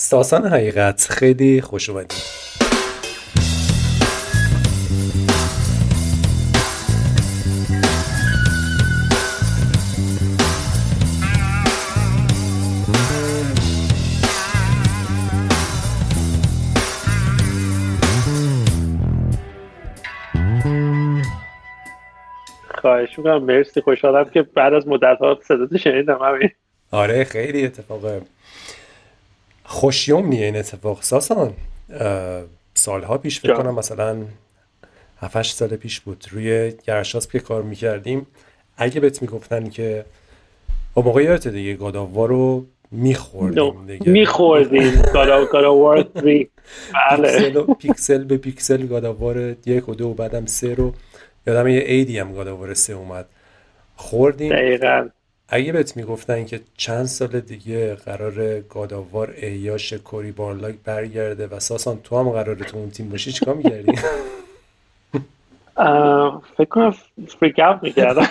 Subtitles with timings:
[0.00, 2.12] ساسان حقیقت خیلی خوش اومدید
[22.80, 26.50] خواهش می‌کنم مرسی خوشحالم که بعد از مدت ها صدات شنیدم همین
[26.90, 28.22] آره خیلی اتفاق
[29.70, 31.52] خوشیومنیه این اتفاق ساسان.
[32.74, 34.16] سالها پیش فکر کنم مثلا
[35.20, 38.26] 7 سال پیش بود روی گرشاس که کار می‌کردیم.
[38.76, 40.04] اگه بهت می‌گفتن که
[40.94, 44.10] با موقع یادت دیگه گاداوار رو میخوردیم دیگه.
[44.10, 45.02] میخوردیم.
[45.52, 46.48] گاداوار 3
[47.10, 47.62] بله.
[47.78, 50.94] پیکسل به پیکسل گاداوار یک و دو و بعدم سه رو.
[51.46, 53.26] یادم یه ایدی هم گاداوار سه اومد.
[53.96, 54.52] خوردیم.
[54.52, 55.08] دقیقا.
[55.48, 62.00] اگه بهت می‌گفتن که چند سال دیگه قرار گاداوار ایاش کوری بارلاک برگرده و ساسان
[62.04, 63.92] تو هم قراره تو اون تیم باشی چیکار می‌کردی؟
[66.56, 66.94] فکر کنم
[67.40, 68.22] فریک اوت می‌کردم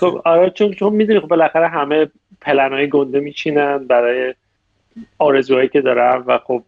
[0.00, 4.34] خب آره چون چون می‌دونی خب بالاخره همه پلنهای گنده میچینن برای
[5.18, 6.62] آرزوهایی که دارم و خب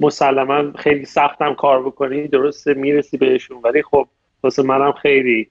[0.00, 4.08] مسلما خیلی سختم کار بکنی درسته می‌رسی بهشون ولی خب
[4.42, 5.48] واسه منم خیلی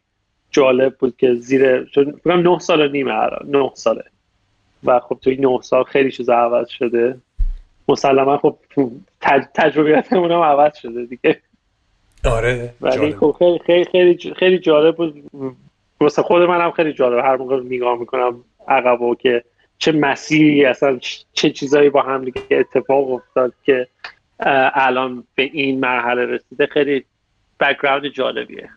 [0.54, 3.14] جالب بود که زیر چون نه سال و نیمه
[3.46, 4.04] نه ساله.
[4.84, 7.18] و خب توی نه سال خیلی چیز عوض شده.
[7.88, 8.58] مسلما خب
[9.22, 9.44] تج...
[9.54, 11.40] تجربیاتمون هم عوض شده دیگه.
[12.26, 15.24] آره ولی خب خیلی خیلی خیلی خیلی جالب بود.
[16.02, 17.26] واسه خود منم خیلی جالب.
[17.26, 19.44] هر موقع نگاه می‌کنم عقب و که
[19.78, 21.00] چه مسیری اصلا
[21.34, 23.88] چه چیزایی با هم دیگه اتفاق افتاد که
[24.74, 26.66] الان به این مرحله رسیده.
[26.66, 27.06] خیلی
[27.60, 28.70] background جالبیه.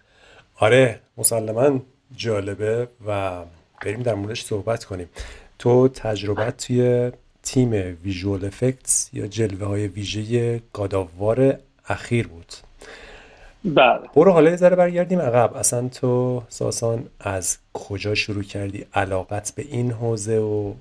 [0.61, 1.01] آره.
[1.19, 1.81] مسلما
[2.17, 3.43] جالبه و
[3.83, 5.09] بریم در موردش صحبت کنیم.
[5.59, 11.59] تو تجربت توی تیم visual effects یا جلوه های ویژه God of War
[11.89, 12.53] اخیر بود.
[13.65, 14.01] بله.
[14.15, 15.57] برو حالا یه ذره برگردیم عقب.
[15.57, 20.75] اصلا تو ساسان از کجا شروع کردی؟ علاقت به این حوزه و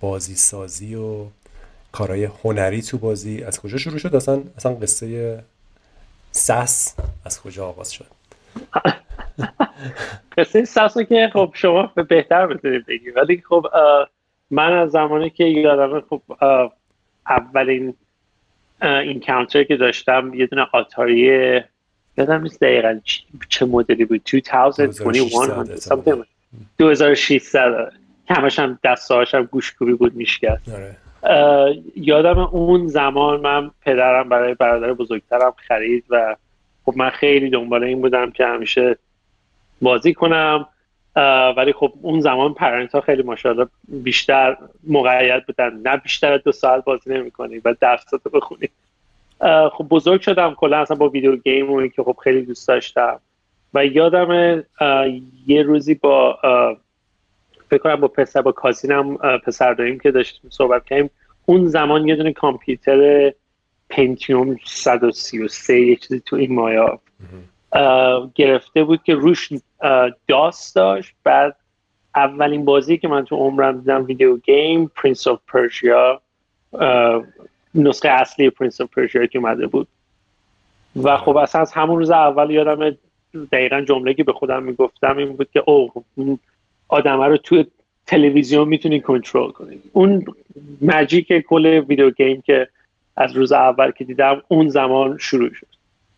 [0.00, 1.24] بازی سازی و
[1.92, 5.42] کارهای هنری تو بازی از کجا شروع شد؟ اصلا اصلا قصه
[6.32, 6.94] سس
[7.24, 8.06] از کجا آغاز شد؟
[10.38, 13.16] قصه ساسو که خب شما بهتر بتونید بگید.
[13.16, 13.66] ولی خب
[14.50, 16.22] من از زمانی که یادم خب
[17.28, 17.94] اولین
[18.82, 21.60] این کانتر که داشتم یه دونه آتاری
[22.18, 23.00] یادم نیست دقیقا
[23.48, 24.22] چه مدلی بود.
[24.32, 25.32] 2021
[26.78, 27.92] 2600
[28.28, 30.96] که همش هم دستهاش هم گوشکوبی بود میشکرد آره.
[31.96, 36.36] یادم اون زمان من پدرم برای برادر بزرگترم خرید و
[36.84, 38.96] خب من خیلی دنبال این بودم که همیشه
[39.82, 40.68] بازی کنم
[41.56, 45.80] ولی خب اون زمان پرنت ها خیلی ماشاءالله بیشتر مقید بودن.
[45.84, 48.68] نه بیشتر دو ساعت بازی نمی کنی و درس رو بخونی.
[49.72, 53.20] خب بزرگ شدم کلا اصلا با ویدیو گیم و که خب خیلی دوست داشتم.
[53.74, 54.62] و یادم
[55.46, 56.38] یه روزی با
[57.70, 61.10] فکر کنم با پسر با cousin م پسر داریم که داشتیم صحبت کردیم.
[61.46, 63.32] اون زمان یه دونه کامپیوتر
[63.90, 67.00] پنتیوم 133 یه چیزی تو این مایه‌ها
[68.34, 69.48] گرفته بود که روش
[70.28, 71.14] DOS داشت.
[71.24, 71.56] بعد
[72.16, 76.20] اولین بازی که من تو عمرم دیدم video game Prince of Persia
[77.74, 79.88] نسخه اصلی Prince of Persia که اومده بود.
[81.02, 82.96] و خب اصلا از همون روز اول یادم
[83.52, 85.92] دقیقا جمله که به خودم می‌گفتم این بود که او
[86.88, 87.64] آدمه رو تو
[88.06, 89.78] تلویزیون می‌تونی کنترل کنی.
[89.92, 90.24] اون
[90.82, 92.68] magic کل video game که
[93.16, 95.66] از روز اول که دیدم اون زمان شروع شد.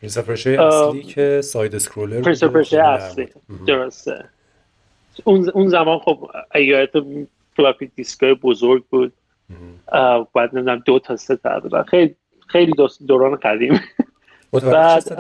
[0.02, 2.42] Prince اصلی که side scroller Prince
[2.74, 3.28] اصلی.
[3.66, 4.24] درسته.
[5.24, 6.90] اون اون زمان خب ایات
[7.56, 9.12] floppy disk ای بزرگ بود
[10.34, 12.14] بعد نمی‌دونم دو تا سه تا خیلی
[12.46, 12.72] خیلی
[13.06, 13.80] دوران قدیم.
[14.52, 15.12] بعد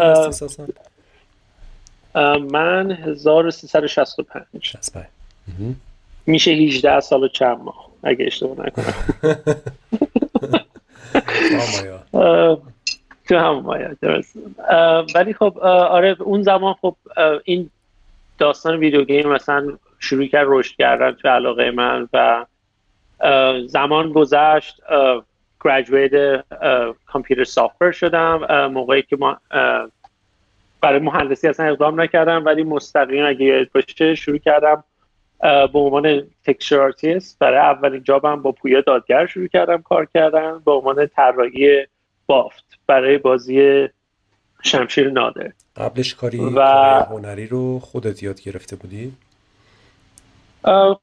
[2.52, 4.44] من 1365
[6.26, 7.88] میشه 18 سال و چند ماه.
[8.02, 8.94] اگه اشتباه نکنم.
[13.28, 14.36] تو هم مایا درست.
[15.14, 16.96] ولی خب آره اون زمان خب
[17.44, 17.70] این
[18.38, 22.46] داستان ویدیو گیم مثلا شروع کرد رشد کردن تو علاقه من و
[23.66, 24.82] زمان گذشت
[25.64, 26.44] graduate
[27.06, 29.38] computer software شدم موقعی که ما
[30.80, 34.84] برای مهندسی اصلا اقدام نکردم ولی مستقیم اگه یاد باشه شروع کردم
[35.42, 40.62] به عنوان texture artist برای اولین job م با پویا دادگر شروع کردم کار کردم
[40.64, 41.86] به عنوان طراحی
[42.32, 43.88] بافت برای بازی
[44.62, 45.52] شمشیر نادر.
[45.76, 46.60] قبلش کاری و...
[47.08, 49.12] هنری رو خودت یاد گرفته بودی؟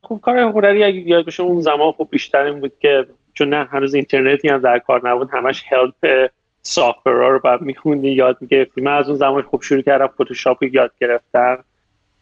[0.02, 3.66] خب کار هنری اگه یاد بشه اون زمان خب بیشتر این بود که چون نه
[3.66, 6.32] هنوز اینترنتی هم در کار نبود همش هلپ
[6.62, 8.82] سافتور رو بعد میخوندی یاد می‌گرفتی.
[8.82, 11.58] من از اون زمان خوب شروع کردم فتوشاپ یاد گرفتن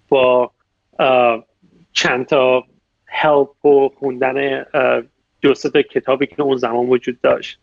[0.10, 0.52] با
[1.94, 2.64] چند تا
[3.06, 4.66] هلپ و خوندن
[5.42, 7.60] دو تا کتابی که اون زمان وجود داشت.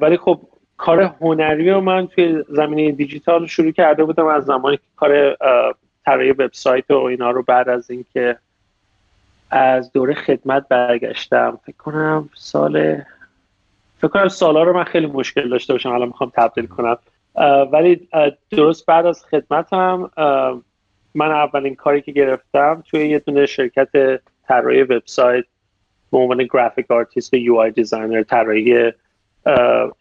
[0.00, 0.40] ولی خب
[0.76, 5.36] کار هنری رو من توی زمینه دیجیتال شروع کرده بودم از زمانی که کار
[6.04, 8.38] طراحی وبسایت و اینا رو بعد از اینکه
[9.50, 11.58] از دوره خدمت برگشتم.
[11.66, 13.02] فکر کنم سال
[13.98, 16.98] فکر کنم سالا رو من خیلی مشکل داشته باشم الان می‌خوام تبدیل کنم.
[17.72, 18.08] ولی
[18.50, 20.10] درست بعد از خدمتم
[21.14, 25.44] من اولین کاری که گرفتم توی یه دونه شرکت طراحی وبسایت
[26.12, 28.92] به عنوان graphic artist و UI designer طراحی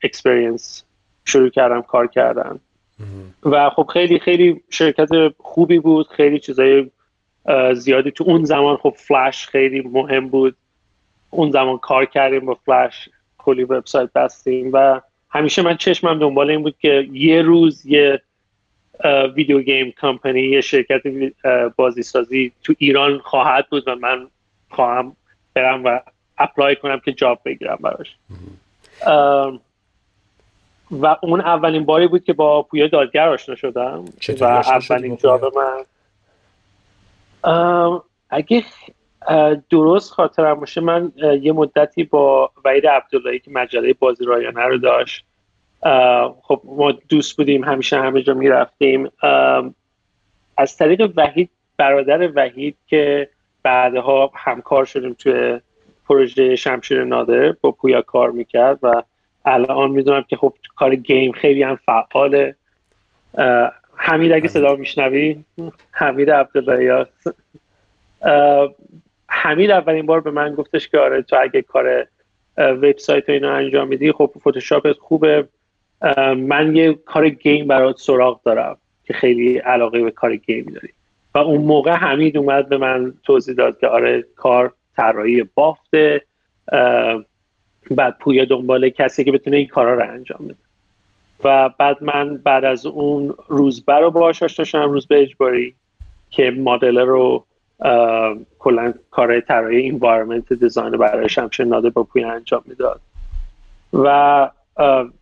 [0.03, 0.83] experience
[1.25, 2.59] شروع کردم کار کردن
[3.43, 6.91] و خب خیلی خیلی شرکت خوبی بود خیلی چیزای
[7.73, 10.55] زیادی تو اون زمان خب فلش خیلی مهم بود.
[11.29, 16.63] اون زمان کار کردیم با فلش کلی وبسایت بستیم و همیشه من چشمم دنبال این
[16.63, 18.21] بود که یه روز یه
[19.35, 21.01] ویدیو گیم کمپانی یه شرکت
[21.75, 24.27] بازی سازی تو ایران خواهد بود و من
[24.69, 25.15] خواهم
[25.53, 25.99] برم و
[26.37, 28.15] apply کنم که job بگیرم براش.
[30.91, 34.05] و اون اولین باری بود که با پویا دادگر آشنا شدم
[34.41, 35.83] و اولین job من.
[38.29, 38.63] اگه
[39.69, 41.11] درست خاطرم باشه من
[41.41, 45.25] یه مدتی با وحید عبداللهی که مجله بازی رایانه رو داشت.
[46.41, 49.11] خب ما دوست بودیم همیشه همه جا می‌رفتیم.
[50.57, 53.29] از طریق وحید برادر وحید که
[53.63, 55.59] بعدها همکار شدیم توی
[56.11, 59.03] پروژه شمشیر نادر با پویا کار می‌کرد و
[59.45, 62.55] الان می‌دونم که خب کار گیم خیلی هم فعاله.
[63.95, 65.43] حمید اگه صدا میشنوی؟
[65.91, 67.05] حمید عبدالله
[69.27, 72.07] حمید اولین بار به من گفتش که آره تو اگه کار
[72.57, 75.47] وبسایت و اینا انجام میدی خب فتوشاپ خوبه.
[76.37, 80.89] من یه کار گیم برات سراغ دارم که خیلی علاقه به کار game داری.
[81.35, 86.21] و اون موقع وحید اومد به من توضیح داد که آره کار طراحی بافته
[87.91, 90.55] بعد پویا دنبال کسی که بتونه این کارا رو انجام بده.
[91.43, 95.75] و بعد من بعد از اون روزبه رو باهاش آشنا شدم روزبه اجباری
[96.29, 97.45] که مدل رو
[98.59, 103.01] کلا کارهای طراحی environment design برای شمشیر نادر با پویا انجام می‌داد.
[103.93, 104.49] و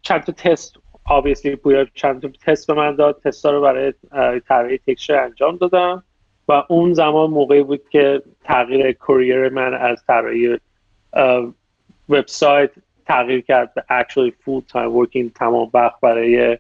[0.02, 0.80] چند تا تست
[1.10, 3.22] obviously پویا چند تا تست به من داد.
[3.24, 3.94] تستا رو برای
[4.40, 6.04] طراحی تکسچر انجام دادم.
[6.50, 10.58] و اون زمان موقعی بود که تغییر کوریر من از طراحی
[12.10, 12.72] وبسایت
[13.06, 16.58] تغییر کرد به actually full time working تمام وقت برای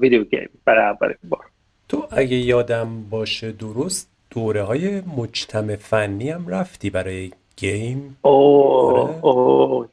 [0.00, 1.40] ویدیو گیم برای اولین بار.
[1.88, 9.88] تو اگه یادم باشه درست دوره های مجتمع فنی هم رفتی برای گیم؟ اوه اوه.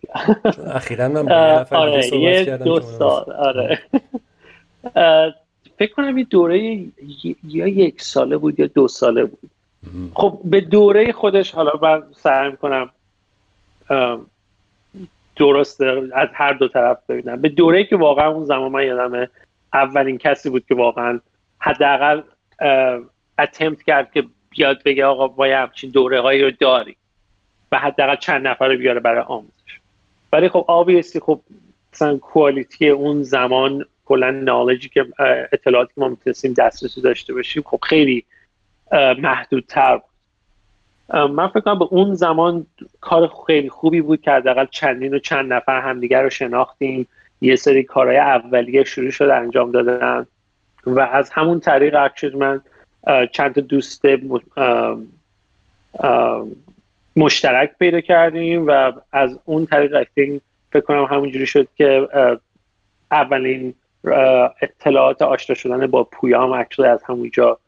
[0.68, 3.80] اخیرا من با آره یه دو سال آره.
[5.78, 6.86] فکر کنم یه دوره
[7.44, 9.50] یا یک ساله بود یا دو ساله بود.
[10.14, 12.90] خب به دوره خودش حالا من سعی کنم
[15.36, 17.42] درسته از هر دو طرف ببینم.
[17.42, 19.30] به دوره که واقعا اون زمان من یادمه
[19.74, 21.20] اولین کسی بود که واقعا
[21.60, 22.22] حداقل
[23.40, 26.96] اتمپت کرد که بیاد بگه آقا ما همچین دوره هایی رو داریم
[27.72, 29.80] و حداقل چند نفر رو بیاره برای آموزش.
[30.34, 31.42] ولی خب آبیستی خب
[31.94, 35.06] مثلا کوالیتی اون زمان کلا نالجی که
[35.52, 38.26] اطلاعاتی که ما می‌تونستیم دسترسی داشته باشیم خب خیلی
[39.18, 40.10] محدودتر بود.
[41.32, 42.66] من فکر کنم به اون زمان
[43.02, 47.08] کار خیلی خوبی بود که حداقل چندین و چند نفر همدیگر رو شناختیم.
[47.42, 50.28] یه سری کارهای اولیه شروع شد انجام دادن
[50.86, 52.62] و از همون طریق اکشن من
[53.32, 54.06] چند تا دوست
[57.16, 60.08] مشترک پیدا کردیم و از اون طریق
[60.72, 62.08] فکر کنم همونجوری شد که
[63.12, 63.74] اولین
[64.62, 67.60] اطلاعات آشنا شدن با پویام actually از همونجا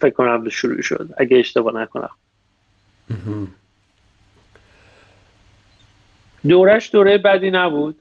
[0.00, 1.10] فکر کنم شروع شد.
[1.16, 2.10] اگه اشتباه نکنم.
[6.48, 7.96] دورش دوره بدی نبود.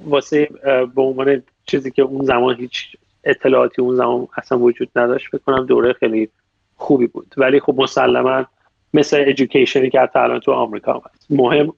[0.00, 0.48] واسه
[0.94, 5.66] به عنوان چیزی که اون زمان هیچ اطلاعاتی اون زمان اصلا وجود نداشت فکر کنم
[5.66, 6.28] دوره خیلی
[6.76, 7.34] خوبی بود.
[7.36, 8.46] ولی خب مسلما
[8.94, 11.72] مثل education ی که حتی الان تو آمریکا هست مهم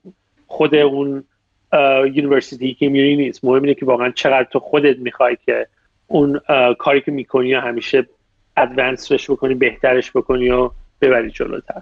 [0.47, 1.23] خود اون
[2.13, 3.45] university که میری نیست.
[3.45, 5.67] مهم اینه که واقعا چقدر تو خودت می‌خوای که
[6.07, 6.39] اون
[6.79, 8.07] کاری که می‌کنی و همیشه
[8.57, 11.81] advance ش بکنی بهترش بکنی و ببری جلوتر.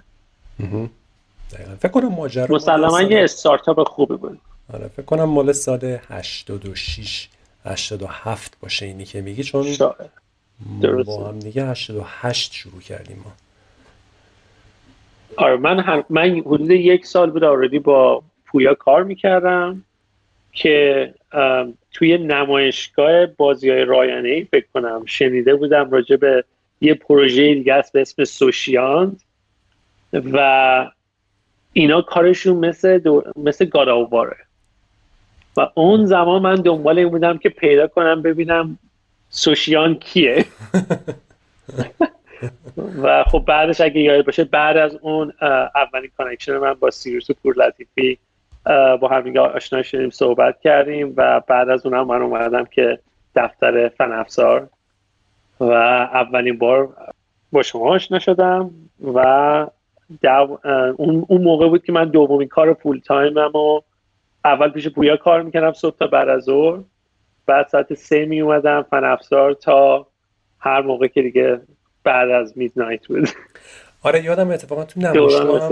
[1.78, 4.40] فکر کنم ماجرا مسلما یه استارتاپ خوبی بود.
[4.74, 7.28] آره فکر کنم مال سال 86
[7.64, 9.66] 87 باشه اینی که میگی چون
[11.06, 13.32] با هم دیگه 88 شروع کردیم ما.
[15.36, 18.22] آره من من حدود یک سال بود آردی با
[18.54, 19.84] پویا کار می‌کردم
[20.52, 21.14] که
[21.92, 26.44] توی نمایشگاه بازی های رایانه ای فکر کنم شنیده بودم راجع به
[26.80, 29.20] یه پروژه دیگه است به اسم سوشیاند
[30.12, 30.90] و
[31.72, 33.24] اینا کارشون مثل دو...
[33.36, 34.36] مثل God of War ه
[35.56, 38.78] و اون زمان من دنبال این بودم که پیدا کنم ببینم
[39.28, 40.44] سوشیان کیه.
[43.02, 45.32] و خب بعدش اگه یاد باشه بعد از اون
[45.74, 48.18] اولین connection من با سیروس و پور لطیفی
[49.00, 52.98] با هم آشنا شدیم صحبت کردیم و بعد از اونم من اومدم که
[53.36, 54.68] دفتر فن افزار
[55.60, 56.88] و اولین بار
[57.52, 58.70] با شما آشنا شدم
[59.14, 59.18] و
[60.96, 63.80] اون موقع بود که من دومین کار فول تایمم و
[64.44, 66.80] اول پیش پویا کار می‌کردم صبح تا بعد از ظهر.
[67.46, 70.06] بعد ساعت سه می اومدم فن افزار تا
[70.58, 71.60] هر موقع که دیگه
[72.04, 73.28] بعد از میدنایت بود.
[74.02, 75.70] آره یادم اتفاقا تو نمایشگاه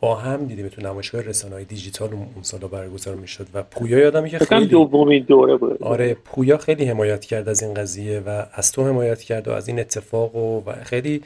[0.00, 4.30] با هم دیدیم تو نمایشگاه رسانه های دیجیتال اون سالا برگزار می‌شد و پویا یادمی
[4.30, 5.82] که خیلی دومین دوره بود.
[5.82, 9.68] آره پویا خیلی حمایت کرد از این قضیه و از تو حمایت کرد و از
[9.68, 11.22] این اتفاق و, و خیلی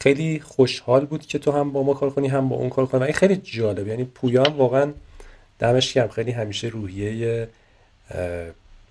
[0.00, 3.00] خیلی خوشحال بود که تو هم با ما کار کنی هم با اون کار کنی.
[3.00, 3.88] و این خیلی جالب.
[3.88, 4.92] یعنی پویا هم واقعا
[5.58, 6.08] دمش گرم.
[6.08, 7.48] خیلی همیشه روحیه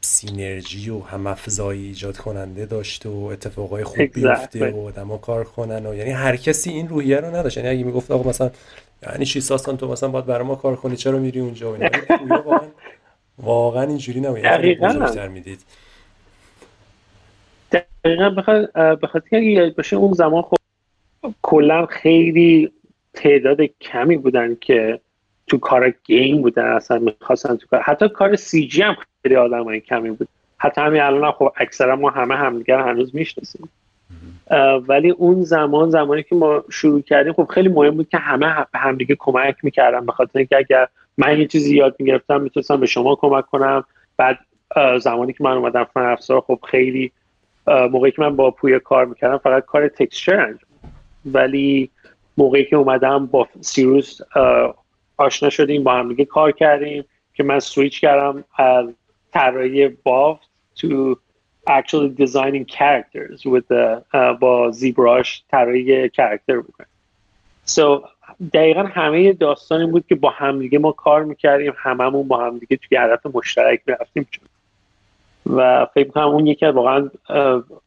[0.02, 5.86] سینرژی و هم افزایی ایجاد کننده داشته و اتفاقای خوب بیفته و آدما کار کنن
[5.86, 7.58] و یعنی هر کسی این روحیه رو نداشت.
[7.58, 8.52] یعنی اگه می‌گفت آقا مثلا
[9.04, 10.96] یعنی چی؟ ساسان تو مثلا باید برای ما کار کنی.
[10.96, 11.90] چرا میری اونجا؟ یعنی
[12.30, 12.60] واقعا
[13.38, 15.60] واقعا اینجوری نمی‌دید دقیقاً می‌دید.
[17.72, 18.30] دقیقاً
[18.96, 20.58] بخاطر یاد باشه اون زمان خب
[21.42, 22.72] کلا خیلی
[23.14, 25.00] تعداد کمی بودن که
[25.48, 29.64] تو کار گیم بودن اصلا می‌خواستن تو کار حتی کار سی جی هم خیلی آدم
[29.64, 30.28] های کمی بود.
[30.58, 33.70] حتی همین الان خب اکثرا ما همه همدیگر هنوز می‌شناسیم.
[34.88, 39.16] ولی اون زمان زمانی که ما شروع کردیم خب خیلی مهم بود که همه همدیگه
[39.20, 40.88] کمک می‌کردن به خاطر اینکه اگر
[41.18, 43.84] من یه چیزی یاد می‌گرفتم می‌تونستم به شما کمک کنم.
[44.18, 44.40] بعد
[45.02, 47.12] زمانی که من اومدم فن افزار خب خیلی
[47.68, 50.94] موقعی که من با پویا کار می‌کردم فقط کار تکسچر انجام
[51.26, 51.90] ولی
[52.38, 54.22] موقعی که اومدم با سیروس
[55.18, 58.86] آشنا شدیم با هم دیگه کار کردیم که من سویچ کردم از
[59.34, 61.16] طراحی بافت تو
[61.78, 66.90] actually designing characters with the uh, با زیبراش طراحی کرکتر بکنیم.
[67.68, 68.10] So
[68.54, 72.98] دقیقا همه داستان این بود که با همدیگه ما کار می‌کردیم هممون با همدیگه توی
[72.98, 74.28] هدف مشترک می‌رفتیم
[75.46, 77.10] و فکر می‌کنم اون یکی از واقعا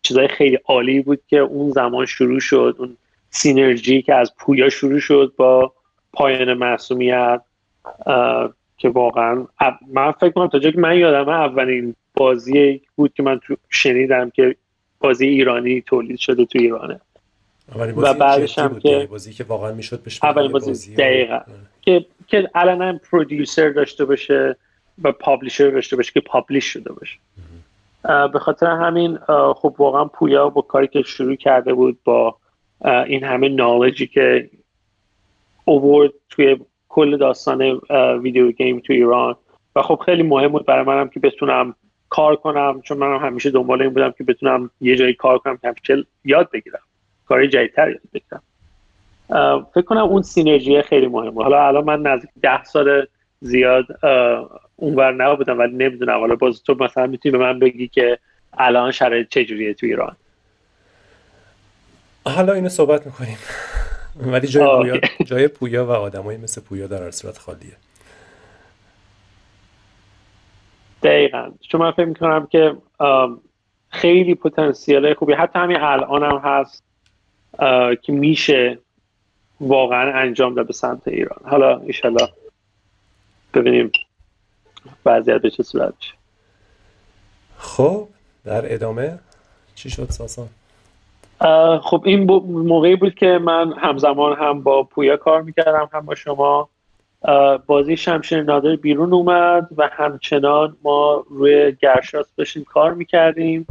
[0.02, 2.96] چیزای خیلی عالی بود که اون زمان شروع شد اون
[3.30, 5.72] سینرژی که از پویا شروع شد با
[6.12, 7.40] پایان معصومیت
[8.78, 9.46] که واقعا
[9.92, 14.30] من فکر کنم تا جایی که من یادم اولین بازی بود که من تو شنیدم
[14.30, 14.56] که
[15.00, 17.00] بازی ایرانی تولید شده تو ایرانه.
[17.96, 21.40] و بعدش هم که بازی که واقعا می‌شد بهش اولین بازی, بازی دقیقا.
[21.80, 24.56] که که الان هم پرودیوسر داشته باشه
[25.02, 27.18] و پابلیشر داشته باشه که پابلیش شده باشه.
[28.32, 29.18] به خاطر همین
[29.56, 32.36] خب واقعا پویا با کاری که شروع کرده بود با
[32.84, 34.50] این همه نالجی که
[35.64, 36.56] اوورد توی
[36.88, 37.80] کل داستان
[38.22, 39.36] ویدیو گیم تو ایران.
[39.76, 41.74] و خب خیلی مهم بود برای منم که بتونم
[42.14, 45.68] کار کنم چون من همیشه دنبال این بودم که بتونم یه جایی کار کنم که
[45.68, 46.80] همیشه یاد بگیرم.
[47.26, 48.42] کاری جدیدتر یاد بگیرم.
[49.74, 51.42] فکر کنم اون سینرژی خیلی مهمه.
[51.42, 53.06] حالا الان من نزدیک ده سال
[53.40, 53.86] زیاد
[54.76, 56.20] اونور نبودم ولی نمی‌دونم.
[56.20, 58.18] حالا باز تو مثلا می‌تونی به من بگی که
[58.52, 60.16] الان شرایط چجوریه تو ایران؟
[62.26, 63.38] حالا اینو صحبت می‌کنیم.
[64.16, 67.72] ولی جای پویا, جای پویا و آدمایی مثل پویا در صورت خالیه.
[71.02, 71.50] دقیقا.
[71.68, 72.76] چون من فکر می‌کنم که
[73.88, 75.32] خیلی پتانسیل خوبی.
[75.32, 76.84] حتی همین الان هم هست
[78.02, 78.78] که میشه
[79.60, 81.40] واقعا انجام داد به سمت ایران.
[81.44, 82.28] حالا ایشالله
[83.54, 83.92] ببینیم
[85.06, 85.94] وضعیت به چه صورت
[87.58, 88.08] خب
[88.44, 89.18] در ادامه
[89.74, 90.48] چی شد ساسان؟
[91.80, 96.68] خب این موقعی بود که من همزمان هم با پویا کار می‌کردم هم با شما.
[97.66, 103.66] بازی شمشیر نادر بیرون اومد و همچنان ما روی گرشاس داشتیم کار می‌کردیم.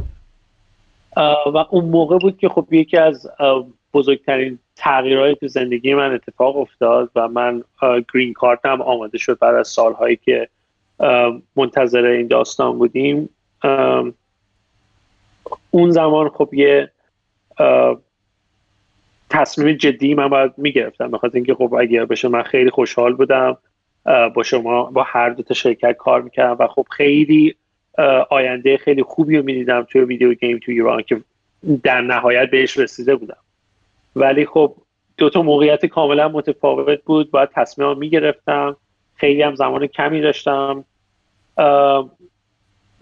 [1.46, 3.30] و اون موقع بود که خب یکی از
[3.94, 7.64] بزرگترین تغییرهای تو زندگی من اتفاق افتاد و من
[8.14, 10.48] گرین کارت هم آماده شد بعد از سالهایی که
[11.56, 13.28] منتظر این داستان بودیم.
[15.70, 16.90] اون زمان خب یه
[19.32, 21.10] تصمیم جدی من باید می‌گرفتم.
[21.10, 23.56] بخاطر اینکه خب اگر بشه من خیلی خوشحال بودم
[24.34, 27.54] با شما با هر دو تا شرکت کار می‌کردم و خب خیلی
[28.30, 31.20] آینده خیلی خوبی رو می‌دیدم توی ویدیو گیم تو ایران که
[31.82, 33.36] در نهایت بهش رسیده بودم.
[34.16, 34.74] ولی خب
[35.16, 37.30] دو تا موقعیت کاملا متفاوت بود.
[37.30, 38.76] باید تصمیم می‌گرفتم.
[39.14, 40.84] خیلی هم زمان کمی داشتم.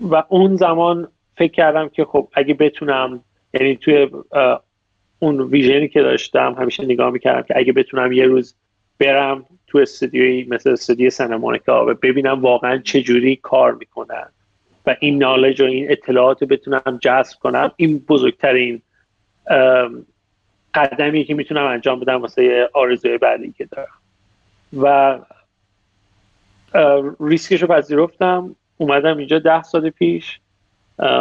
[0.00, 4.08] و اون زمان فکر کردم که خب اگه بتونم یعنی توی
[5.22, 8.54] اون ویژنی که داشتم همیشه نگاه می‌کردم که اگه بتونم یه روز
[8.98, 14.26] برم تو استودیوی مثل استودیو سنمونیکا و ببینم واقعا چجوری کار می‌کنن
[14.86, 18.82] و این نالج و این اطلاعات رو بتونم جذب کنم این بزرگترین
[20.74, 24.00] قدمی که می‌تونم انجام بدم واسه آرزوی بعدی که دارم.
[24.82, 25.18] و
[27.20, 30.40] ریسکش رو پذیرفتم اومدم اینجا ده سال پیش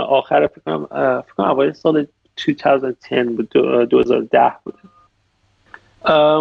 [0.07, 0.85] آخر فکر کنم
[1.21, 2.07] فکر کنم سال
[2.45, 4.75] 2010 بود 2010 بود.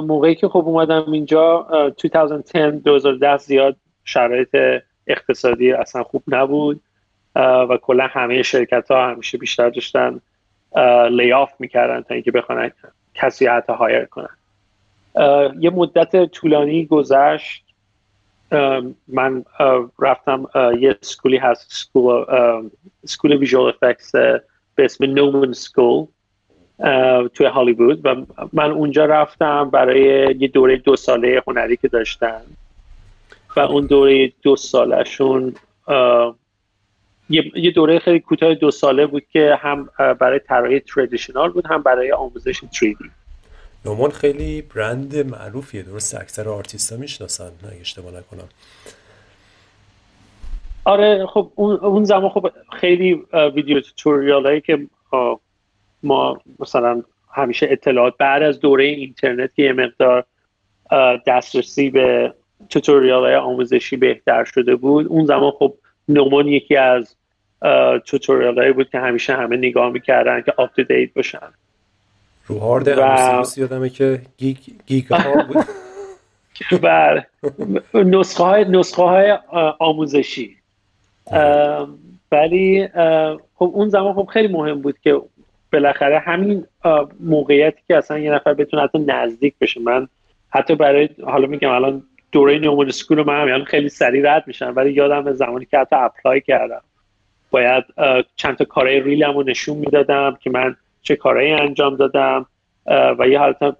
[0.07, 1.67] موقعی که خب اومدم اینجا
[2.03, 6.81] 2010 2010 زیاد شرایط اقتصادی اصلا خوب نبود.
[7.37, 10.21] و کلا همه شرکت ها همیشه بیشتر داشتن
[11.11, 12.71] لیاف می‌کردن تا اینکه بخوان
[13.15, 14.37] کسی حتی hire کنن.
[15.61, 17.65] یه مدت طولانی گذشت.
[19.09, 19.45] من
[19.99, 20.47] رفتم
[20.81, 22.25] یه school ی هست school
[23.05, 24.13] school visual effects
[24.79, 26.07] به اسم Gnomon School
[27.35, 28.15] توی هالیوود و
[28.53, 30.01] من اونجا رفتم برای
[30.39, 32.41] یه دوره دو ساله هنری که داشتن
[33.57, 35.55] و اون دوره دو سالشون
[37.31, 39.89] یه دوره خیلی کوتاه دو ساله بود که هم
[40.21, 43.09] برای طراحی traditional بود هم برای آموزش 3D
[43.85, 48.49] Gnomon خیلی برند معروفیه درست اکثر آرتیست ها می‌شناسن اگه اشتباه نکنم.
[50.89, 53.23] آره خب اون زمان خب خیلی
[53.55, 54.87] video tutorial هایی که
[56.03, 57.03] ما مثلا
[57.33, 60.25] همیشه اطلاعات بعد از دوره اینترنت که یه مقدار
[61.27, 62.35] دسترسی به
[62.71, 65.75] tutorial های آموزشی بهتر شده بود اون زمان خب
[66.09, 67.17] Gnomon یکی از
[68.07, 71.49] tutorial هایی بود که همیشه همه نگاه می‌کردن که update باشن.
[72.47, 73.45] رو هارد و...
[73.57, 75.65] یادمه که گیگ, گیگ ها بود.
[76.83, 77.27] بله.
[77.95, 79.39] نسخه های, نسخه های
[79.79, 80.58] آموزشی.
[82.33, 82.89] ولی
[83.55, 85.21] خب اون زمان خب خیلی مهم بود که
[85.73, 86.67] بالاخره همین
[87.21, 89.81] موقعیتی که اصلا یه نفر بتونه حتی نزدیک بشه.
[89.81, 90.09] من
[90.51, 94.93] حتی برای حالا میگم الان دوره Gnomon School من هم خیلی سریع رد میشن ولی
[94.93, 96.81] یادم زمانی که حتی apply کردم.
[97.51, 97.85] باید
[98.37, 102.47] چند تا کارهای reel م رو نشون می‌دادم که من چه کارهایی انجام دادم
[103.19, 103.77] و یه حالت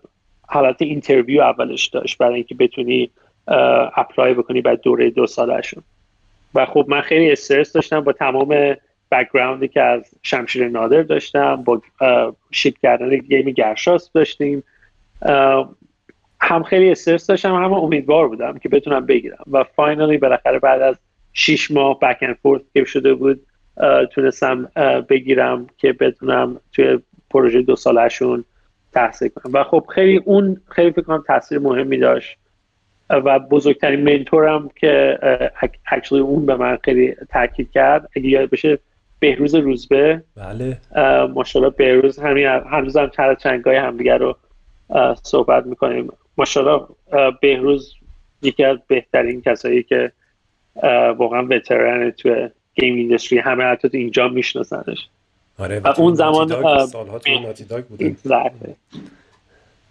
[0.47, 3.11] حالت interview اولش داشت برای اینکه بتونی
[3.97, 5.83] apply بکنی بعد دوره دو سالشون
[6.55, 8.77] و خب من خیلی استرس داشتم با تمام
[9.11, 11.83] background ی که از شمشیر نادر داشتم با
[12.51, 14.65] ship کردن game گرشاسپ داشتیم.
[16.41, 19.45] هم خیلی استرس داشتم هم امیدوار بودم که بتونم بگیرم.
[19.51, 20.97] و فاینالی بالاخره بعد از
[21.33, 23.41] شیش ماه بک اند فورت که شده بود
[24.13, 24.71] تونستم
[25.09, 26.99] بگیرم که بتونم توی
[27.31, 28.45] پروژه دو سالشون
[28.93, 29.53] تحصیل کنم.
[29.53, 32.39] و خب خیلی اون خیلی فکر کنم تاثیر مهمی داشت.
[33.11, 35.19] و بزرگترین منتورم که
[35.87, 38.09] اکچولی اون به من خیلی تاکید کرد.
[38.17, 38.79] اگه یاد بشه
[39.19, 40.23] بهروز روزبه.
[40.37, 40.79] بله.
[41.35, 44.37] ماشاءالله بهروز همین هنوز هم چند چنگای همدیگه رو
[45.23, 46.13] صحبت می‌کنیم.
[46.39, 46.87] ماشاءالله
[47.41, 47.95] بهروز
[48.43, 50.13] یکی از بهترین کسایی که
[51.17, 55.09] واقعا وترن توی گیم ایندستری همه حتی اینجا میشناسنش.
[55.59, 56.49] آره و اون زمان
[56.87, 58.17] سالها تو ناتیداگ بودن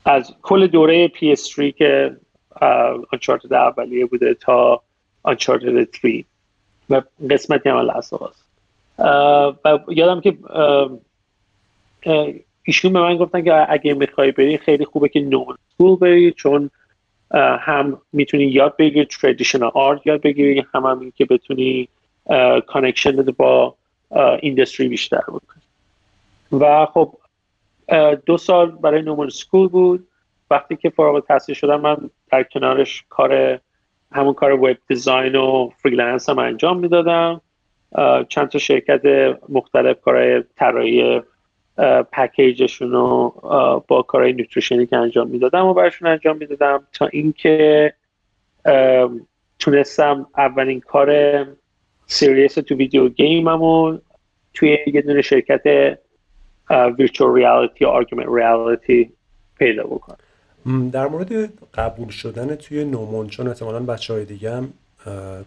[0.06, 2.16] از کل دوره PS3 که
[3.14, 4.82] آنچارتد اولیه بوده تا
[5.24, 6.24] آنچارتد 3
[6.90, 10.38] و قسمتی هم هست و یادم که
[12.64, 16.70] ایشون به من گفتن که اگه می‌خوای بری خیلی خوبه که Gnomon School بری چون
[17.60, 21.88] هم می‌تونی یاد بگیری traditional art یاد بگیری هم هم که بتونی
[22.68, 23.76] connection با
[24.40, 25.62] industry بیشتر بکنی.
[26.52, 27.14] و خب
[28.26, 30.08] دو سال برای Gnomon School بود.
[30.52, 31.98] وقتی که فارغ التحصیل شدم من
[32.32, 33.60] در کنارش کار
[34.12, 37.42] همون کار web design و freelance هم انجام می‌دادم.
[38.30, 39.02] چند تا شرکت
[39.50, 41.22] مختلف کارهای طراحی
[42.12, 43.34] پکیجشون رو
[43.88, 46.88] با کارهای nutrition ی که انجام می‌دادم و برشون انجام می‌دادم.
[46.94, 47.94] تا اینکه
[49.60, 51.46] تونستم اولین کار
[52.06, 53.98] serious تو video game مو
[54.54, 55.98] توی یه دونه شرکت
[56.70, 59.12] virtual reality یا augmented reality
[59.58, 60.18] پیدا بکنم.
[60.92, 61.34] در مورد
[61.74, 64.74] قبول شدن توی Gnomon چون احتمالا بچه های دیگه هم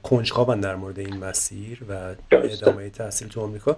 [0.02, 3.76] کنجکاون در مورد این مسیر و ادامه تحصیل تو آمریکا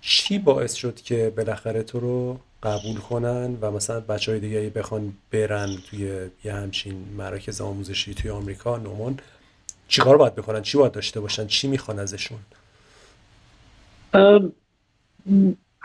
[0.00, 5.12] چی باعث شد که بالاخره تو رو قبول کنن و مثلا بچه های دیگه بخوان
[5.30, 9.16] برن توی یه همچین مراکز آموزشی توی آمریکا Gnomon
[9.88, 12.38] چیکار باید بکنن؟ چی باید داشته باشن؟ چی می‌خوان ازشون؟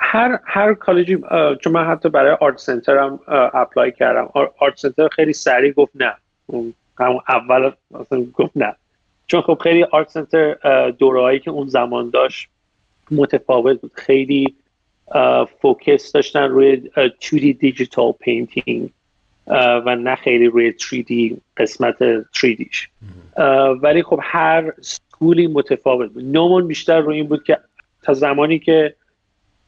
[0.02, 1.18] هر هر کالجی
[1.62, 4.30] چون من حتی برای ArtCenter هم apply کردم.
[4.60, 6.14] ArtCenter خیلی سریع گفت نه.
[7.00, 8.76] همون اول اصلا گفت نه.
[9.28, 10.56] چون خب خیلی ArtCenter
[10.90, 12.50] دورهایی که اون زمان داشت
[13.12, 13.92] متفاوت بود.
[13.94, 14.56] خیلی
[15.62, 18.90] focus داشتن روی 2D digital painting
[19.86, 22.88] و نه خیلی روی 3D قسمت 3Dش
[23.82, 26.26] ولی خب هر school ی متفاوت بود.
[26.26, 27.58] Gnomon بیشتر روی این بود که
[28.04, 28.96] تا زمانی که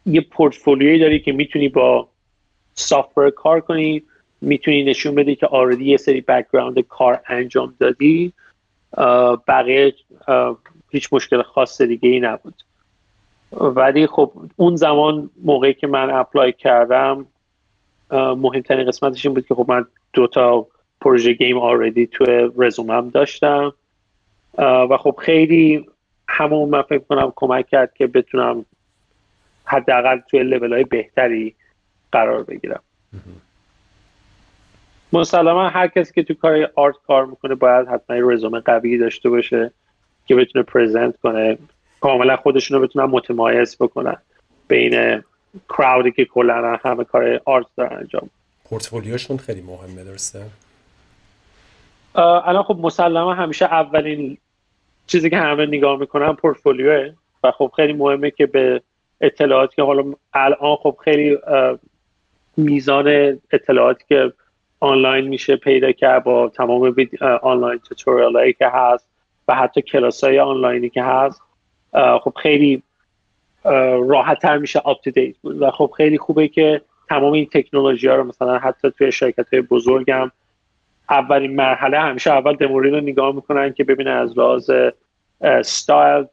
[0.06, 2.08] یه پورتفولیوی داری که می‌تونی با
[2.74, 4.04] software کار کنی
[4.42, 8.34] می‌تونی نشون بدی که already یه سری background کار انجام دادی
[9.48, 9.94] بقیه
[10.90, 12.54] هیچ مشکل خاص دیگه ای نبود.
[13.52, 17.26] ولی خب اون زمان موقعی که من apply کردم
[18.12, 20.68] مهمترین قسمتش این بود که خب من دو تا
[21.02, 23.74] پروژه game already تو رزومه‌م داشتم.
[24.58, 25.86] و خب خیلی
[26.28, 28.66] همون من فکر کنم کمک کرد که بتونم
[29.66, 31.56] حداقل توی لول های بهتری
[32.12, 32.82] قرار بگیرم.
[35.14, 39.30] مسلما هر کسی که تو کار آرت کار می‌کنه باید حتما یه رزومه قوی داشته
[39.30, 39.72] باشه
[40.26, 41.58] که بتونه پرزنت کنه.
[42.02, 44.18] کاملا خودشون رو بتونن متمایز بکنن
[44.68, 45.24] بین
[45.70, 48.30] کراودی که کلا همه کار آرت دارن انجام.
[48.66, 50.46] پورتفولیوشون خیلی مهمه درسته؟
[52.16, 54.38] الان خب مسلما همیشه اولین
[55.08, 58.82] چیزی که همه نگاه می‌کنن پورتفولیوه و خب خیلی مهمه که به
[59.22, 61.38] اطلاعاتی که حالا الان خب خیلی
[62.58, 64.34] میزان اطلاعاتی که
[64.80, 66.96] آنلاین میشه پیدا کرد با تمام
[67.42, 69.08] آنلاین توتوریال هایی که هست
[69.48, 71.42] و حتی کلاس های آنلاینی که هست
[71.94, 72.84] خب خیلی
[74.08, 75.62] راحت تر میشه آپ دیت بود.
[75.62, 79.62] و خب خیلی خوبه که تمام این تکنولوژی ها رو مثلا حتی توی شرکت های
[79.62, 80.32] بزرگم
[81.10, 84.72] اولین مرحله همیشه اول demo reel رو نگاه می‌کنن که ببینن از لحاظ
[85.62, 86.26] style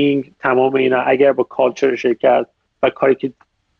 [0.00, 2.46] timing تمام اینا اگر با culture شرکت
[2.82, 3.32] و کاری که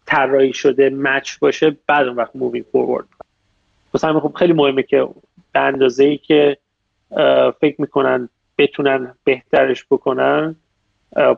[0.07, 3.07] طراحی شده match باشه بعد اون وقت moving forward
[3.95, 5.09] مثلا خب خیلی مهمه که
[5.53, 6.57] به اندازه ای که
[7.61, 8.29] فکر می‌کنن
[8.59, 10.57] بتونن بهترش بکنن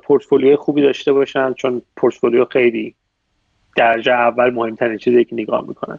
[0.03, 2.95] پورتفولیو خوبی داشته باشن چون پورتفولیو خیلی
[3.77, 5.99] درجه اول مهمترین چیزی که نگاه می‌کنن.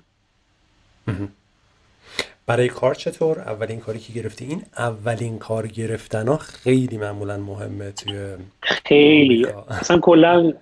[2.48, 7.92] برای کار چطور؟ اولین کاری که گرفتی این اولین کار گرفتن ها خیلی معمولا مهمه
[7.92, 9.46] توی خیلی.
[9.82, 10.54] اصلا کلا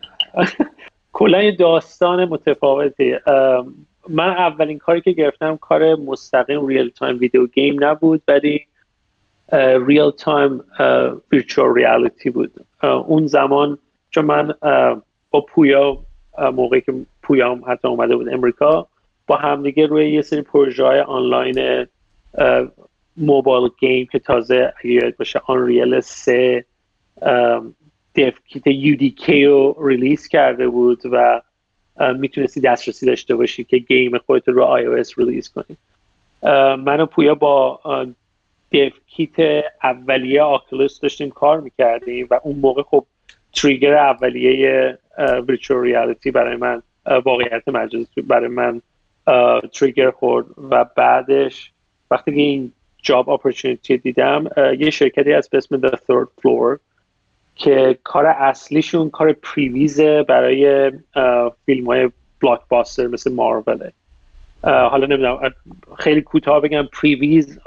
[1.13, 3.15] کلا داستان متفاوتی.
[4.09, 8.67] من اولین کاری که گرفتم کار مستقیم real-time video game نبود ولی
[9.87, 10.63] real-time
[11.31, 12.51] virtual reality بود.
[12.83, 13.77] اون زمان
[14.09, 14.53] چون من
[15.31, 15.97] با پویا
[16.53, 18.87] موقعی که پویا هم حتی اومده بود امریکا
[19.31, 21.87] با همدیگه روی یه سری پروژه های online
[23.17, 26.65] mobile game که تازه اگه یاد باشه Unreal 3
[28.13, 31.41] dev kit دی رو release کرده بود و
[32.17, 35.77] می‌تونستی دسترسی داشته باشی که game خودت رو اس release کنی.
[36.77, 37.79] من و پویا با
[38.69, 43.05] dev kit اولیه Oculus داشتیم کار می‌کردیم و اون موقع خب
[43.53, 44.97] trigger اولیه
[45.47, 48.81] virtual reality برای من واقعیت مجازی برای من
[49.73, 51.71] trigger خورد و بعدش
[52.11, 54.47] وقتی که این job opportunity دیدم
[54.79, 56.79] یه شرکتی از به اسم The Third Floor
[57.55, 60.91] که کار اصلیشون کار previs ه برای
[61.65, 62.09] فیلم های
[62.41, 63.91] blockbuster مثل ماروله
[64.63, 65.53] حالا نمی‌دونم
[65.97, 67.59] خیلی کوتاه بگم previs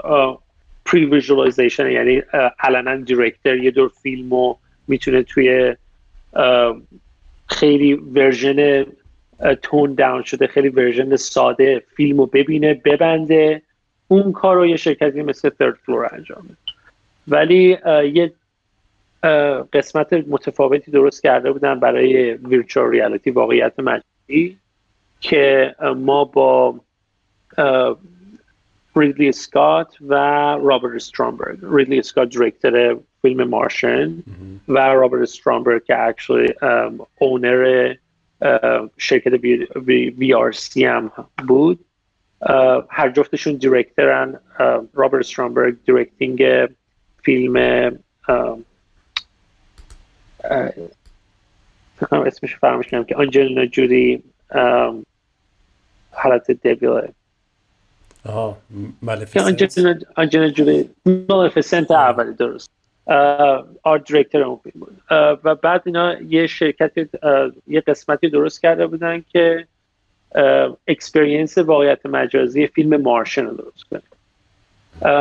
[0.85, 2.21] pre-visualization یعنی
[2.59, 5.75] عملا director یه دور فیلم رو می‌تونه توی
[7.47, 8.85] خیلی version
[9.61, 10.47] toned down شده.
[10.47, 13.61] خیلی version ساده فیلم رو ببینه ببنده.
[14.07, 16.49] اون کار رو یه شرکتی مثل Third Floor انجامه
[17.27, 17.77] ولی
[18.13, 18.33] یه
[19.73, 24.57] قسمت متفاوتی درست کرده بودن برای virtual reality واقعیت مجازی
[25.19, 26.79] که ما با
[28.95, 30.13] ریدلی اسکات و
[30.61, 34.13] رابرت استرامبرگ ریدلی اسکات director فیلم Martian
[34.67, 36.53] و رابرت استرامبرگ که actually
[37.19, 37.95] owner
[38.97, 39.33] شرکت
[40.17, 41.11] VRC هم
[41.47, 41.85] بود
[42.89, 44.39] هر جفتشون director ن.
[44.93, 46.69] رابرت استرامبرگ directing
[47.23, 47.55] فیلم
[52.11, 54.23] اسمش فراموش کنم که آنجلینا جولی
[56.11, 57.13] حالت دبیله.
[58.25, 58.57] آها
[60.15, 60.89] آنجلینا جولی
[61.29, 62.71] Maleficent اولی درست.
[63.83, 65.01] art director اون فیلم بود.
[65.43, 66.91] و بعد اینا یه شرکت
[67.67, 69.67] یه قسمتی درست کرده بودن که
[70.87, 74.01] experience واقعیت مجازی فیلم Martian رو درست کنه.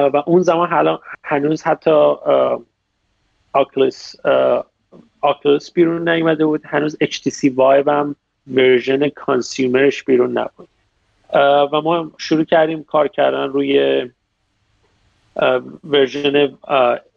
[0.09, 2.15] و اون زمان هنوز حتی
[5.21, 6.63] Oculus بیرون نیومده بود.
[6.65, 8.17] هنوز HTC Vive هم
[8.55, 10.69] version consumer ش بیرون نبود.
[11.73, 14.11] و ما شروع کردیم کار کردن روی
[15.85, 16.59] version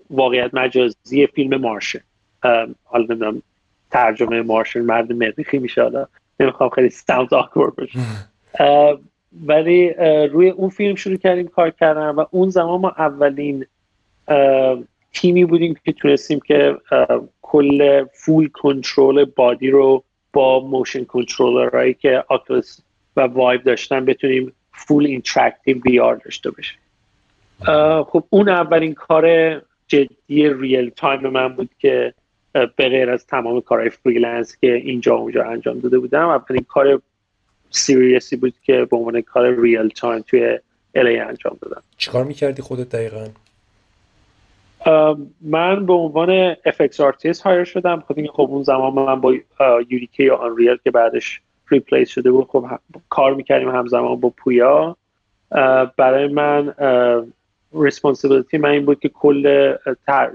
[0.09, 1.99] واقعیت مجازی فیلم Martian
[2.83, 3.41] حالا نمی‌دونم
[3.91, 6.07] ترجمه Martian مرد مریخی میشه حالا
[6.39, 7.99] نمی‌خوام خیلی sound awkward باشه.
[9.47, 9.93] ولی
[10.27, 13.65] روی اون فیلم شروع کردیم کار کردن و اون زمان ما اولین
[15.13, 16.77] تیمی بودیم که تونستیم که
[17.41, 22.81] کل full control body رو با motion controller هایی که Oculus
[23.15, 26.77] و Vive داشتن بتونیم full interactive VR داشته باشیم.
[28.03, 29.25] خب اون اولین کار
[29.87, 32.13] جدی real time من بود که
[32.53, 37.01] به غیر از تمام کارهای freelance که اینجا اونجا انجام داده بودم اولین کار
[37.69, 40.59] serious ی بود که به عنوان کار real time توی
[40.95, 41.83] LA انجام دادم.
[41.97, 43.27] چیکار می‌کردی خودت دقیقا؟
[45.41, 48.03] من به عنوان FX artist hire شدم.
[48.07, 49.33] خب این خب اون زمان من با
[49.89, 52.65] UDK یا Unreal که بعدش replace شده بود خب
[53.09, 54.97] کار می‌کردیم همزمان با پویا.
[55.97, 56.73] برای من
[57.83, 59.73] responsibility من این بود که کل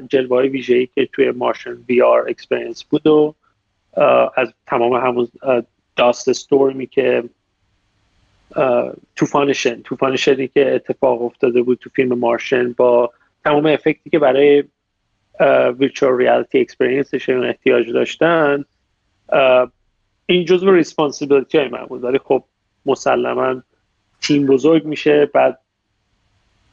[0.08, 3.34] جلوه های ویژه‌ای که توی Martian VR experience بود و
[4.36, 5.28] از تمام همون
[5.96, 7.24] dust storm ی که
[9.16, 13.12] توفانشن توفانشنی که اتفاق افتاده بود تو فیلم Martian با
[13.44, 14.64] تمام effect ی که برای
[15.78, 18.64] virtual reality experience شون احتیاج داشتن
[20.26, 22.04] این جزو responsibility های من بود.
[22.04, 22.44] ولی خب
[22.86, 23.62] مسلما
[24.20, 25.58] تیم بزرگ میشه بعد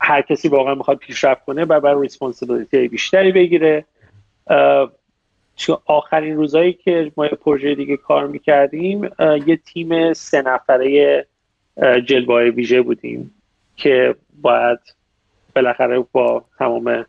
[0.09, 3.85] هر کسی واقعا می‌خواد پیشرفت کنه و بر responsibility بیشتری بگیره.
[5.55, 9.09] چون آخرین روزایی که ما پروژه دیگه کار می‌کردیم
[9.45, 11.25] یه تیم سه نفره
[12.05, 13.33] جلوه ویژه بودیم
[13.75, 14.79] که باید
[15.55, 17.05] بالاخره با تمام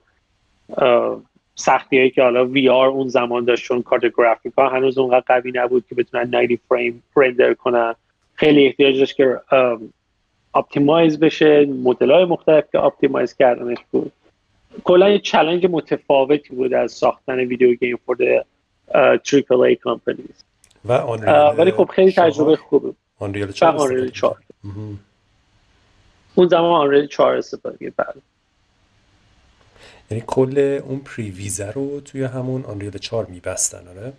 [1.54, 5.52] سختی هایی که حالا VR اون زمان داشت چون کارت گرافیک ها هنوز اونقدر قوی
[5.54, 7.94] نبود که بتونن 90 فریم render کنن.
[8.34, 9.40] خیلی احتیاج داشت که
[10.54, 14.12] optimize بشه مدل های مختلف که optimize کردنش بود.
[14.84, 18.44] کلا یه challenge متفاوتی بود از ساختن video game for
[19.24, 20.44] triple A companies
[20.84, 20.92] و
[21.58, 22.92] ولی خب خیلی تجربه خوبه.
[23.18, 24.36] Unreal 4 Unreal 4
[26.34, 28.14] اون زمان Unreal 4 استفاده بعد
[30.10, 34.12] یعنی کل اون previz ه رو توی همون Unreal 4 میبستن آره؟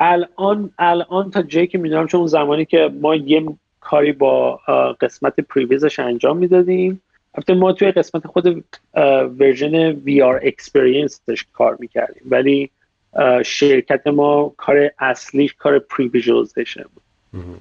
[0.00, 3.46] الان الان تا جایی که می‌دونم چون اون زمانی که ما یه
[3.90, 4.56] کاری با
[5.00, 7.02] قسمت previz ش انجام می‌دادیم.
[7.34, 8.64] البته ما توی قسمت خود
[9.38, 12.22] version VR experience ش کار می‌کردیم.
[12.30, 12.70] ولی
[13.44, 17.02] شرکت ما کار اصلیش کار previsualization بود.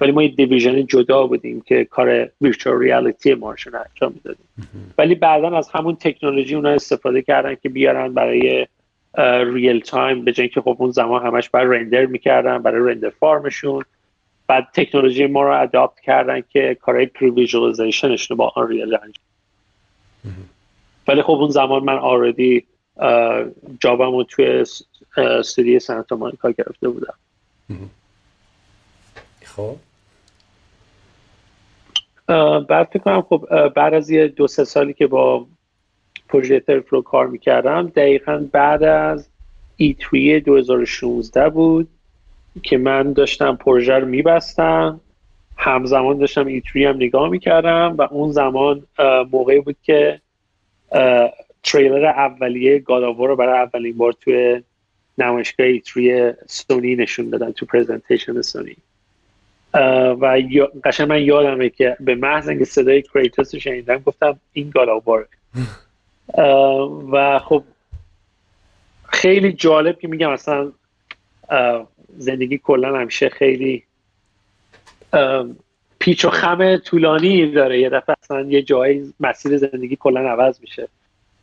[0.02, 4.46] ولی ما یه division جدا بودیم که کار virtual reality Martian انجام می‌دادیم.
[4.98, 8.68] ولی بعدا از همون تکنولوژی اونا استفاده کردن که بیارن برای
[9.54, 13.47] real time به جای که خب اون زمان همش برای render می‌کردن برای render farm
[13.47, 13.84] شون
[14.48, 19.26] بعد تکنولوژی ما رو adapt کردن که کارهای previsualization ش رو با Unreal انجام
[21.08, 22.66] ولی خب اون زمان من آردی
[23.80, 24.66] جابم رو توی
[25.18, 27.14] استودیو سانتا مونیکا گرفته بودم.
[29.44, 29.76] خب.
[32.68, 35.48] بعد فکر کنم خب بعد از یه دو سه سالی که با
[36.30, 39.30] پروژه ترفلو کار می‌کردم دقیقا بعد از
[39.82, 40.14] E3
[40.46, 41.88] 2016 بود.
[42.64, 45.02] که من داشتم پروژه رو میبستم
[45.58, 48.84] همزمان داشتم E3 هم نگاه می‌کردم و اون زمان
[49.32, 50.22] موقعی بود که
[51.64, 54.62] تریلر اولیه گاداوا رو برای اولین بار توی
[55.18, 56.00] نمایشگاه E3
[56.48, 58.76] سونی نشون دادن تو پرزنتیشن سونی.
[60.20, 60.42] و
[60.84, 65.28] قشنگ من یادمه که به محض اینکه صدای کریتوس رو شنیدم گفتم این گاداواره
[67.12, 67.64] و خب
[69.08, 70.72] خیلی جالب که میگم اصلا
[72.18, 73.84] زندگی کلا همیشه خیلی
[76.00, 77.80] پیچ و خم طولانی داره.
[77.80, 80.88] یه دفعه اصلا یه جایی مسیر زندگی کلا عوض میشه.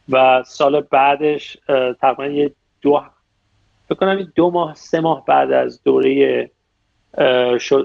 [0.09, 1.59] و سال بعدش
[2.01, 3.03] تقریبا یه دو
[3.89, 6.51] فکر کنم دو ماه سه ماه بعد از دوره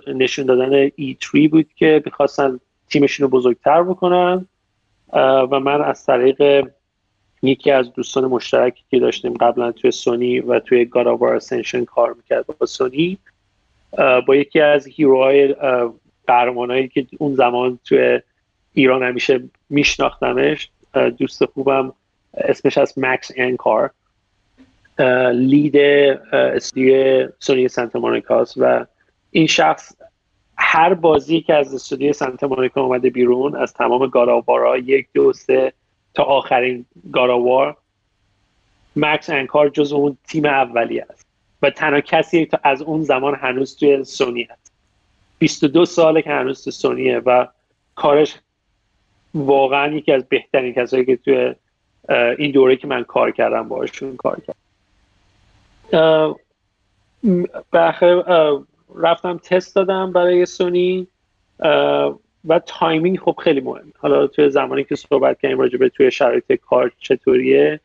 [0.08, 4.48] نشون دادن E3 بود که می‌خواستن تیمشون رو بزرگتر بکنن.
[5.14, 6.68] و من از طریق
[7.42, 12.46] یکی از دوستان مشترکی که داشتیم قبلا توی سونی و توی گاراوار اسنشن کار می‌کرد
[12.60, 13.18] با سونی
[14.28, 15.56] با یکی از هیروهای
[16.28, 18.22] قهرمانایی که اون زمان توی
[18.74, 20.70] ایران همیشه میشناختمش
[21.18, 21.94] دوست خوبم
[22.38, 23.92] اسمش از مکس انکار
[25.34, 25.78] لید
[26.34, 28.86] استودیو سونی سانتا مونیکاس و
[29.32, 29.96] این شخص
[30.58, 35.74] هر بازی که از استودیو سانتا مونیکا اومده بیرون از تمام گاراوارا یک دو سه
[36.18, 37.78] تا آخرین گاراوار
[38.96, 41.28] مکس انکار جز اون تیم اولی است.
[41.62, 44.72] و تنها کسی تا از اون زمان هنوز توی سونی هست.
[45.40, 47.48] 22 ساله که هنوز تو سونیه و
[47.96, 48.36] کارش
[49.34, 51.56] واقعا یکی از بهترین کسایی که توی
[52.38, 54.42] این دوره که من کار کردم باشون کار
[55.92, 56.36] کردم.
[57.72, 57.94] به
[58.96, 61.08] رفتم تست دادم برای سونی.
[62.48, 66.54] و timing خب خیلی مهم حالا توی زمانی که صحبت کردیم راجع به توی شرایط
[66.54, 67.80] کار چطوریه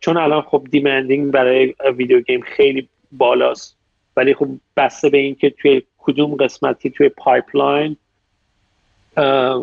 [0.00, 3.78] چون الان خب demanding برای video game خیلی بالاست.
[4.16, 7.96] ولی خب بسته به اینکه توی کدوم قسمتی توی pipeline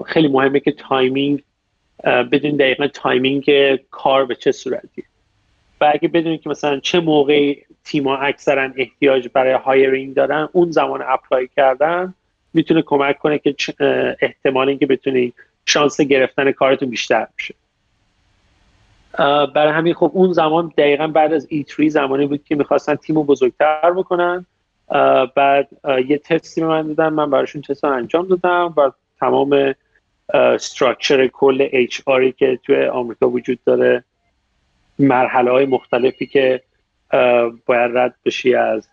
[0.06, 1.44] خیلی مهمه که timing
[2.04, 5.04] بدون دقیقا timing کار به چه صورتی
[5.82, 11.04] و اگه بدونید که مثلا چه موقع تیما اکثرا احتیاج برای hiring دارن اون زمان
[11.08, 12.14] apply کردن
[12.56, 13.56] می‌تونه کمک کنه که
[14.22, 15.34] احتمال اینکه بتونی
[15.66, 17.56] شانس گرفتن کارتون بیشتر بشه.
[19.54, 23.24] برای همین خب اون زمان دقیقا بعد از E3 زمانی بود که می‌خواستن تیم رو
[23.24, 24.46] بزرگتر بکنن.
[25.36, 25.68] بعد
[26.08, 29.76] یه تستی به من دادن من براشون تست انجام دادم و تمام
[30.34, 34.04] استراکچر کل اچ آری که توی آمریکا وجود داره
[35.00, 36.62] مرحله های مختلفی که
[37.66, 38.88] باید رد بشی از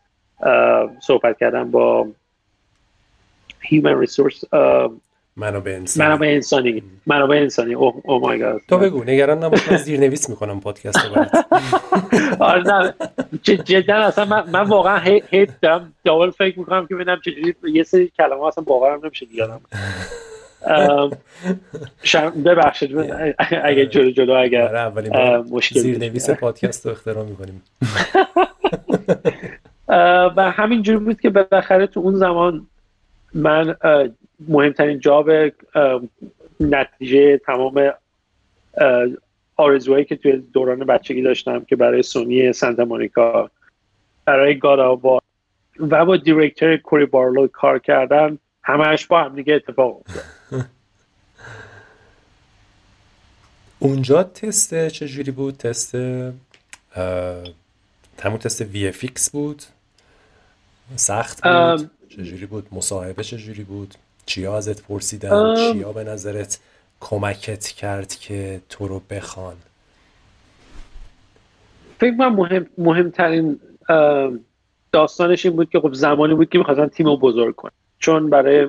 [1.01, 2.07] صحبت کردن با
[3.71, 4.45] human resource
[5.37, 6.09] منابع انسانی.
[6.09, 6.83] منابع انسانی.
[7.07, 7.75] منابع انسانی.
[7.75, 11.31] اوه او مای گاد تو بگو نگران نباش من زیرنویس می‌کنم پادکست رو برات.
[12.41, 12.95] آره نه.
[13.43, 14.99] جدا اصلا من, من واقعا
[15.31, 19.61] هیت دارم داول فکر می‌کنم که ببینم چجوری یه سری کلمه اصلا باورم نمیشه دیگرم
[22.45, 22.97] ببخشید
[23.65, 27.63] اگه جلو جلو اگر آره، مشکل زیرنویس پادکست رو اختراع می‌کنیم.
[30.37, 32.67] و همینجوری بود که بالاخره تو اون زمان
[33.35, 33.77] من
[34.49, 35.31] مهمترین جاب
[36.61, 37.93] نتیجه تمام
[39.57, 43.51] آرزوهایی که توی دوران بچگی داشتم که برای سونی سانتا مونیکا
[44.25, 50.25] برای گادا و با دیرکتر کوری بارلو کار کردن همهش با هم دیگه اتفاق افتاد.
[53.79, 55.95] اونجا تست چجوری بود؟ تست
[58.23, 58.93] همون تست وی
[59.33, 59.63] بود؟
[60.97, 63.95] سخت بود؟ چجوری بود؟ مصاحبه چجوری بود؟
[64.27, 66.59] چیا ازت پرسیدن؟ چیا به نظرت
[67.01, 69.57] کمکت کرد که تو رو بخوان؟
[72.01, 73.61] فکر من مهم، مهمترین
[74.93, 78.69] داستانش این بود که خب زمانی بود که می‌خواستن تیم رو بزرگ کن چون برای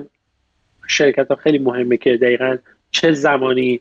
[0.86, 2.56] شرکت ها خیلی مهمه که دقیقا
[2.90, 3.80] چه زمانی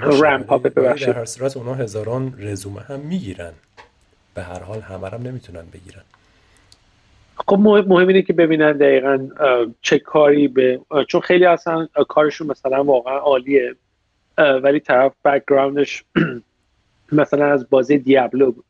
[0.00, 3.52] ramp up در هر صورت اونا هزاران رزومه هم می‌گیرن.
[4.34, 6.02] به هر حال همه هم نمی‌تونن بگیرن.
[7.48, 9.28] خب مهم, اینه که ببینن دقیقا
[9.82, 13.74] چه کاری به چون خیلی اصلا کارشون مثلا واقعا عالیه
[14.38, 16.04] ولی طرف background ش
[17.12, 18.64] مثلا از بازی Diablo بود.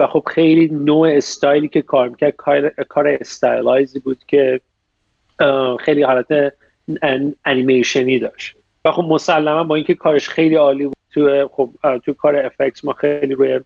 [0.00, 4.60] و خب خیلی نوع استایلی که کار می‌کرد کار, کار stylized ی بود که
[5.80, 6.52] خیلی حالت
[7.44, 8.56] انیمیشنی داشت.
[8.84, 11.70] و خب مسلما با اینکه کارش خیلی عالی بود تو خب
[12.04, 13.60] تو کار FX ما خیلی روی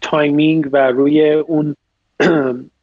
[0.00, 1.76] timing و روی اون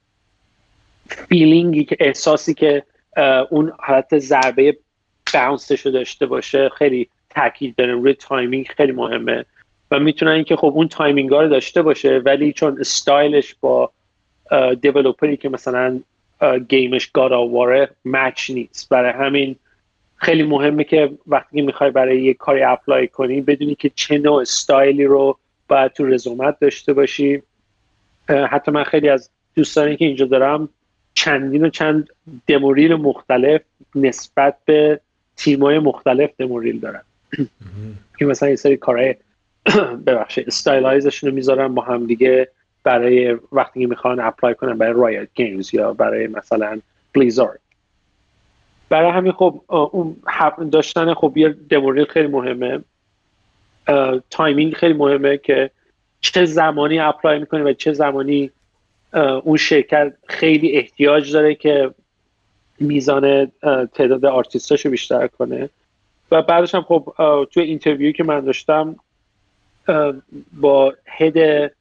[1.07, 2.83] feeling ی که احساسی که
[3.49, 4.77] اون حالت ضربه
[5.33, 7.93] bounce ش رو داشته باشه خیلی تاکید داره.
[7.93, 9.45] روی timing خیلی مهمه.
[9.91, 13.91] و می‌تونن اینکه خب اون timing ها رو داشته باشه ولی چون استایلش با
[14.81, 15.99] developer ی که مثلا
[16.67, 17.31] game ش God
[18.05, 18.89] match نیست.
[18.89, 19.55] برای همین
[20.15, 25.05] خیلی مهمه که وقتی می‌خوای برای یه کاری apply کنی بدونی که چه نوع استایلی
[25.05, 25.37] رو
[25.67, 27.41] باید تو رزومت داشته باشی.
[28.27, 30.69] حتی من خیلی از دوستانی که اینجا دارم
[31.15, 32.09] چندین و چند
[32.47, 33.61] demo reel مختلف
[33.95, 34.99] نسبت به
[35.35, 37.01] تیمای مختلف demo reel دارن.
[38.19, 39.15] که مثلا یه سری کارهای
[40.05, 42.47] ببخشید stylized شون رو می‌ذارن با هم دیگه
[42.83, 46.81] برای وقتی که می‌خوان apply کنن برای Riot Games یا برای مثلا
[47.13, 47.59] Blizzard
[48.89, 50.15] برای همین خب اون
[50.71, 52.79] داشتن خب یه demo reel خیلی مهمه.
[54.29, 55.69] timing خیلی مهمه که
[56.21, 58.51] چه زمانی apply می‌کنی و چه زمانی
[59.15, 61.93] اون شرکت خیلی احتیاج داره که
[62.79, 63.51] میزان
[63.93, 65.69] تعداد آرتیستاشو بیشتر کنه.
[66.31, 67.13] و بعدش هم خب
[67.51, 68.95] توی interview ی که من داشتم
[70.53, 71.71] با head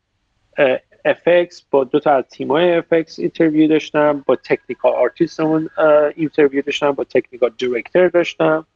[1.04, 5.70] FX با دو تا از تیمای FX interview داشتم با technical artist مون
[6.16, 8.66] interview داشتم با technical director داشتم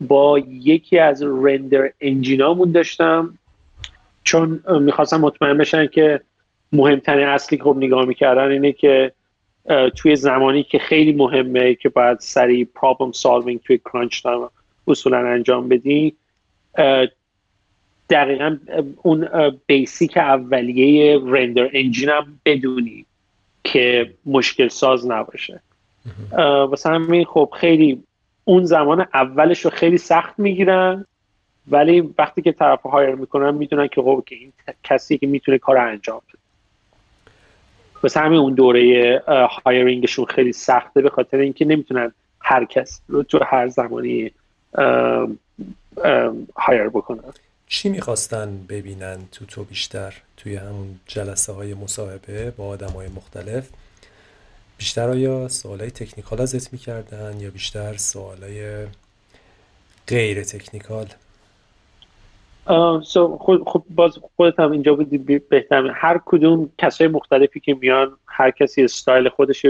[0.00, 3.38] با یکی از render engineer امون داشتم
[4.24, 6.20] چون می‌خواستم مطمئن بشن که
[6.76, 9.12] مهمترین اصلی که خب نگاه می‌کردن اینه که
[9.96, 14.26] توی زمانی که خیلی مهمه که باید سریع problem solving توی crunch
[14.88, 16.16] اصولا انجام بدی
[18.10, 18.56] دقیقا
[19.02, 19.28] اون
[19.66, 23.06] بیسیک اولیه رندر انجین هم بدونی
[23.64, 25.60] که مشکل ساز نباشه.
[26.38, 28.02] واسه همین خب خیلی
[28.44, 31.06] اون زمان اولش رو خیلی سخت می‌گیرن
[31.70, 34.52] ولی وقتی که طرف هایر می‌کنن می‌دونن که خب که این
[34.84, 36.45] کسی که می‌تونه کار انجام بده.
[38.02, 39.22] واسه همین اون دوره
[39.64, 44.30] هایرینگشون خیلی سخته به خاطر اینکه نمی‌تونن هر کس رو تو هر زمانی
[46.56, 47.32] هایر بکنن.
[47.66, 53.68] چی می‌خواستن ببینن تو تو بیشتر توی همون جلسه های مصاحبه با آدم های مختلف؟
[54.78, 58.86] بیشتر آیا سوالای تکنیکال ازت می‌کردن یا بیشتر سوالای
[60.08, 61.06] غیر تکنیکال؟
[62.66, 68.50] خب خب باز خودت هم اینجا بودی بهتر هر کدوم کسای مختلفی که میان هر
[68.50, 69.66] کسی استایل خودش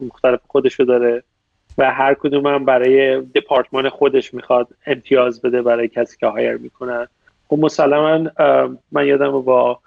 [0.00, 1.22] مختلف خودشو داره
[1.78, 7.06] و هر کدوم هم برای دپارتمان خودش می‌خواد امتیاز بده برای کسی که hire می‌کنن
[7.48, 8.30] خب مسلما
[8.92, 9.78] من یادم با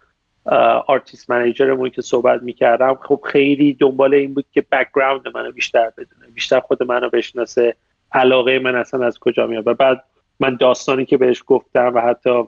[0.87, 5.89] artist manager مون که صحبت می‌کردم خب خیلی دنبال این بود که background منو بیشتر
[5.89, 7.75] بدونه بیشتر خود منو بشناسه
[8.11, 9.67] علاقه من اصلا از کجا میاد.
[9.67, 10.03] و بعد
[10.43, 12.43] من داستانی که بهش گفتم و حتی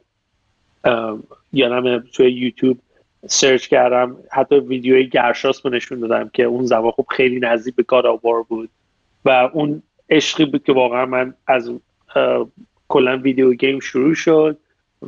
[1.54, 2.78] یادم توی یوتیوب
[3.28, 7.84] سرچ کردم حتی ویدیوی گرشاسپ رو نشون دادم که اون زمان خب خیلی نزدیک به
[7.84, 8.70] God of War بود
[9.26, 11.72] و اون عشقی بود که واقعا من از
[12.88, 14.58] کلا video game شروع شد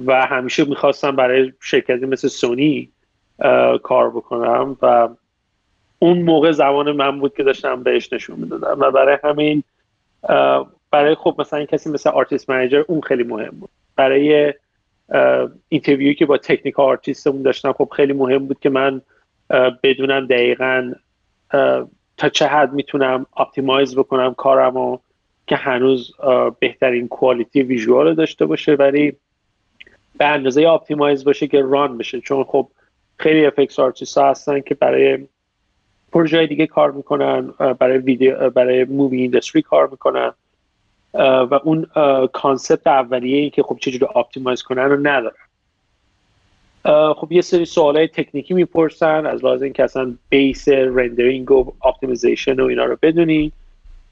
[0.06, 2.90] و همیشه می‌خواستم برای شرکتی مثل سونی
[3.84, 5.10] کار بکنم و
[6.00, 9.64] اون موقع زمان من بود که داشتم بهش نشون می‌دادم و برای همین
[10.92, 13.70] برای خب مثلا کسی مثل artist manager اون خیلی مهم بود.
[13.96, 14.54] برای
[15.70, 19.02] interview ی که با technical artist مون داشتم خب خیلی مهم بود که من
[19.84, 20.94] بدونم دقیقا
[22.18, 24.98] تا چه حد می‌تونم optimize بکنم کارمو
[25.48, 26.12] که هنوز
[26.60, 29.14] بهترین quality visual داشته باشه ولی
[30.18, 32.22] به اندازه optimize باشه که run بشه.
[32.22, 32.68] چون خب
[33.18, 35.28] خیلی FX artist ها هستن که برای
[36.12, 40.34] پروژه دیگه کار می‌کنن برای ویدیو برای movie industry کار می‌کنن.
[41.18, 41.86] و اون
[42.34, 45.48] concept اولیه که خب چجوری optimize کنن رو ندارن
[47.14, 52.66] خب یه سری سوالای تکنیکی می‌پرسن از لحاظ اینکه اصلا base rendering و optimization و
[52.66, 53.52] اینا رو بدونی.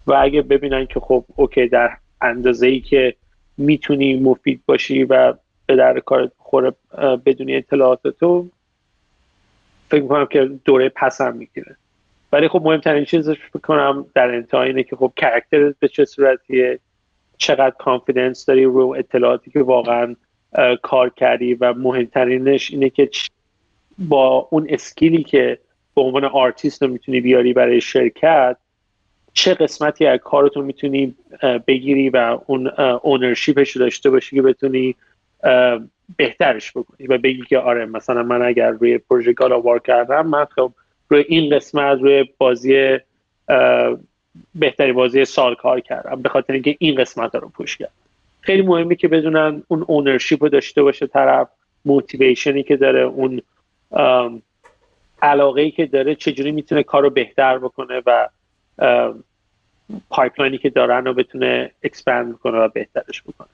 [0.07, 3.15] و اگه ببینن که خب okay در اندازه ای که
[3.57, 5.33] می‌تونی مفید باشی و
[5.65, 6.73] به درد کار بخوره
[7.25, 8.49] بدونی اطلاعات تو
[9.89, 11.75] فکر می‌کنم که دوره پسم می‌گیره.
[12.31, 16.79] ولی خب مهمترین چیزش بکنم در انتها اینه که خب character به چه صورتیه؟
[17.37, 20.15] چقدر confidence داری رو اطلاعاتی که واقعا
[20.81, 23.09] کار کردی و مهمترینش اینه که
[23.97, 25.59] با اون skill ی که
[25.95, 28.57] به عنوان آرتیست رو می‌تونی بیاری برای شرکت
[29.33, 31.15] چه قسمتی از کارتون می‌تونی
[31.67, 32.67] بگیری و اون
[33.01, 34.95] ownership ش رو داشته باشی که بتونی
[36.17, 39.79] بهترش بکنی و بگی که آره مثلا من اگر روی پروژه God of War کار
[39.79, 40.71] کردم من خب
[41.09, 42.99] روی این قسمت روی بازی
[44.55, 47.91] بهترین بازی سال کار کردم به خاطر اینکه این قسمت رو push کرد.
[48.41, 51.47] خیلی مهمه که بدونن اون ownership رو داشته باشه طرف
[51.85, 53.41] motivation ی که داره اون
[55.21, 58.29] علاقه ای که داره چجوری می‌تونه کار رو بهتر بکنه و
[60.09, 63.47] pipeline ی که دارن رو بتونه expand کنه و بهترش بکنه.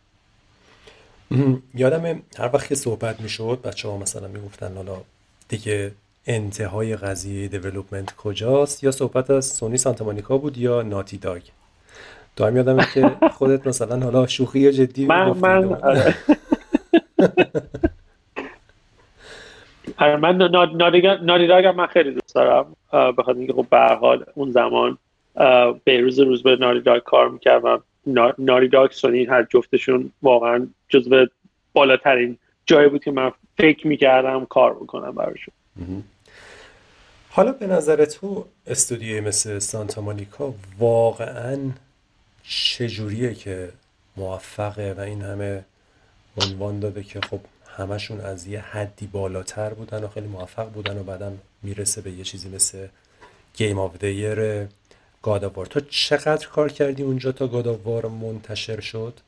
[1.73, 5.01] یادم هر وقت که صحبت می‌شد بچه ها مثلا می‌گفتن حالا
[5.49, 5.91] دیگه
[6.28, 11.41] انتهای قضیه دیولوپمنت کجاست؟ یا صحبت از سونی سانتامانیکا بود یا ناتی داگ؟
[12.36, 16.15] دائم یادم که خودت مثلا حالا شوخی جدی من من آره.
[19.97, 20.36] آره، من
[21.22, 22.76] ناتی داگ من خیلی دوست دارم.
[22.93, 24.97] بخاطر اینکه خب به حال اون زمان
[25.88, 27.84] روز روز به ناری داگ کار می‌کردم.
[28.38, 31.26] ناری داگ سونی هر جفتشون واقعا جزو
[31.74, 35.53] بالاترین جایی بود که من فکر می‌کردم کار بکنم براشون.
[37.30, 41.72] حالا به نظر تو استودیوی مثل سانتا مونیکا واقعا
[42.43, 43.72] چجوریه که
[44.17, 45.65] موفقه و این همه
[46.38, 47.39] عنوان داده که خب
[47.78, 52.24] همشون از یه حدی بالاتر بودن و خیلی موفق بودن و بعدم می‌رسه به یه
[52.24, 52.88] چیزی مثل
[53.53, 54.67] گیم آف دیر
[55.22, 59.19] گاداوار تو چقدر کار کردی اونجا تا گاداوار منتشر شد؟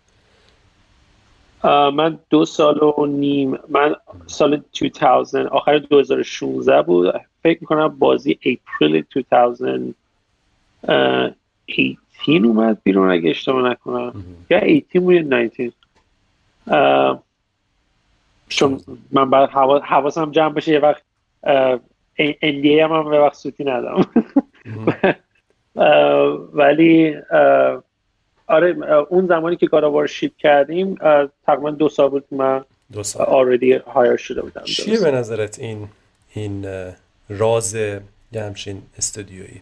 [1.93, 3.95] من دو سال و نیم من
[4.25, 7.13] سال 2000 آخر 2016 بود.
[7.43, 11.35] فکر می‌کنم بازی اپریل 2018
[12.27, 14.13] اومد بیرون اگه اشتباه نکنم.
[14.49, 15.71] یا 18 بود 19
[18.47, 18.79] چون
[19.11, 19.49] من بعد
[19.83, 21.01] حواسم جمع بشه یه وقت
[22.43, 24.05] NDA هم هم به وقت سوتی ندارم.
[26.53, 27.15] ولی
[28.53, 28.77] آره
[29.09, 30.95] اون زمانی که گاراوار شیپ کردیم
[31.45, 33.25] تقریبا دو سال بود من دو سال.
[33.25, 34.63] آردی هایر شده بودم.
[34.63, 35.87] چیه به نظرت این
[36.33, 36.65] این
[37.29, 38.03] راز یه
[38.35, 39.61] همچین استودیویی؟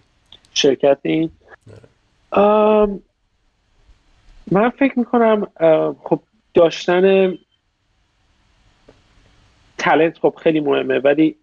[0.54, 1.32] شرکت این؟
[4.52, 5.48] من فکر می‌کنم
[6.04, 6.20] خب
[6.54, 7.34] داشتن
[9.78, 11.36] تلنت خب خیلی مهمه ولی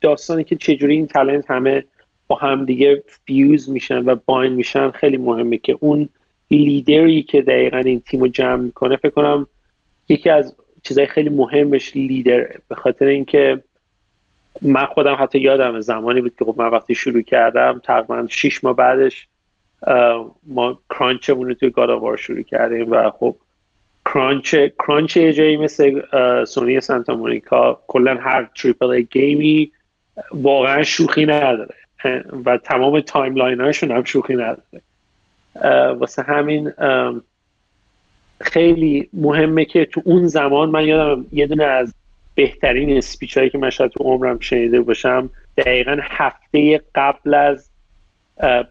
[0.00, 1.84] داستانی که چجوری این تلنت همه
[2.26, 6.08] با هم دیگه fuse میشن و bind میشن خیلی مهمه که اون
[6.50, 9.46] لیدری که دقیقا این تیم رو جمع می‌کنه فکر کنم
[10.08, 13.62] یکی از چیزهای خیلی مهمش لیدر به خاطر اینکه
[14.62, 18.76] من خودم حتی یادم زمانی بود که خب من وقتی شروع کردم تقریبا شیش ماه
[18.76, 19.28] بعدش
[20.46, 23.36] ما crunch مون رو توی God of War شروع کردیم و خب
[24.04, 24.54] crunch
[24.86, 26.00] crunch یه جایی مثل
[26.44, 29.72] سونی سانتا مونیکا کلا هر triple A game ی
[30.30, 31.74] واقعا شوخی نداره
[32.44, 34.82] و تمام timeline هاشون هم شوخی نداره.
[35.98, 36.72] واسه همین
[38.40, 41.94] خیلی مهمه که تو اون زمان من یادم یه دونه از
[42.34, 47.70] بهترین speech هایی که من شاید تو عمرم شنیده باشم دقیقا هفته قبل از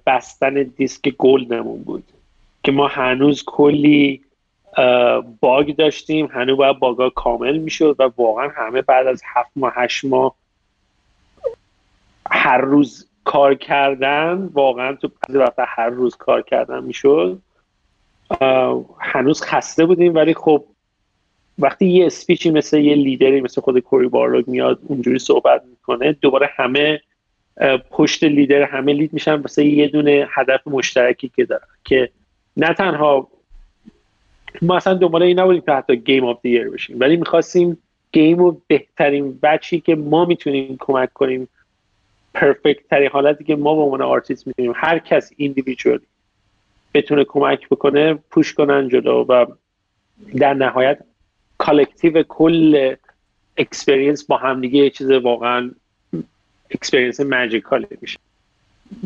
[0.06, 2.04] بستن disc gold مون بود
[2.64, 4.22] که ما هنوز کلی
[5.40, 6.26] bug داشتیم.
[6.26, 10.36] هنوز باید bug ا کامل می‌شد و واقعا همه بعد از هفت ماه هشت ماه
[12.30, 17.40] هر روز کار کردن واقعا تو بعضی وقتا هر روز کار کردن می‌شد.
[19.00, 20.64] هنوز خسته بودیم ولی خب
[21.60, 26.14] وقتی یه speech ی مثل یه لیدری مثل خود کوری بارلوگ میاد اونجوری صحبت می‌کنه
[26.22, 27.02] دوباره همه
[27.92, 32.10] پشت لیدر همه lead میشن واسه یه دونه هدف مشترکی که دارن که
[32.58, 33.28] نه تنها
[34.62, 37.78] ما اصلا دنبال این نبودیم که حتی game of the year بشیم ولی می‌خواستیم
[38.12, 41.48] game رو بهترین بچی که ما می‌تونیم کمک کنیم
[42.36, 46.06] perfect ترین حالتی که ما به عنوان آرتیست می‌تونیم هر کس individually
[46.94, 49.46] بتونه کمک بکنه push کنن جلو و
[50.38, 51.00] در نهایت
[51.58, 52.96] collective کل
[53.58, 55.72] experience با همدیگه یه چیز واقعا
[56.72, 58.20] experience magical میشه.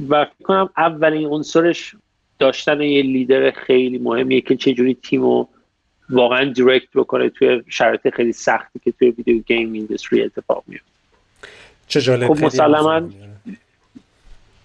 [0.09, 1.95] و فکر کنم اولین عنصرش
[2.39, 5.49] داشتن یه لیدر خیلی مهمیه که چجوری تیم رو
[6.09, 10.98] واقعا direct بکنه توی شرایط خیلی سختی که توی video game industry اتفاق میفته
[11.89, 13.09] چه جالب خب مسلما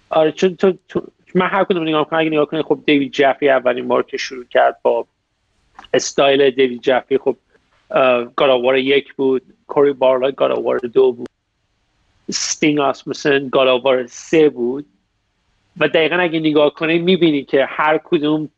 [0.09, 1.01] آره چون تو, تو
[1.35, 4.45] من هر کدوم نگاه کنم اگه نگاه کنید خب دیوید جفی اولین بار که شروع
[4.45, 5.07] کرد با
[5.93, 7.37] استایل دیوید جفی خب
[8.35, 11.29] God of War یک بود کوری بارلوگ God of War دو بود
[12.31, 14.85] استیگ آسموسن God of War سه بود.
[15.79, 18.49] و دقیقا اگه نگاه کنید می‌بینی که هر کدوم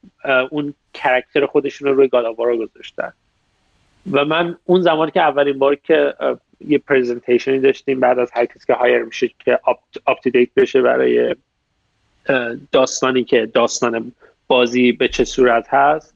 [0.50, 3.14] اون character خودشون رو روی God of War گذاشتن.
[4.12, 6.14] و من اون زمانی که اولین بار که
[6.60, 9.60] یه presentation ی داشتیم بعد از هر کسی که hire میشه که
[10.06, 11.36] up to date بشه برای
[12.72, 14.12] داستانی که داستان
[14.48, 16.16] بازی به چه صورت هست.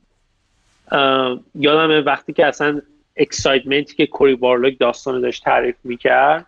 [1.56, 2.82] یادم وقتی که اصلا
[3.16, 6.46] excitement ی که کوری بارلوک داستان داشت تعریف می‌کرد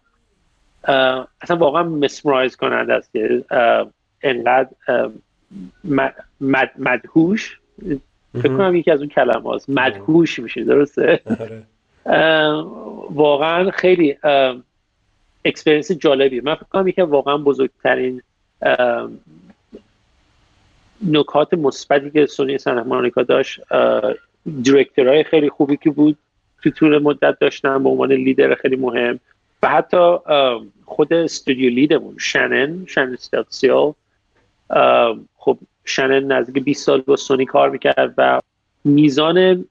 [1.41, 3.45] اصلا واقعا mesmerize کننده است که
[4.21, 4.69] انقدر
[6.77, 7.59] مدهوش.
[8.33, 11.63] فکر کنم یکی از اون کلمه هست مدهوش میشه درسته؟ آره.
[13.09, 14.17] واقعا خیلی
[15.45, 16.41] experience جالبیه.
[16.41, 18.21] من فکر کنم یکی واقعا بزرگترین
[21.07, 23.61] نکات مثبتی که سونی سنتا مانیکا داشت
[24.61, 26.17] director های خیلی خوبی که بود
[26.63, 29.19] تو طول مدت داشتن به عنوان لیدر خیلی مهم
[29.63, 30.17] و حتی
[30.85, 33.93] خود استودیو لیدمون شنن شنن ستاتسیال
[35.37, 38.41] خب شنن نزدیک 20 سال با سونی کار می‌کرد و
[38.83, 39.65] میزان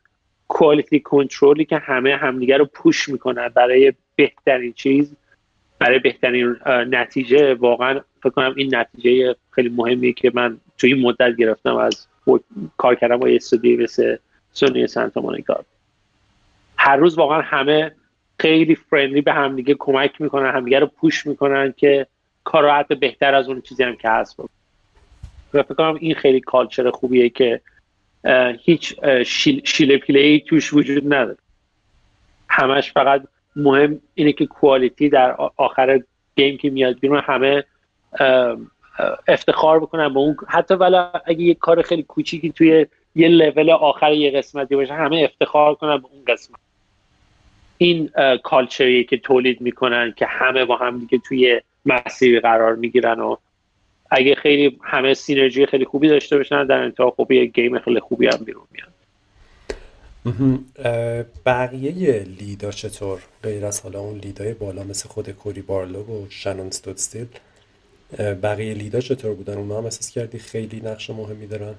[0.52, 5.16] کوالیتی کنترلی که همه همدیگه رو پوش می‌کنن برای بهترین چیز
[5.78, 7.54] برای بهترین نتیجه.
[7.54, 12.06] واقعا فکر کنم این نتیجه خیلی مهمیه که من توی این مدت گرفتم از
[12.76, 14.16] کار کردم با یه استودیو مثل
[14.52, 15.64] سونی سانتا مونیکا.
[16.76, 17.92] هر روز واقعا همه
[18.38, 22.06] خیلی فرندلی به همدیگه کمک می‌کنن همدیگه رو پوش می‌کنن که
[22.44, 24.40] کار بهتر از اون چیزی هم که هست.
[25.54, 27.60] و فکر کنم این خیلی کالچر خوبیه که
[28.64, 28.94] هیچ
[29.26, 31.36] شیل, شیل پیلی توش وجود نداره.
[32.48, 33.22] همش فقط
[33.56, 36.00] مهم اینه که کوالیتی در آخر
[36.36, 37.64] گیم که میاد بیرون همه
[39.28, 44.12] افتخار بکنن به اون حتی ولی اگه یه کار خیلی کوچیکی توی یه لول آخر
[44.12, 46.60] یه قسمتی باشه همه افتخار کنن به اون قسمت.
[47.78, 48.10] این
[48.42, 53.36] کالچریه که تولید می‌کنن که همه با هم دیگه توی مسیری قرار می‌گیرن و
[54.14, 58.26] اگه خیلی همه سینرژی خیلی خوبی داشته باشن در انتها خوبی یه گیم خیلی خوبی
[58.26, 58.92] هم بیرون میاد.
[61.46, 66.70] بقیه لیدا چطور؟ غیر از حالا اون لیدای بالا مثل خود کوری بارلوگ و شنون
[66.70, 67.26] ستودستیل
[68.18, 71.74] بقیه لیدا چطور بودن؟ اون هم احساس کردی خیلی نقش مهمی دارن؟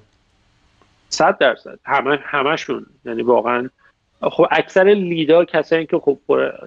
[1.08, 1.78] صد درصد.
[1.84, 2.86] همه همشون.
[3.04, 3.70] یعنی واقعا
[4.22, 6.18] خب اکثر لیدا کسایی که خب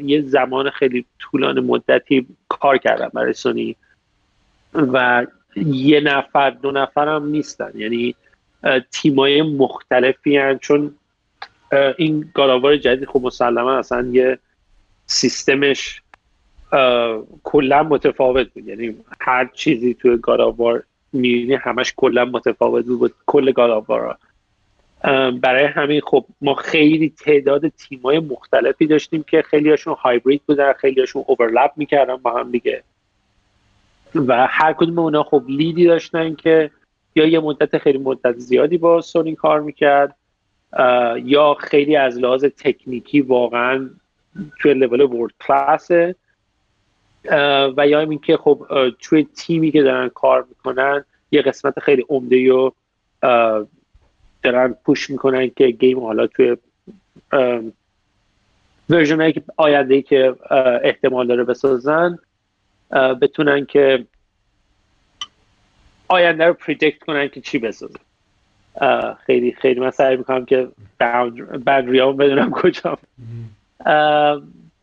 [0.01, 3.76] یه زمان خیلی طولانی مدتی کار کردن برای سونی
[4.74, 5.26] و
[5.66, 7.72] یه نفر دو نفر هم نیستن.
[7.76, 8.16] یعنی
[8.91, 10.58] تیمای مختلفی هن.
[10.58, 10.95] چون
[11.97, 14.39] این گالاوار جدید خب مسلما اصلا یه
[15.05, 16.01] سیستمش
[17.43, 18.68] کلا متفاوت بود.
[18.68, 20.84] یعنی هر چیزی توی گالاوار
[21.14, 24.18] می‌بینی همش کلا متفاوت بود کل گالاوارا.
[25.41, 31.72] برای همین خب ما خیلی تعداد تیمای مختلفی داشتیم که خیلیاشون هایبرید بودن خیلیاشون اوورلپ
[31.76, 32.84] می‌کردن با هم دیگه.
[34.28, 36.72] و هر کدوم اونا خب لیدی داشتن که
[37.15, 40.15] یا یه مدت خیلی مدت زیادی با سونی کار می‌کرد
[41.24, 43.89] یا خیلی از لحاظ تکنیکی واقعا
[44.59, 46.15] توی لول ورد کلاسه.
[47.78, 48.68] و یا اینکه خب
[48.99, 52.72] توی تیمی که دارن کار می‌کنن یه قسمت خیلی عمده و
[54.43, 56.57] دارن پوش می‌کنن که گیم حالا توی
[58.89, 60.36] ورژن که آینده که
[60.84, 62.20] احتمال داره بسازن.
[62.91, 64.05] بتونن که
[66.07, 67.99] آینده رو پریدکت کنن که چی بسازن
[69.25, 70.67] خیلی خیلی من سعی می‌کنم که
[71.65, 72.97] بندریام بدونم کجا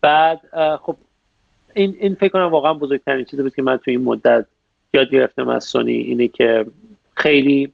[0.00, 0.40] بعد
[0.82, 0.96] خب
[1.74, 4.46] این این فکر کنم واقعا بزرگترین چیزی بود که من تو این مدت
[4.94, 6.66] یاد گرفتم از سونی اینه که
[7.16, 7.72] خیلی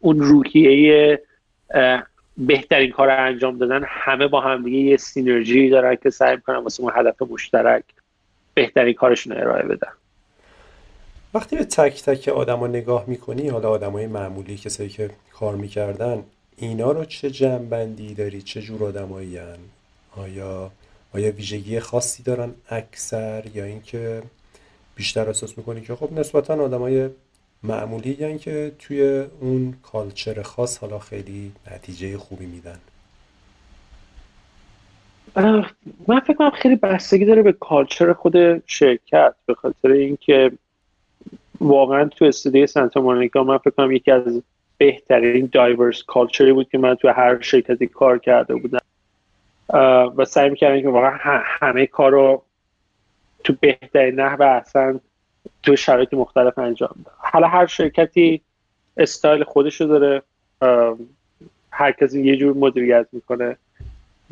[0.00, 1.22] اون روحیه
[2.38, 3.84] بهترین کار رو انجام دادن.
[3.86, 7.84] همه با هم دیگه یه سینرژی دارن که سعی می‌کنن واسه اون هدف مشترک
[8.54, 9.92] بهترین کارشون ارائه بدن.
[11.34, 15.56] وقتی به تک تک آدم ها نگاه می‌کنی حالا آدم های معمولی کسایی که کار
[15.56, 16.22] می‌کردن
[16.56, 19.38] اینا رو چه جنبندی داری؟ چه جور آدمایی
[20.16, 20.70] آیا
[21.14, 24.22] آیا ویژگی خاصی دارن اکثر یا اینکه
[24.96, 27.08] بیشتر اساس می‌کنی که خب نسبتا آدمای
[27.62, 32.78] معمولی یعنی که توی اون کالچر خاص حالا خیلی نتیجه خوبی میدن؟
[35.36, 40.52] من فکر کنم خیلی بستگی داره به کالچر خود شرکت به خاطر اینکه
[41.60, 44.42] واقعا تو استودیو سانتا مونیکا من فکر کنم یکی از
[44.78, 48.78] بهترین دایورس کالچری بود که من تو هر شرکتی کار کرده بودم.
[50.16, 52.42] و سعی می‌کردن که واقعا همه کار رو
[53.44, 55.00] تو بهترین نحو احسن
[55.62, 58.40] تو شرایط مختلف انجام ده حالا هر شرکتی
[58.96, 60.22] استایل خودشو داره
[61.70, 63.56] هر کسی یه جور مدیریت می‌کنه.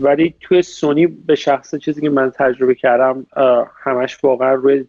[0.01, 3.27] ولی توی سونی به شخص چیزی که من تجربه کردم
[3.83, 4.85] همش واقعا روی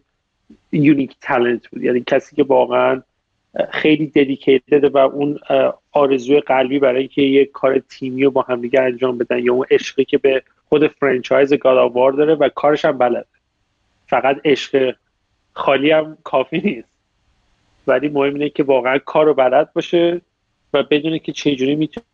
[0.72, 1.82] unique talent بود.
[1.82, 3.02] یعنی کسی که واقعا
[3.70, 5.38] خیلی dedicated و اون
[5.92, 10.04] آرزوی قلبی برای اینکه یه کار تیمی رو با همدیگه انجام بدن یا اون عشقی
[10.04, 13.26] که به خود franchise God of War داره و کارش هم بلد
[14.06, 14.94] فقط عشق
[15.52, 16.88] خالی هم کافی نیست.
[17.86, 20.20] ولی مهم اینه که واقعا کار رو بلد باشه
[20.74, 22.06] و بدونه که چجوری می‌تونه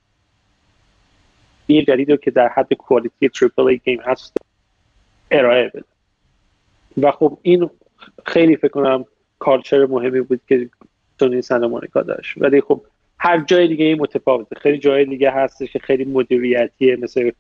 [1.69, 4.37] یه جدید رو که در حد quality triple A game هست
[5.31, 5.85] ارائه بده
[7.03, 7.71] و خب این
[8.27, 9.05] خیلی فکر کنم
[9.39, 10.69] culture مهمی بود که
[11.21, 12.35] سونی سنتا داشت.
[12.37, 12.83] ولی خب
[13.19, 14.57] هر جای دیگه این متفاوته.
[14.61, 17.31] خیلی جای دیگه هستش که خیلی مدیریتیه مثل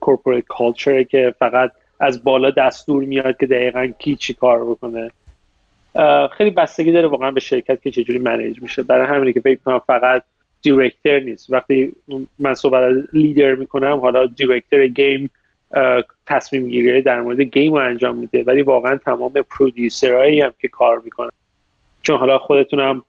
[0.00, 5.10] corporate culture که فقط از بالا دستور میاد که دقیقا کی چی کار بکنه.
[6.32, 8.82] خیلی بستگی داره واقعا به شرکت که چجوری manage میشه.
[8.82, 10.22] برای همینه که فکر کنم فقط
[10.64, 11.52] director نیست.
[11.52, 11.92] وقتی
[12.38, 15.30] من صحبت لیدر می‌کنم حالا director game
[16.26, 18.42] تصمیم گیری در مورد game رو انجام میده.
[18.42, 21.30] ولی واقعا تمام producer هایی هم که کار می‌کنن.
[22.02, 23.04] چون حالا خودتونم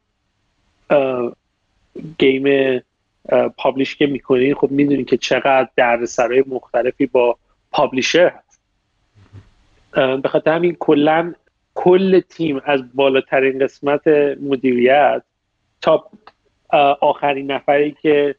[2.17, 2.79] game
[3.57, 7.37] publish که می‌کنین خب می‌دونین که چقدر دردسرای مختلفی با
[7.71, 8.61] publisher هست.
[10.21, 11.33] به خاطر همین کلا
[11.75, 14.07] کل تیم از بالاترین قسمت
[14.41, 15.23] مدیریت
[15.81, 16.09] تا
[17.01, 18.36] آخرین نفری که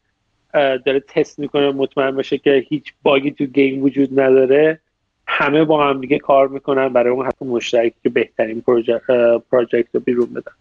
[0.54, 4.80] داره تست می‌کنه مطمئن باشه که هیچ bug ی تو game وجود نداره
[5.26, 8.60] همه با هم دیگه کار می‌کنن برای اون حتی مشترکی که بهترین
[9.50, 10.52] project رو بیرون بدن.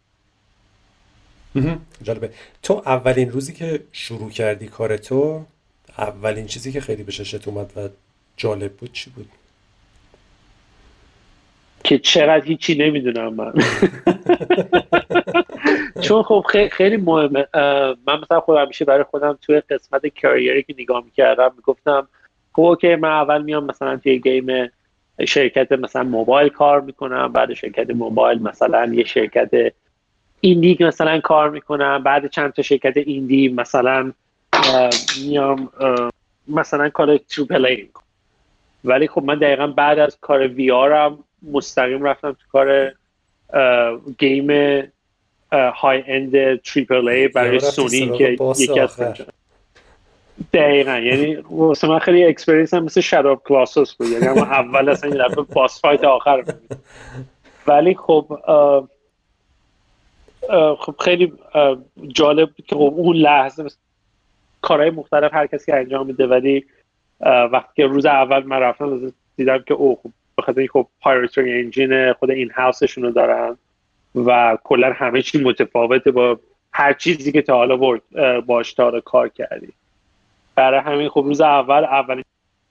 [2.04, 2.30] جالبه.
[2.64, 5.46] تو اولین روزی که شروع کردی کار تو
[5.98, 7.90] اولین چیزی که خیلی به چشمت اومد و
[8.38, 9.30] جالب بود چی بود؟
[11.84, 13.54] که چقدر هیچی نمی‌دونم من.
[16.02, 17.48] چون خب خیلی مهمه.
[18.08, 22.08] من مثلا خودم همیشه برای خودم توی قسمت career ی که نگاه می‌کردم می‌گفتم
[22.54, 24.72] خب okay من اول میام مثلا توی game
[25.28, 29.74] شرکت مثلا موبایل کار می‌کنم بعد شرکت موبایل مثلا یه شرکت
[30.42, 34.12] indie مثلا کار می‌کنم بعد چند تا شرکت indie مثلا
[35.22, 35.70] میام
[36.48, 37.90] مثلا کار triple A
[38.84, 42.92] ولی خب من دقیقا بعد از کار وی آرم مستقیم رفتم تو کار
[44.18, 44.48] گیم
[45.52, 49.02] های اند تریپل ای برای سونی که یکی از
[50.54, 50.98] دقیقا.
[50.98, 54.08] یعنی واسه من خیلی اکسپریانس هم مثل شراب کلاسوس بود.
[54.08, 56.44] یعنی اما اول اصلا یه دفعه باس فایت آخر
[57.68, 58.40] ولی خب
[60.80, 61.34] خب خیلی
[62.08, 63.66] جالب بود که خب اون لحظه
[64.62, 66.66] کارهای مختلف هر کسی انجام میده ولی
[67.52, 72.32] وقتی که روز اول من رفتم دیدم که او خب بخاطر خب proprietary engine خود
[72.32, 73.58] این house شون رو دارن.
[74.16, 76.40] و کلا همه چی متفاوته با
[76.72, 78.00] هر چیزی که تا حالا
[78.42, 79.74] باش تا کار کردی.
[80.56, 82.24] برای همین خب روز اول اولین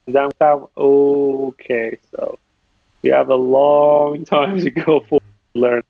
[0.06, 2.36] دیدم که okay so
[3.04, 5.20] we have a long time to go for
[5.54, 5.82] learn.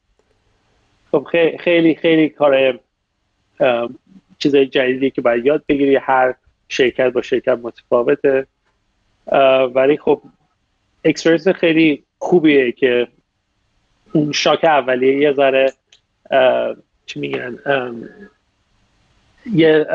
[1.12, 1.26] خب
[1.60, 2.78] خیلی خیلی کار
[4.38, 6.34] چیزای جدیدی که باید یاد بگیری هر
[6.68, 8.46] شرکت با شرکت متفاوته.
[9.74, 10.22] ولی خب
[11.04, 13.08] اکسپریانس خیلی خوبیه که
[14.14, 15.72] اون شاک اولیه یه ذره
[17.06, 17.58] چی میگن
[19.52, 19.86] یه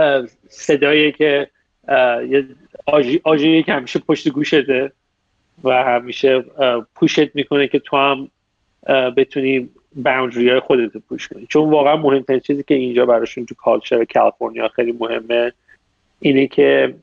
[0.49, 1.49] صدایی که
[2.29, 2.45] یه
[3.23, 4.91] آژیری که همیشه پشت گوشته
[5.63, 6.43] و همیشه
[6.95, 8.31] پوشت می‌کنه که تو هم
[9.17, 11.47] بتونی باوندری های خودت رو پوش کنی.
[11.49, 15.51] چون واقعا مهمترین چیزی که اینجا براشون تو کالچر کالیفرنیا خیلی مهمه
[16.19, 16.95] اینه که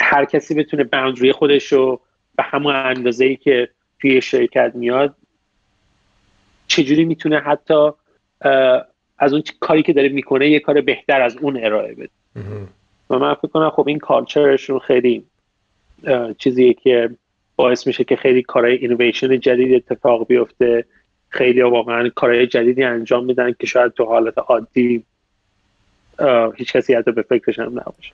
[0.00, 2.00] هر کسی بتونه باوندری خودش رو
[2.36, 3.68] به همون اندازه ای که
[4.00, 5.14] توی شرکت میاد
[6.72, 7.90] چجوری می‌تونه حتی
[9.18, 12.10] از اون کاری که داره می‌کنه یه کار بهتر از اون ارائه بده.
[13.10, 15.24] و من فکر کنم خب این کالچرشون خیلی
[16.38, 17.10] چیزیه که
[17.56, 20.84] باعث میشه که خیلی کارهای اینویشن جدید اتفاق بیفته.
[21.28, 25.04] خیلی واقعا کارهای جدیدی انجام میدن که شاید تو حالت عادی
[26.56, 28.12] هیچ کسی حتی به فکرش هم نباشه.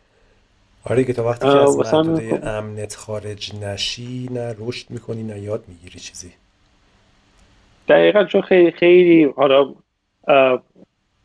[0.85, 5.41] آره که تا وقتی که از محدوده خب امنت خارج نشی نه رشد می‌کنی نه
[5.41, 6.33] یاد می‌گیری چیزی.
[7.89, 9.74] دقیقا چون خیلی خیلی حالا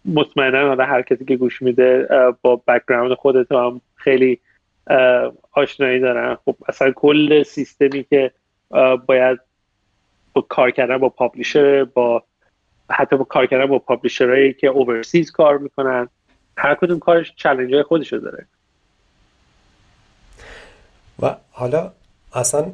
[0.05, 2.07] مطمئنا حالا هر کسی که گوش میده
[2.41, 4.39] با background خودت هم خیلی
[5.51, 6.38] آشنایی دارن.
[6.45, 8.32] خب اصلا کل سیستمی که
[9.05, 9.39] باید
[10.34, 12.24] با کار کردن با publisher با
[12.89, 16.09] حتی با کار کردن با publisher هایی که overseas کار می‌کنن
[16.57, 18.45] هر کدوم کارش challenge های خودشو داره.
[21.20, 21.91] و حالا
[22.34, 22.74] اصلا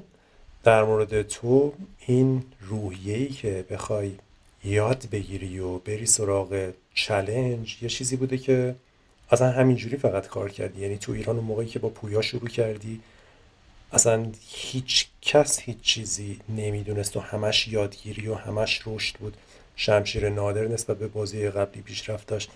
[0.64, 1.74] در مورد تو
[2.08, 4.12] این روحیه‌ای که بخوای
[4.64, 8.76] یاد بگیری و بری سراغ challenge یه چیزی بوده که
[9.32, 10.82] اصلا همینجوری فقط کار کردی.
[10.82, 13.02] یعنی تو ایران اون موقعی که با پویا شروع کردی
[13.92, 19.38] اصلا هیچ کس هیچ چیزی نمی‌دونست و همش یادگیری و همش رشد بود.
[19.76, 22.50] شمشیر نادر نسبت به بازی قبلی پیشرفت داشت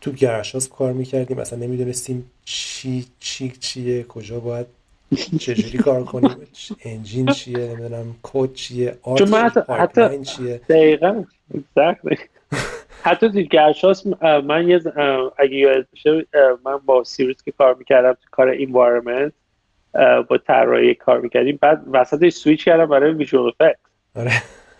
[0.00, 4.66] تو گرشاس کار می‌کردیم اصلا نمی‌دونستیم چی چی چیه کجا باید
[5.16, 6.36] چجوری کار کنیم
[6.84, 11.24] انجین چیه؟ نمی‌دونم کد چیه؟ آرت حتی چیه؟ دقیقا.
[13.04, 14.06] حتی تو گرشاسپ
[14.44, 14.80] من یه
[15.38, 15.86] اگه یاد
[16.64, 19.32] من با سیریز که کار می‌کردم تو کار environment
[20.28, 21.58] با طراحی کار می‌کردیم.
[21.62, 23.76] بعد وسطش سویچ کردم برای visual effect
[24.16, 24.32] آره.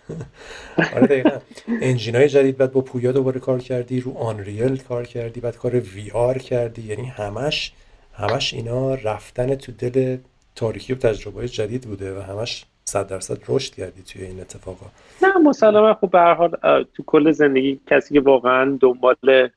[0.95, 1.37] آره دقیقا.
[1.81, 5.79] engine های جدید بعد با پویا دوباره کار کردی رو آنریل کار کردی بعد کار
[5.79, 7.73] VR کردی یعنی همش
[8.13, 10.17] همش اینا رفتن تو دل
[10.55, 14.85] تاریکی و تجربه جدید بوده و همش صد درصد رشد کردی توی این اتفاقا.
[15.21, 16.51] نه مسلما خب به حال
[16.83, 19.49] تو کل زندگی کسی که واقعا دنبال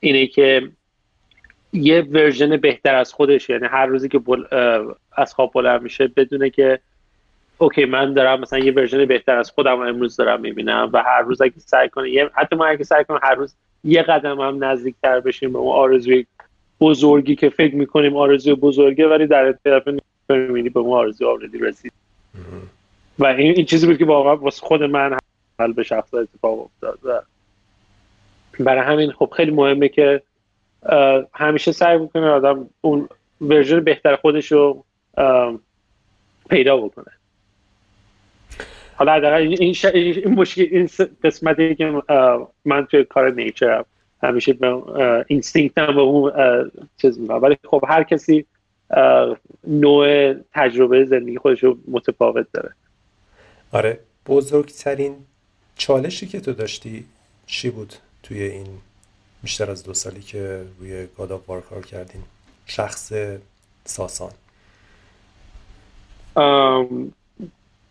[0.00, 0.70] اینه که
[1.72, 4.44] یه version بهتر از خودش یعنی هر روزی که بل...
[5.12, 6.80] از خواب بلند میشه بدونه که
[7.58, 11.42] okay من دارم مثلا یه version بهتر از خودم امروز دارم می‌بینم و هر روز
[11.42, 12.30] اگه سعی کنه یه...
[12.34, 16.26] حتی ما اگه سعی کنیم هر روز یه قدم هم نزدیکتر بشیم به اون آرزوی
[16.82, 19.88] بزرگی که فکر می‌کنیم آرزوی بزرگه ولی در طرف
[20.28, 21.92] می‌بینی به اون آرزو already رسید
[23.18, 25.16] و این, این چیزی بود که واقعا واسه خود من
[25.60, 27.22] حالا به شخصه اتفاق افتاد و
[28.60, 30.22] برای همین خب خیلی مهمه که
[31.34, 33.08] همیشه سعی بکنه آدم اون
[33.40, 34.84] version بهتر خودش رو
[36.50, 37.12] پیدا بکنه
[38.94, 39.58] حالا در این.
[39.60, 40.88] این مشکل این
[41.24, 42.02] قسمتی که
[42.64, 43.84] من توی کار nature م
[44.22, 44.82] همیشه به
[45.26, 46.32] instinct هم به اون
[46.96, 47.42] چیز می‌کنم.
[47.42, 48.46] ولی خب هر کسی
[49.66, 52.70] نوع تجربه زندگی خودش رو متفاوت داره.
[53.72, 55.16] آره بزرگترین
[55.76, 57.04] چالشی که تو داشتی
[57.46, 58.66] چی بود توی این
[59.42, 62.22] بیشتر از دو سالی که روی گادا بار کار کردین
[62.66, 63.12] شخص
[63.84, 64.30] ساسان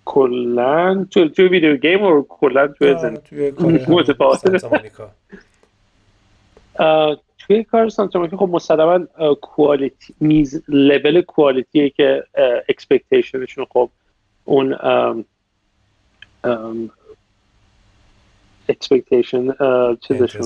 [0.06, 3.52] کلا تو توی ویدیو گیم و کلا توی زندگی
[7.38, 9.00] توی کار سانتا خب مسلما
[9.42, 12.24] quality میز level quality ه که
[12.70, 13.90] expectation شون خب
[14.46, 14.76] اون
[18.70, 19.48] expectation
[20.02, 20.42] چیزشون.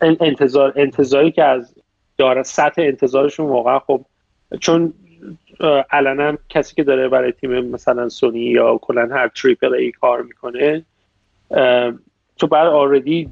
[0.00, 0.72] انتظار.
[0.76, 1.74] انتظاری که از
[2.18, 4.04] داره سطح انتظارشون واقعا خب
[4.60, 4.92] چون
[5.90, 10.84] علنا کسی که داره برای تیم مثلا سونی یا کلا هر triple A کار می‌کنه
[12.38, 13.30] تو باید already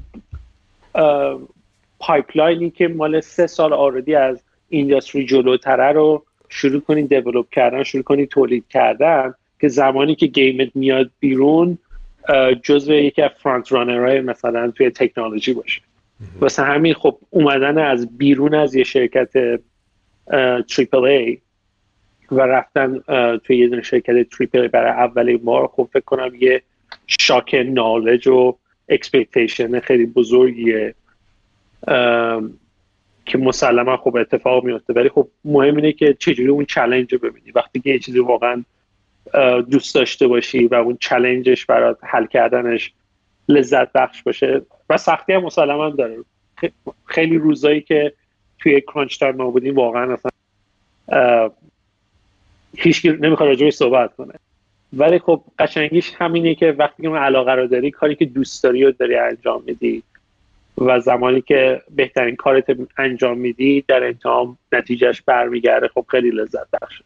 [2.03, 7.83] pipeline ی که مال سه سال already از industry جلوتره رو شروع کنی develop کردن
[7.83, 11.79] شروع کنی تولید کردن که زمانی که game ت میاد بیرون
[12.63, 15.83] جزو یکی از front runner های مثلا توی تکنولوژی باشه.
[16.41, 19.61] واسه همین خب اومدن از بیرون از یه شرکت
[20.69, 21.39] triple A
[22.31, 22.99] و رفتن
[23.39, 25.67] توی یه دونه شرکت triple A برای اولین بار.
[25.67, 26.63] خب فکر کنم یه
[27.07, 28.57] shock knowledge و
[28.89, 30.95] expectation خیلی بزرگیه.
[33.27, 34.93] که مسلما خب اتفاق میفته.
[34.93, 37.51] ولی خب مهم اینه که چجوری اون challenge رو ببینی.
[37.51, 38.65] وقتی که یه چیزی واقعا
[39.71, 42.93] دوست داشته باشی و اون challenge ش برات حل کردنش
[43.49, 44.63] لذت بخش باشه.
[44.91, 46.17] و سختی هم مسلما داره.
[47.07, 48.13] خیلی روزایی که
[48.59, 50.31] توی crunch time ما بودیم واقعا اصلا
[52.77, 54.35] هیچ نمی‌خواد راجعش صحبت کنه.
[54.93, 58.85] ولی خب قشنگیش همینه که وقتی که اون علاقه رو داری کاری که دوست داری
[58.85, 60.03] رو داری انجام میدی
[60.87, 65.89] و زمانی که بهترین کارت انجام میدی در انتهام نتیجهش برمیگرده.
[65.89, 67.05] خب خیلی لذت بخشه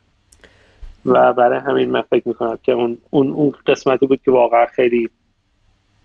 [1.07, 5.11] و برای همین من فکر می‌کنم که اون اون اون قسمتی بود که واقعا خیلی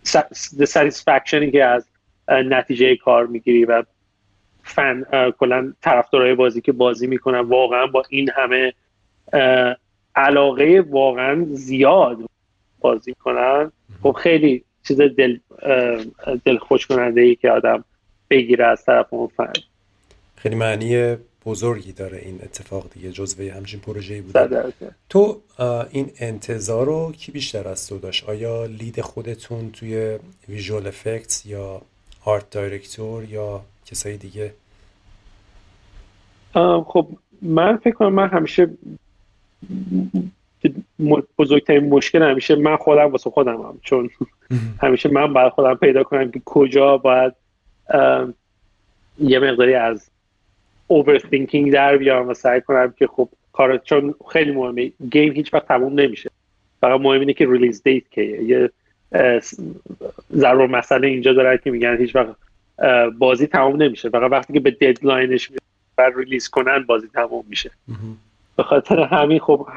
[0.03, 1.87] ساتیسفکشنی که از
[2.27, 3.83] نتیجه کار می‌گیری و
[4.63, 5.03] فن
[5.39, 8.73] کلا طرفدارای بازی که بازی می‌کنن واقعا با این همه
[10.15, 12.17] علاقه واقعا زیاد
[12.79, 13.71] بازی کنن.
[14.03, 15.37] خب خیلی چیز دل
[16.45, 17.83] دل خوش کننده ای که آدم
[18.29, 19.53] بگیره از طرف اون فن
[20.35, 21.15] خیلی معنی
[21.45, 24.73] بزرگی داره این اتفاق دیگه جزوه همچین پروژه‌ای بوده.
[25.09, 25.41] تو
[25.91, 30.17] این انتظار رو کی بیشتر از تو داشت؟ آیا لید خودتون توی
[30.49, 31.81] ویژوال افکتس یا
[32.25, 34.53] آرت دایرکتور یا کسایی دیگه؟
[36.85, 37.07] خب
[37.41, 38.69] من فکر کنم من همیشه
[41.37, 44.09] بزرگترین مشکل همیشه من خودم واسه خودم هم چون
[44.81, 47.33] همیشه من باید خودم پیدا کنم که کجا باید
[49.19, 50.09] یه مقداری از
[50.89, 55.67] overthinking در بیارم و سعی کنم که خب کار چون خیلی مهمه گیم هیچ وقت
[55.67, 56.29] تموم نمیشه.
[56.81, 58.69] فقط مهم اینه که release date که یه
[60.35, 62.35] ضرب المثله اینجا داره که میگن هیچ وقت
[63.17, 64.09] بازی تموم نمیشه.
[64.09, 65.51] فقط وقتی که به deadline ش
[65.95, 67.71] بر release کنن بازی تموم میشه.
[68.57, 69.67] به خاطر همین خب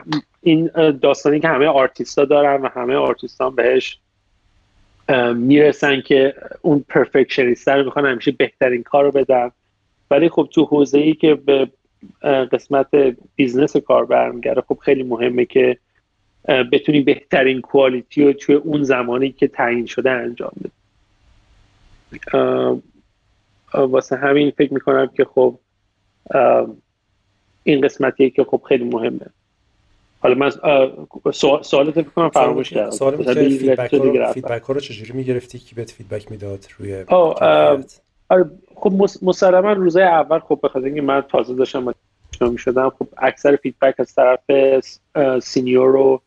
[0.42, 0.70] این
[1.02, 3.98] داستانی که همه آرتیستا دارن و همه آرتیستان بهش
[5.34, 9.50] می‌رسن که اون perfectionist رو می‌خوان همیشه بهترین کار رو بدن.
[10.10, 11.70] ولی خب تو حوزه ای که به
[12.22, 12.88] قسمت
[13.36, 15.78] business کار برمیگرده خب خیلی مهمه که
[16.72, 20.72] بتونی بهترین quality رو توی اون زمانی که تعیین شده انجام بدی.
[23.74, 25.58] واسه همین فکر می‌کنم که خب
[27.62, 29.26] این قسمتیه که خب خیلی مهمه.
[30.24, 30.50] حالا من
[31.62, 32.90] سوالت فکر کنم فراموش کردم.
[32.90, 33.16] سوال
[34.32, 37.04] feedback ها رو چجوری می‌گرفتی کی بهت feedback می‌داد روی
[38.28, 41.94] آره خب مسلما روزای اول خب به اینکه من تازه داشتم
[42.40, 44.40] می شدم خب اکثر feedback از طرف
[45.42, 46.20] senior و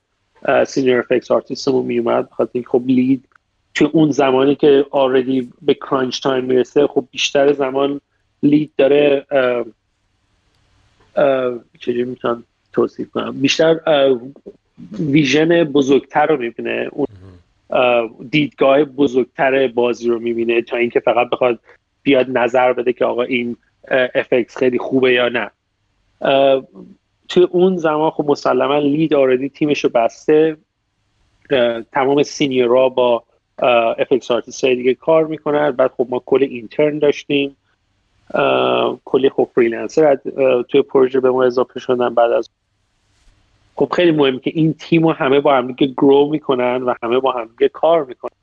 [0.66, 3.28] senior FX artist مون می اومد بخاطر خب lead
[3.74, 8.02] تو اون زمانی که already به crunch time می‌رسه خب بیشتر زمان
[8.44, 9.26] lead داره
[11.80, 12.44] چجوری می‌تونم
[12.78, 13.42] توصیف کنم.
[13.42, 13.80] بیشتر
[15.00, 16.90] vision بزرگتر رو می‌بینه.
[16.92, 17.08] اون
[18.30, 21.60] دیدگاه بزرگتر بازی رو می‌بینه تا اینکه فقط بخواد
[22.04, 23.58] بیاد نظر بده که آقا این
[24.16, 25.52] FX خیلی خوبه یا نه.
[27.30, 30.58] توی اون زمان خب مسلما lead already تیمش رو بسته.
[31.92, 33.24] تمام senior ا با
[33.98, 35.72] FX artist دیگه کار می‌کنن.
[35.72, 37.56] بعد خب ما کل intern داشتیم.
[39.06, 40.18] کلی خب freelancer.
[40.70, 42.50] توی پروژه به ما اضافه شدن بعد از
[43.78, 47.20] خب خیلی مهمه که این تیم رو همه با هم دیگه grow می‌کنن و همه
[47.20, 48.38] با هم دیگه کار می‌کنن.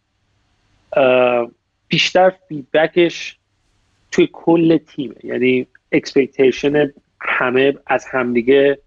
[1.89, 3.37] بیشتر feedback ش
[4.13, 5.15] توی کل تیمه.
[5.25, 8.79] یعنی expectation همه از همدیگه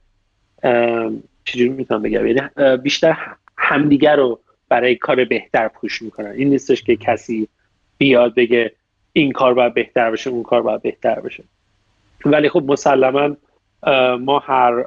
[1.46, 2.42] چجوری می‌تونم بگم؟ یعنی
[2.78, 3.18] بیشتر
[3.58, 4.40] همدیگه رو
[4.70, 6.32] برای کار بهتر push می‌کنن.
[6.32, 7.48] این نیستش که کسی
[7.98, 8.72] بیاد بگه
[9.14, 11.44] این کار باید بهتر بشه اون کار باید بهتر بشه.
[12.26, 13.36] ولی خب مسلما
[14.20, 14.86] ما هر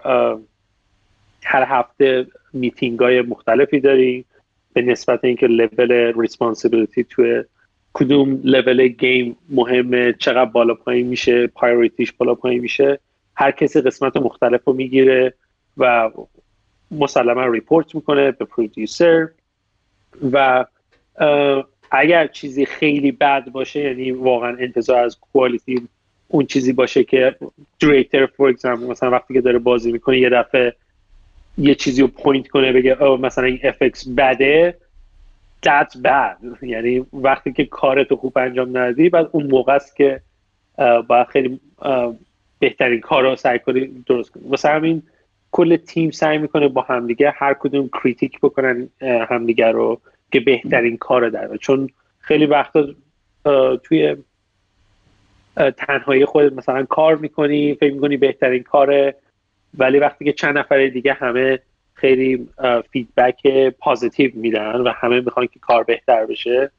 [1.45, 4.25] هر هفته میتینگ های مختلفی داریم
[4.73, 7.45] به نسبت اینکه level responsibility توی
[7.93, 12.99] کدوم level game مهمه چقدر بالا پایین میشه priority ش بالا پایین میشه
[13.37, 15.35] هر کسی قسمت مختلف رو می‌گیره
[15.77, 16.11] و
[16.91, 19.29] مسلما report می‌کنه به producer
[20.33, 20.65] و
[21.91, 25.89] اگر چیزی خیلی بد باشه یعنی واقعا انتظار از quality
[26.29, 27.37] اون چیزی باشه که
[27.79, 30.75] director فور مثلا وقتی که داره بازی می‌کنه یه دفعه
[31.61, 34.77] یه چیزی رو point کنه بگه مثلا این FX بده
[35.67, 36.63] that's bad.
[36.63, 40.21] یعنی وقتی که کارتو خوب انجام ندی بعد اون موقع است که
[41.09, 41.61] باید خیلی
[42.59, 44.43] بهترین کار رو سعی کنی درست کنی.
[44.49, 45.03] واسه همین
[45.51, 50.01] کل تیم سعی می‌کنه با همدیگه هر کدوم critique بکنن همدیگه رو
[50.33, 51.89] که بهترین کار در چون
[52.19, 52.87] خیلی وقتا
[53.85, 54.17] توی
[55.57, 59.15] تنهایی خودت مثلا کار می‌کنی فکر می‌کنی بهترین کاره
[59.79, 61.59] ولی وقتی که چند نفر دیگه همه
[61.95, 62.49] خیلی
[62.91, 63.47] feedback
[63.79, 66.71] positive میدن و همه می‌خوان که کار بهتر بشه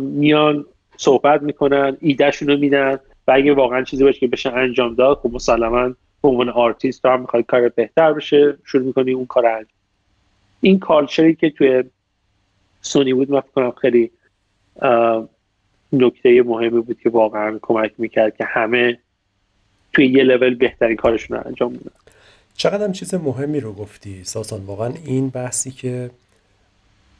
[0.00, 0.64] میان
[0.96, 2.98] صحبت می‌کنن ایدهشون رو میدن
[3.28, 5.88] و اگه واقعا چیزی باشه که بشه انجام داد خب مسلما
[6.22, 9.66] به عنوان آرتیست تو هم می‌خوای کار بهتر بشه شروع می‌کنی اون کار انجام
[10.60, 11.84] این کالچری که توی
[12.80, 14.10] سونی بود من کنم خیلی
[15.92, 18.98] نکته مهمی بود که واقعا کمک می‌کرد که همه
[19.92, 21.90] توی یه لول بهترین کارشون رو انجام بدن
[22.56, 26.10] چقدر چیز مهمی رو گفتی ساسان؟ واقعا این بحثی که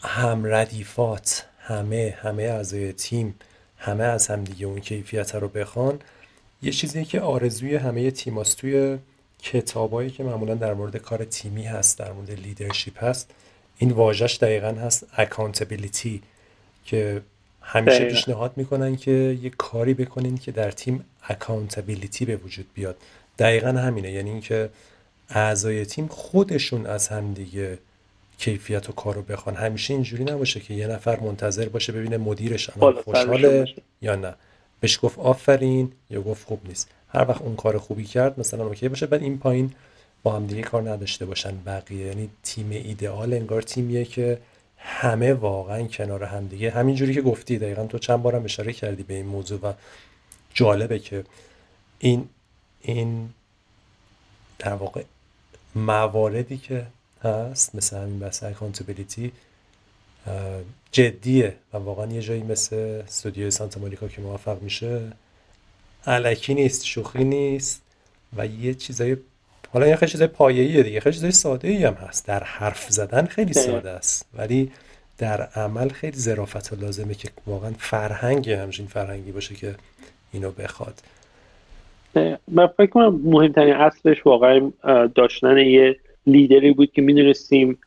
[0.03, 3.35] هم ردیفات همه همه اعضای تیم
[3.79, 5.99] همه از هم دیگه اون کیفیت رو بخوان
[6.63, 8.59] یه چیزی که آرزوی همه تیماست.
[8.59, 8.99] توی
[9.43, 13.35] کتابایی که معمولا در مورد کار تیمی هست در مورد لیدرشپ هست
[13.79, 16.19] این واژش دقیقا هست accountability
[16.85, 17.23] که
[17.63, 22.97] همیشه پیشنهاد می‌کنن که یه کاری بکنین که در تیم accountability به وجود بیاد.
[23.39, 24.13] دقیقا همینه.
[24.13, 24.69] یعنی اینکه
[25.29, 27.79] اعضای تیم خودشون از هم دیگه
[28.39, 29.57] کیفیت و کارو بخوان.
[29.57, 34.35] همیشه اینجوری نباشه که یه نفر منتظر باشه ببینه مدیرش الان خوشحاله یا نه.
[34.81, 36.89] بهش گفت آفرین یا گفت خوب نیست.
[37.09, 39.73] هر وقت اون کار خوبی کرد مثلا okay باشه بعد این پایین
[40.23, 42.07] با هم دیگه کار نداشته باشن بقیه.
[42.07, 44.39] یعنی تیم ایدئال انگار تیمیه که
[44.85, 46.71] همه واقعا کنار هم دیگه.
[46.71, 49.73] همینجوری که گفتی دقیقا تو چند بارم اشاره کردی به این موضوع و
[50.55, 51.25] جالبه که
[51.99, 52.29] این
[52.81, 53.31] این
[54.59, 55.05] در واقع
[55.75, 56.87] مواردی که
[57.23, 59.33] هست مثل همین بحث accountability
[60.93, 65.13] جدیه و واقعا یه جایی مثل استودیو سانتا مونیکا که موفق میشه
[66.07, 67.83] علکی نیست شوخی نیست
[68.37, 69.17] و یه چیزای
[69.73, 72.27] حالا یه خیلی چیزای پایه‌ایه دیگه خیلی چیزای ساده ای هم هست.
[72.27, 74.71] در حرف زدن خیلی ساده است ولی
[75.19, 79.75] در عمل خیلی ظرافت لازمه که واقعا فرهنگی همچین فرهنگی باشه که
[80.33, 80.95] اینو بخواد.
[82.49, 84.73] من فکر کنم مهمترین اصلش واقعا
[85.15, 85.97] داشتن یه
[86.27, 87.79] لیدری بود که می‌دونستیم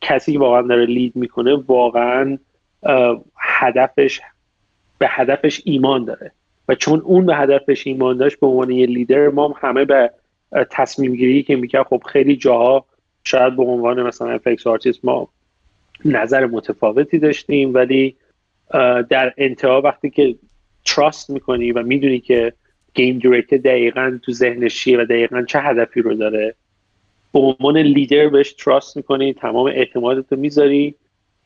[0.00, 2.38] کسی که واقعا داره lead می‌کنه واقعا
[3.38, 4.20] هدفش
[4.98, 6.32] به هدفش ایمان داره.
[6.68, 10.10] و چون اون به هدفش ایمان داشت به عنوان یه لیدر ما همه به
[10.70, 12.84] تصمیم گیری که می‌کرد خب خیلی جاها
[13.24, 15.28] شاید به عنوان مثلا effects artist ما
[16.04, 18.16] نظر متفاوتی داشتیم ولی
[19.08, 20.34] در انتها وقتی که
[20.84, 22.52] trust می‌کنی و می‌دونی که
[22.94, 26.54] game director دقیقا تو ذهنش چیه و دقیقا چه هدفی رو داره
[27.32, 30.94] به عنوان لیدر بهش trust می‌کنی تمام اعتمادت رو می‌ذاری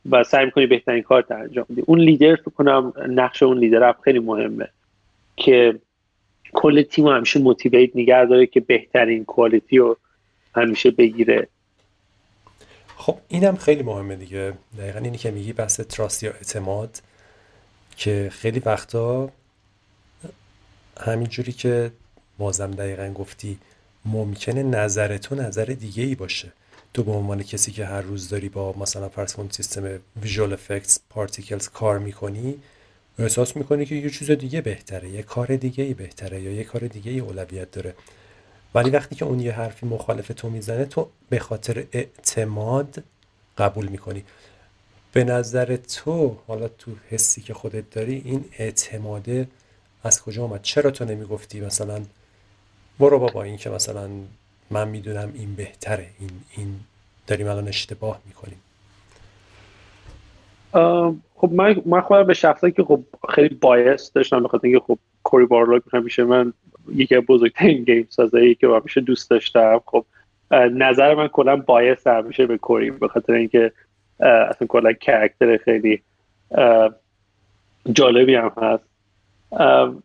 [0.09, 1.83] و سعی می‌کنی بهترین کار انجام بدی.
[1.85, 4.67] اون لیدر فکر کنم نقش اون لیدر خیلی مهمه
[5.35, 5.79] که
[6.55, 9.97] کل تیم همیشه motivate نگه داره که بهترین quality رو
[10.55, 11.47] همیشه بگیره.
[12.97, 14.53] خب اینم خیلی مهمه دیگه.
[14.77, 17.01] دقیقا اینی که میگی بحث trust یا اعتماد
[17.97, 19.29] که خیلی وقتا
[20.99, 21.91] همینجوری که
[22.37, 23.57] بازم دقیقا گفتی
[24.05, 26.51] ممکنه نظر تو نظر دیگه ای باشه.
[26.93, 31.69] تو به عنوان کسی که هر روز داری با مثلا فرض سیستم ویژوال افکتس پارتیکلز
[31.69, 32.59] کار می‌کنی
[33.19, 36.87] احساس می‌کنی که یه چیز دیگه بهتره یه کار دیگه ای بهتره یا یه کار
[36.87, 37.93] دیگه ای اولویت داره.
[38.75, 43.03] ولی وقتی که اون یه حرفی مخالف تو می‌زنه تو به خاطر اعتماد
[43.57, 44.23] قبول می‌کنی.
[45.13, 49.47] به نظر تو حالا تو حسی که خودت داری این اعتماده
[50.03, 52.01] از کجا آمد چرا تو نمی‌گفتی مثلا
[52.99, 54.09] برو بابا این که مثلا
[54.69, 56.79] من می‌دونم این بهتره این این
[57.27, 58.61] داریم الان اشتباه می‌کنیم.
[61.45, 65.45] خب من من خودم به شخصی که خب خیلی بایس داشتم بخاطر اینکه خب کوری
[65.45, 66.53] بارلوک همیشه من
[66.95, 69.81] یکی از بزرگترین گیم سازایی که همیشه دوست داشتم.
[69.85, 70.05] خب
[70.71, 73.71] نظر من کلا بایس همیشه به کوری به خاطر اینکه
[74.19, 76.01] اصلا کلا کرکتر خیلی
[77.91, 78.83] جالبی هم هست.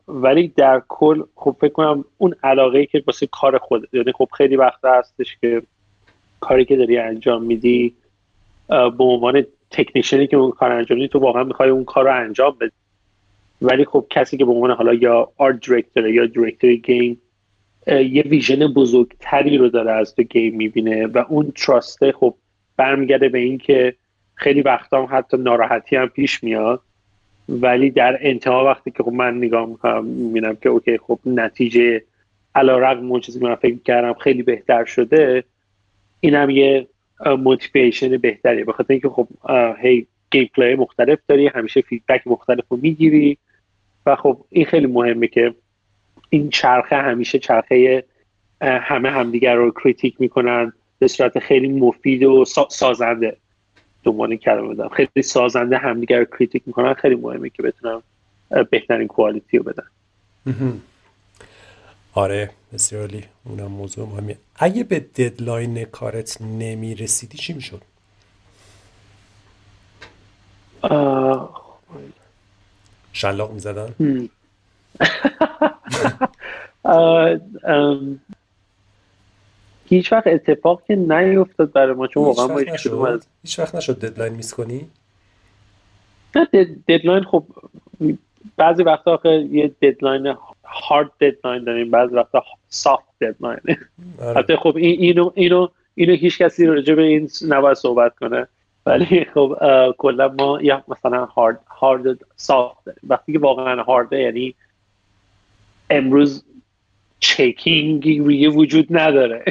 [0.08, 4.28] ولی در کل خب فکر کنم اون علاقه ای که واسه کار خود یعنی خب
[4.36, 5.62] خیلی وقت هستش که
[6.40, 7.94] کاری که داری انجام میدی
[8.68, 12.70] به عنوان تکنیشنی که اون کار انجام تو واقعا می‌خوای اون کار رو انجام بدی.
[13.62, 17.20] ولی خب کسی که به عنوان حالا یا آرت دیرکتور یا دیرکتور گیم
[17.86, 22.34] یه vision بزرگتری رو داره از تو game می‌بینه و اون trust ه خب
[22.76, 23.94] برمیگرده به این که
[24.34, 26.80] خیلی وقتا هم حتی ناراحتی هم پیش میاد.
[27.48, 32.02] ولی در انتها وقتی که خب من نگاه می‌کنم می‌بینم که okay خب نتیجه
[32.54, 35.44] علی‌رغم اون چیزی من فکر کردم خیلی بهتر شده
[36.20, 36.86] اینم یه
[37.26, 38.64] motivation بهتری.
[38.64, 39.28] بخاطر اینکه خب
[39.82, 43.38] هی gameplay مختلف داری همیشه feedback مختلف رو می‌گیری
[44.06, 45.54] و خب این خیلی مهمه که
[46.30, 48.04] این چرخه همیشه چرخه
[48.62, 53.36] همه همدیگر رو critique می‌کنن به صورت خیلی مفید و سازنده.
[54.02, 56.94] دنبال کلمه بدم خیلی سازنده همدیگر رو critique می‌کنن.
[56.94, 58.02] خیلی مهمه که بتونم
[58.70, 59.86] بهترین quality رو بدن.
[62.14, 63.24] آره بسیار عالی.
[63.44, 64.38] اونم موضوع مهمیه.
[64.56, 67.82] اگه به deadline کارت نمی‌رسیدی چی می‌شد؟
[73.12, 73.94] شلاق می‌زدن؟
[79.84, 82.58] هیچ وقت اتفاق که نیفتاد برای ما چون واقعا ما
[83.42, 84.90] هیچ وقت نشد؟ deadline miss کنی؟
[86.36, 86.44] نه
[86.88, 87.44] deadline خب
[88.56, 90.36] بعضی وقتا آخه یه deadline
[90.72, 93.58] hard deadline داریم بعضی وقتا soft deadline
[94.36, 98.46] حتی خب این اینو اینو اینو هیچ کسی راجع به این نباید صحبت کنه.
[98.86, 99.56] ولی خب
[99.98, 103.00] کلا ما یا مثلا هارد هارد سافت داریم.
[103.08, 104.54] وقتی که واقعا هارده یعنی
[105.90, 106.44] امروز
[107.18, 109.44] چکینگ روی وجود نداره.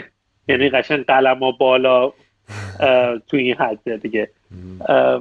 [0.47, 2.13] یعنی قشنگ قلم بالا
[3.28, 4.30] تو این حد دیگه.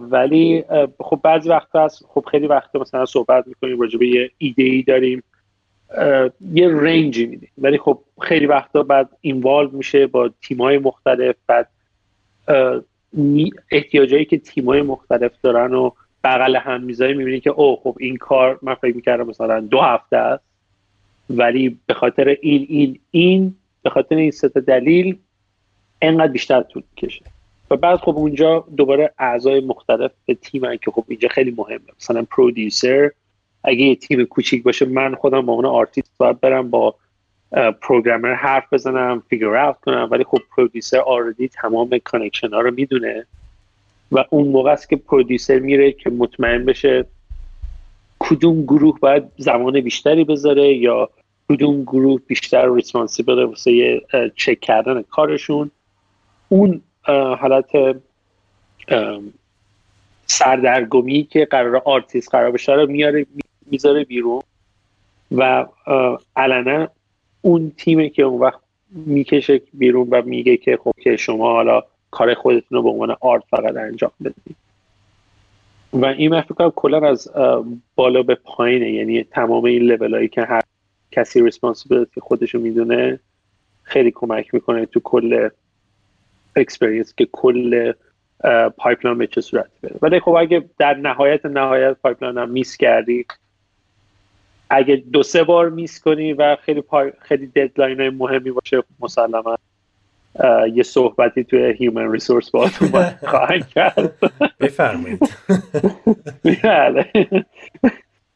[0.00, 0.64] ولی
[0.98, 2.04] خب بعضی وقت هست.
[2.08, 5.22] خب خیلی وقت مثلا صحبت می‌کنیم راجع به یه ایده ای داریم.
[6.52, 7.50] یه رنجی میدیم.
[7.58, 11.68] ولی خب خیلی وقتا بعد اینوالو میشه با تیمای مختلف بعد
[13.72, 15.90] احتیاجایی که تیمای مختلف دارن و
[16.24, 20.16] بغل هم می‌ذاری می‌بینی که او خب این کار من فکر می‌کردم مثلا دو هفته
[20.16, 20.44] است.
[21.30, 25.16] ولی به خاطر این این این به خاطر این سه دلیل
[26.02, 27.24] انقدر بیشتر طول کشه
[27.70, 31.80] و بعد خب اونجا دوباره اعضای مختلف به تیم که خب اینجا خیلی مهمه.
[32.00, 33.10] مثلا producer
[33.64, 36.94] اگه یه تیم کوچیک باشه من خودم با اون آرتیست باید برم با
[37.82, 40.08] programmer حرف بزنم figure out کنم.
[40.10, 43.26] ولی خب producer already تمام connection ها رو می‌دونه.
[44.12, 47.04] و اون موقع است که producer میره که مطمئن بشه
[48.18, 51.10] کدوم گروه باید زمان بیشتری بذاره یا
[51.48, 54.00] کدوم گروه بیشتر responsible واسه
[54.36, 55.70] چک کردن کارشون.
[56.48, 56.80] اون
[57.38, 57.96] حالت
[60.26, 63.26] سردرگمی که قرار آرتیست قرار بشه رو میاره
[63.70, 64.42] می‌ذاره بیرون
[65.32, 65.66] و
[66.36, 66.88] علنا
[67.40, 68.60] اون تیمی که اون وقت
[68.90, 73.42] می‌کشه بیرون و میگه که خب که شما حالا کار خودتون رو به عنوان art
[73.50, 74.56] فقط انجام بدید.
[75.92, 77.30] و این من فکر کلا از
[77.94, 78.90] بالا به پایینه.
[78.90, 80.62] یعنی تمام این لول هایی که هر
[81.12, 83.20] کسی responsibility خودشو می‌دونه
[83.82, 85.48] خیلی کمک می‌کنه تو کل
[86.56, 87.92] experience که کل
[88.76, 89.96] pipeline به چه صورت بره.
[90.02, 93.26] ولی خب اگه در نهایت نهایت pipeline هم miss کردی
[94.70, 97.12] اگه دو سه بار miss کنی و خیلی pi...
[97.20, 99.58] خیلی deadline های مهمی باشه مسلما
[100.74, 102.68] یه صحبتی توی human resource با
[103.26, 104.12] خواهند کرد
[104.60, 105.30] بفرمایید
[106.62, 107.06] بله.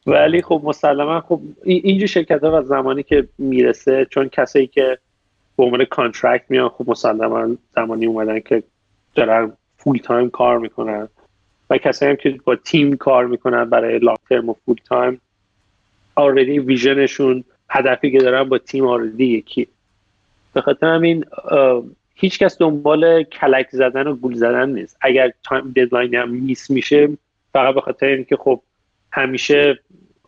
[0.07, 4.97] ولی خب مسلما خب اینجور شرکت ها و زمانی که می‌رسه چون کسایی که
[5.57, 8.63] به عنوان contract میان خب مسلما زمانی اومدن که
[9.15, 11.07] دارن full time کار می‌کنن
[11.69, 15.21] و کسایی هم که با تیم کار می‌کنن برای long term و full time
[16.15, 19.67] already vision شون هدفی که دارن با تیم already یکی.
[20.53, 21.25] به خاطر همین
[22.15, 24.97] هیچ کس دنبال کلک زدن و گول زدن نیست.
[25.01, 27.09] اگر time deadline هم miss میشه
[27.53, 28.61] فقط به خاطر اینکه خب
[29.11, 29.79] همیشه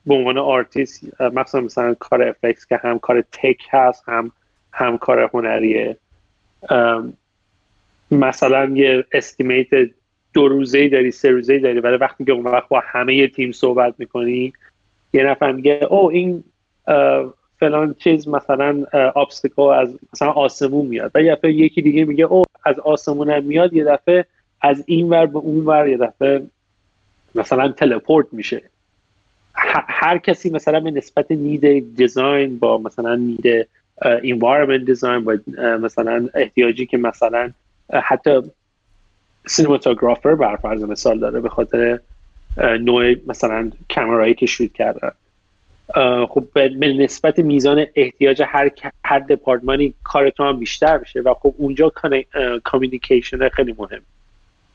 [0.05, 4.31] به عنوان آرتیست مثلا مثلا کار effects که هم کار tech هست هم
[4.73, 5.97] هم کار هنریه.
[8.11, 9.67] مثلا یه estimate
[10.33, 13.95] دو روزه داری سه روزه داری ولی وقتی که اون وقت با همه تیم صحبت
[13.97, 14.53] می‌کنی
[15.15, 16.43] یه نفر میگه او این
[17.59, 18.83] فلان چیز مثلا
[19.15, 21.11] آبستیکل از مثلا آسمون میاد.
[21.15, 23.73] و یه دفعه یکی دیگه میگه او از آسمون هم میاد.
[23.73, 24.25] یه دفعه
[24.61, 26.47] از این ور به اون ور یه دفعه
[27.35, 28.61] مثلا تلپورت میشه.
[29.87, 33.67] هر کسی مثلا به نسبت نید دیزاین با مثلا نید
[34.03, 37.51] environment دیزاین با مثلا احتیاجی که مثلا
[37.93, 38.41] حتی
[39.45, 41.99] سینماتوگرافر بر فرض مثال داره به خاطر
[42.57, 45.11] نوع مثلا کمرایی که shoot کرده
[46.29, 48.71] خب به نسبت میزان احتیاج هر
[49.05, 51.91] هر دپارتمانی کارشون هم بیشتر بشه و خب اونجا
[52.63, 54.01] communication خیلی مهم.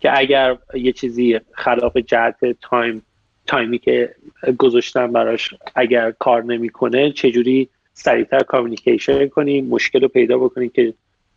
[0.01, 3.03] که اگر یه چیزی خلاف جهت time،
[3.47, 4.15] timeی که
[4.59, 10.94] گذاشتن براش اگر کار نمی‌کنه چجوری سریعتر communication کنیم مشکل رو پیدا بکنیم که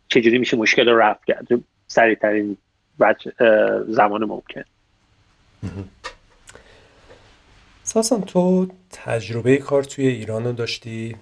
[0.08, 1.46] چجوری میشه مشکل رو رفع کرد؟
[1.86, 2.56] سریعترین
[3.88, 4.64] زمان ممکن.
[7.84, 11.16] ساسان تو تجربه کار توی ایران رو داشتی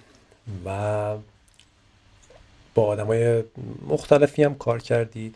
[0.65, 1.15] و
[2.75, 3.43] با آدم های
[3.87, 5.33] مختلفی هم کار کردی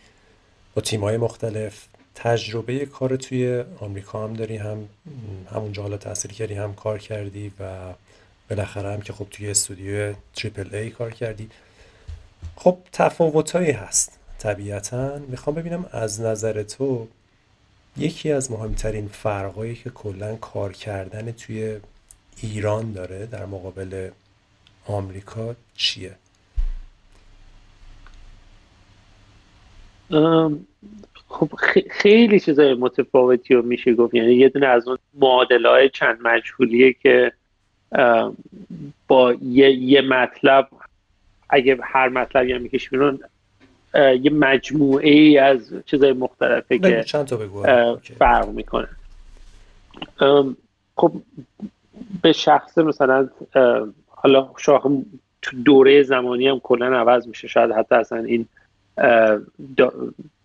[0.75, 1.85] با تیم های مختلف.
[2.15, 4.89] تجربه کار توی آمریکا هم داری هم
[5.53, 7.93] همونجا حالا تحصیل کردی هم کار کردی و
[8.49, 11.49] بالاخره هم که خب توی استودیو تریپل ای کار کردی.
[12.55, 15.17] خب تفاوتهایی هست طبیعتا.
[15.17, 17.07] می‌خوام ببینم از نظر تو
[17.99, 21.79] یکی از مهمترین فرقایی که کلا کار کردن توی
[22.43, 24.09] ایران داره در مقابل
[24.87, 26.15] آمریکا چیه؟
[31.27, 31.49] خب
[31.89, 34.13] خیلی چیزای متفاوتی رو میشه گفت.
[34.13, 37.31] یعنی یه دونه از اون معادل های چند مجهولیه که
[39.07, 40.69] با یه, یه مطلب
[41.49, 43.19] اگه هر مطلبی هم میکش بیرون
[43.93, 47.63] یه مجموعه ای از چیزای مختلفه که چند تا بگو؟
[48.19, 48.87] فرق می‌کنه.
[50.97, 51.11] خب
[52.21, 53.29] به شخص مثلا
[54.07, 54.87] حالا شاخ
[55.41, 57.47] تو دوره زمانی هم کلا عوض میشه.
[57.47, 58.45] شاید حتی اصلا این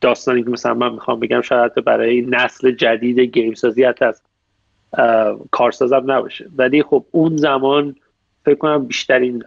[0.00, 4.20] داستانی که مثلا من می‌خوام بگم شاید حتی برای نسل جدید گیم سازی حتی از
[5.50, 6.48] کارسازم نباشه.
[6.56, 7.96] ولی خب اون زمان
[8.44, 9.44] فکر کنم بیشترین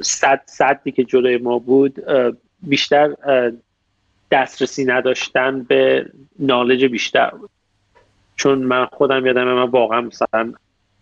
[0.00, 1.98] صد صدی که جلوی ما بود
[2.62, 3.14] بیشتر
[4.30, 6.06] دسترسی نداشتن به
[6.38, 7.50] نالج بیشتر بود.
[8.36, 10.52] چون من خودم یادم من واقعا مثلا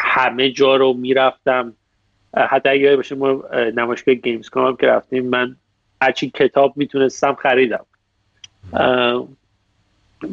[0.00, 1.72] همه جا رو می‌رفتم.
[2.36, 5.56] حتی اگه باشه ما نمایشگاه گیمز کام که رفتیم من
[6.02, 7.86] هرچی کتاب می‌تونستم خریدم.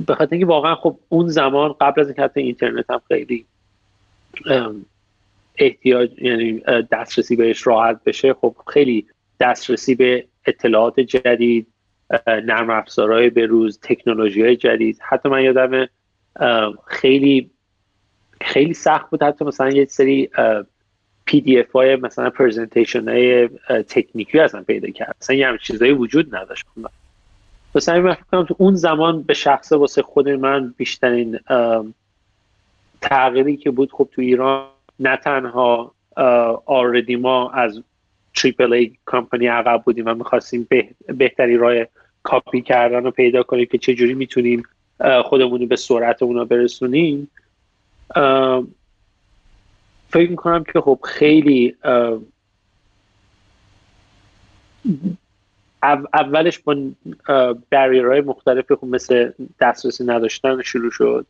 [0.07, 3.45] به خاطر اینکه واقعا خب اون زمان قبل از اینکه حتی اینترنت هم خیلی
[5.57, 6.59] احتیاج یعنی
[6.91, 8.33] دسترسی بهش راحت بشه.
[8.33, 9.07] خب خیلی
[9.39, 11.67] دسترسی به اطلاعات جدید
[12.27, 14.99] نرم افزارهای به روز تکنولوژی های جدید.
[15.01, 15.87] حتی من یادم
[16.87, 17.51] خیلی
[18.41, 20.29] خیلی سخت بود حتی مثلا یه سری
[21.25, 25.15] PDF های مثلا presentation های تکنیکی اصلا پیدا کرد.
[25.21, 26.65] مثلا یه چیزایی وجود نداشت.
[27.75, 31.39] مثلا من فکر تو اون زمان به شخص واسه خود من بیشترین
[33.01, 34.67] تغییری که بود خب تو ایران
[35.03, 35.93] نه تنها
[36.65, 37.81] آردی ما از
[38.35, 40.67] تریپل ای کمپانی عقب بودیم و می‌خواستیم
[41.07, 41.75] بهتری راه
[42.23, 44.63] کاپی کردن رو پیدا کنیم که چجوری می‌تونیم
[45.23, 47.31] خودمون رو به سرعت اونا برسونیم.
[50.09, 51.75] فکر می‌کنم که خب خیلی
[56.13, 56.75] اولش با
[57.69, 61.25] barrier های مختلفی خب مثل دسترسی نداشتن شروع شد.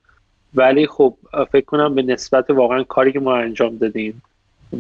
[0.55, 1.17] ولی خب
[1.51, 4.21] فکر کنم به نسبت واقعا کاری که ما انجام دادیم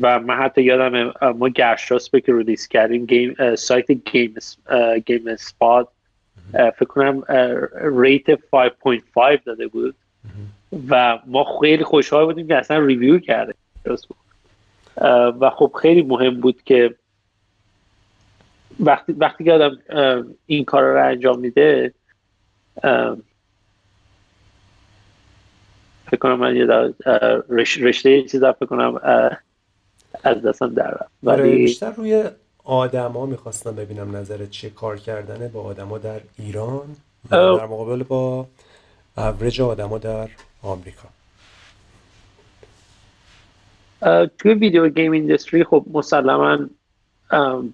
[0.01, 4.35] و من حتی یادم ما گرشاسپ که release کردیم game سایت game،
[5.05, 5.87] GameSpot
[6.51, 7.23] فکر کنم
[8.01, 8.39] rate 5.5
[9.45, 9.95] داده بود
[10.89, 13.53] و ما خیلی خوشحال بودیم که اصلا review کرده
[15.39, 16.95] و خب خیلی مهم بود که
[18.79, 19.77] وقتی وقتی که آدم
[20.45, 21.93] این کار رو انجام میده
[26.13, 26.93] فکر کنم من یه
[27.79, 28.99] رشته چیز فکر کنم
[30.23, 31.27] از دستم در رفت.
[31.27, 32.23] آره، بیشتر روی
[32.63, 36.95] آدما می‌خواستم ببینم نظرت چه کار کردنه با آدما در ایران
[37.31, 38.47] در مقابل با
[39.17, 40.29] اوریج آدما در
[40.63, 41.07] آمریکا.
[44.37, 46.57] توی video game industry خب مسلما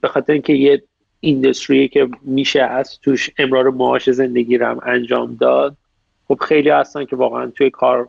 [0.02, 0.84] به خاطر اینکه یه
[1.20, 5.78] industry که میشه از توش امرار معاش زندگی رو انجام داد
[6.28, 8.08] خب خیلی هستن که واقعا توی کار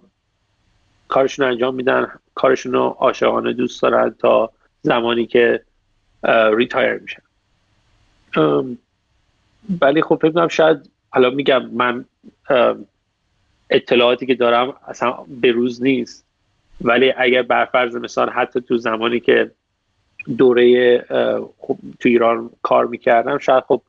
[1.10, 2.08] کارشون انجام میدن.
[2.34, 4.50] کارشون رو عاشقانه دوست دارن تا
[4.82, 5.62] زمانی که
[6.52, 7.22] retire میشن.
[9.80, 12.04] ولی خب فکر کنم شاید حالا میگم من
[13.70, 16.26] اطلاعاتی که دارم اصلا به روز نیست.
[16.80, 19.50] ولی اگر برفرض مثال حتی تو زمانی که
[20.38, 20.98] دوره
[21.58, 23.82] خب تو ایران کار می‌کردم شاید خب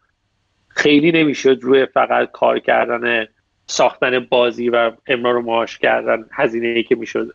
[0.67, 3.27] خیلی نمی‌شد روی فقط کار کردن
[3.67, 7.33] ساختن بازی و امرار معاش کردن هزینه ای که می‌شد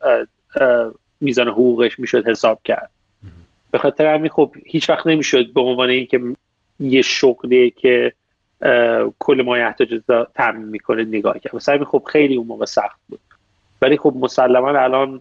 [1.21, 2.91] میزان حقوقش می‌شد حساب کرد.
[3.71, 6.21] به خاطر همین خب هیچ وقت نمی‌شد به عنوان اینکه
[6.81, 8.13] یه شغلی که
[9.19, 11.57] کل ما احتیاجات تامین می‌کنه نگاه کرد.
[11.57, 13.21] مثلا خب خیلی اون موقع سخت بود.
[13.83, 15.21] ولی خب مسلما الان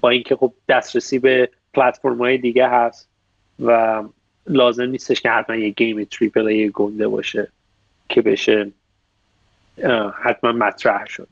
[0.00, 3.08] با اینکه خب دسترسی به پلتفرم های دیگه هست
[3.60, 4.02] و
[4.46, 7.48] لازم نیستش که حتما یه game triple A گنده باشه
[8.08, 8.70] که بشه
[10.22, 11.28] حتما مطرح شد.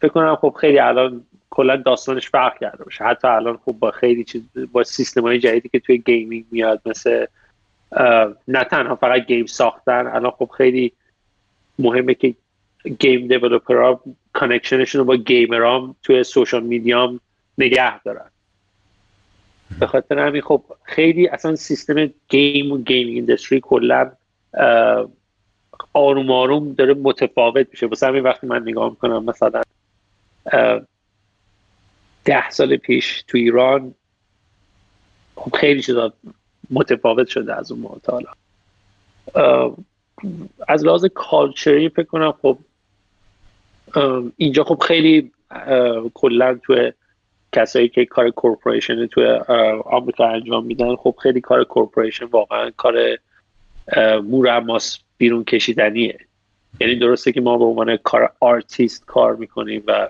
[0.00, 3.04] فکر کنم خب خیلی الان کلا داستانش فرق کرده باشه.
[3.04, 4.42] حتی الان خب با خیلی چیز
[4.72, 7.26] با سیستم های جدیدی که توی gaming میاد مثل
[8.48, 10.92] نه تنها فقط game ساختن الان خب خیلی
[11.78, 12.34] مهمه که
[12.98, 13.28] game
[13.68, 14.00] ها
[14.32, 17.20] connection شون رو با gamer هام توی social media م
[17.58, 18.30] نگه دارن.
[19.80, 24.12] به خاطر همین خب خیلی اصلا سیستم game و gaming industry کلا
[25.94, 27.86] آروم آروم داره متفاوت میشه.
[27.86, 29.62] واسه همین وقتی من نگاه می‌کنم مثلا
[32.24, 33.94] ده سال پیش تو ایران
[35.36, 36.12] خب خیلی چیزا
[36.70, 38.30] متفاوت شده از اون موقع حالا.
[40.68, 42.58] از لحاظ کالچری فکر کنم خب
[44.36, 45.32] اینجا خب خیلی
[46.14, 46.92] کلا توی
[47.52, 49.26] کسایی که کار کورپوریشن توی
[49.84, 53.18] آمریکا انجام میدن خب خیلی کار کورپوریشن واقعا کار
[54.22, 56.18] مورماس بیرون کشیدنیه.
[56.80, 60.08] یعنی درسته که ما به عنوان کار آرتیست کار می‌کنیم و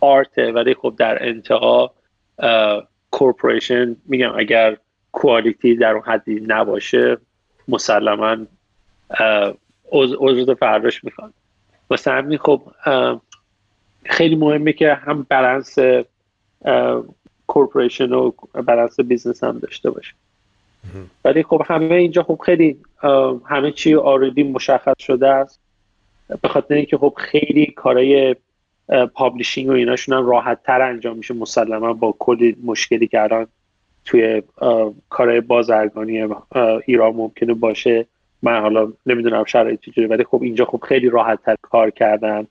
[0.00, 1.94] آرته ولی خب در انتها
[3.10, 4.76] کورپوریشن میگم اگر
[5.12, 7.18] کوالیتی در اون حدی نباشه
[7.68, 8.36] مسلما
[9.92, 11.34] عضو فرداش می‌خواد.
[11.90, 12.62] واسه همین خب
[14.04, 15.76] خیلی مهمه که هم بلنس
[17.46, 20.14] کورپوریشن و بلنس بیزنس هم داشته باشه
[21.24, 22.76] ولی خب همه اینجا خب خیلی
[23.44, 25.60] همه چی آردی مشخص شده است.
[26.42, 28.36] به خاطر اینکه خب خیلی کارهای
[29.14, 31.34] publishing و ایناشون هم راحت تر انجام میشه.
[31.34, 33.46] مسلما با کلی مشکلی که الان
[34.04, 34.42] توی
[35.08, 36.26] کارهای بازرگانی
[36.86, 38.06] ایران ممکنه باشه.
[38.42, 42.46] من حالا نمی‌دونم شرایط چجوری ولی خب اینجا خب خیلی راحت تر کار کردن.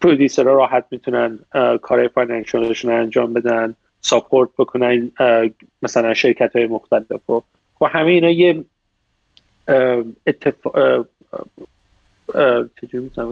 [0.00, 1.38] producer ها راحت می‌تونن
[1.82, 5.12] کارهای financial شون انجام بدن support بکنن
[5.82, 7.42] مثلا شرکت های مختلف و
[7.80, 8.64] خب همه اینا یه
[10.26, 11.06] اتفاق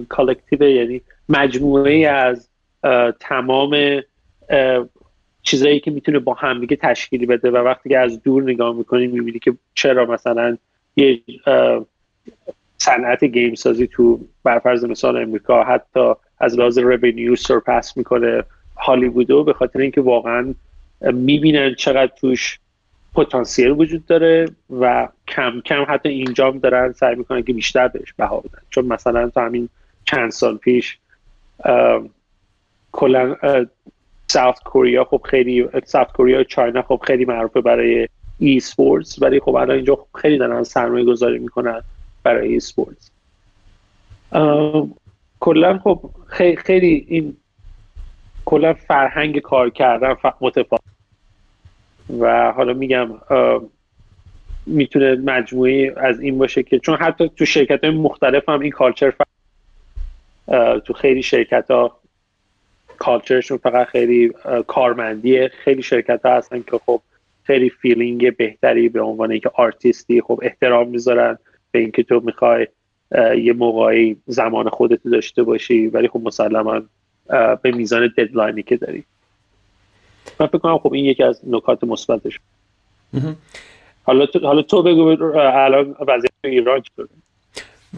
[0.09, 2.49] collective یعنی مجموعه از
[3.21, 4.01] تمام
[5.43, 9.39] چیزایی که می‌تونه با همدیگه تشکیلی بده و وقتی که از دور نگاه می‌کنی می‌بینی
[9.39, 10.59] که چرا مثلا
[10.97, 11.21] یه
[12.79, 18.43] صنعت game سازی تو برفرض مثال امریکا حتی از لحاظ revenue surpass می‌کنه
[18.77, 20.55] هالیوودو به خاطر اینکه واقعا
[21.01, 22.59] می‌بینن چقدر توش
[23.15, 24.49] پتانسیل وجود داره
[24.81, 28.59] و کم کم حتی اینجا دارن سعی می‌کنن که بیشتر بهش بها بدن.
[28.71, 29.69] چون مثلا تا همین
[30.05, 30.99] چند سال پیش
[32.93, 33.37] کلا
[34.27, 39.55] South Korea خب خیلی South Korea و China خب خیلی معروفه برای esports ولی خب
[39.55, 41.83] الان اینجا خیلی دارن سرمایه گذاری می‌کنن
[42.23, 43.11] برای esports
[45.41, 47.37] کلا خب خیلی, خیلی این
[48.45, 50.83] کلا فرهنگ کار کردن متفاوت.
[52.21, 53.09] و حالا میگم
[54.67, 59.13] می‌تونه مجموعه‌ای از این باشه که چون حتی تو شرکت های مختلف هم این culture
[60.85, 62.01] تو خیلی شرکت ها
[62.99, 64.33] culture شون فقط خیلی
[64.67, 65.51] کارمندیه.
[65.65, 67.01] خیلی شرکت ها هستن که خب
[67.45, 71.39] خیلی feeling بهتری به عنوان اینکه آرتیستی خب احترام می‌ذارن
[71.71, 72.67] به اینکه تو می‌خوای
[73.43, 76.83] یه موقعی زمان خودت داشته باشی ولی خب مسلما
[77.63, 79.05] به میزان ددلاینی که داری.
[80.41, 82.41] من فکر کنم خب این یکی از نکات مثبتش.
[84.03, 87.09] حالا تو حالا تو بگو الان وضعیت ایران چطوره؟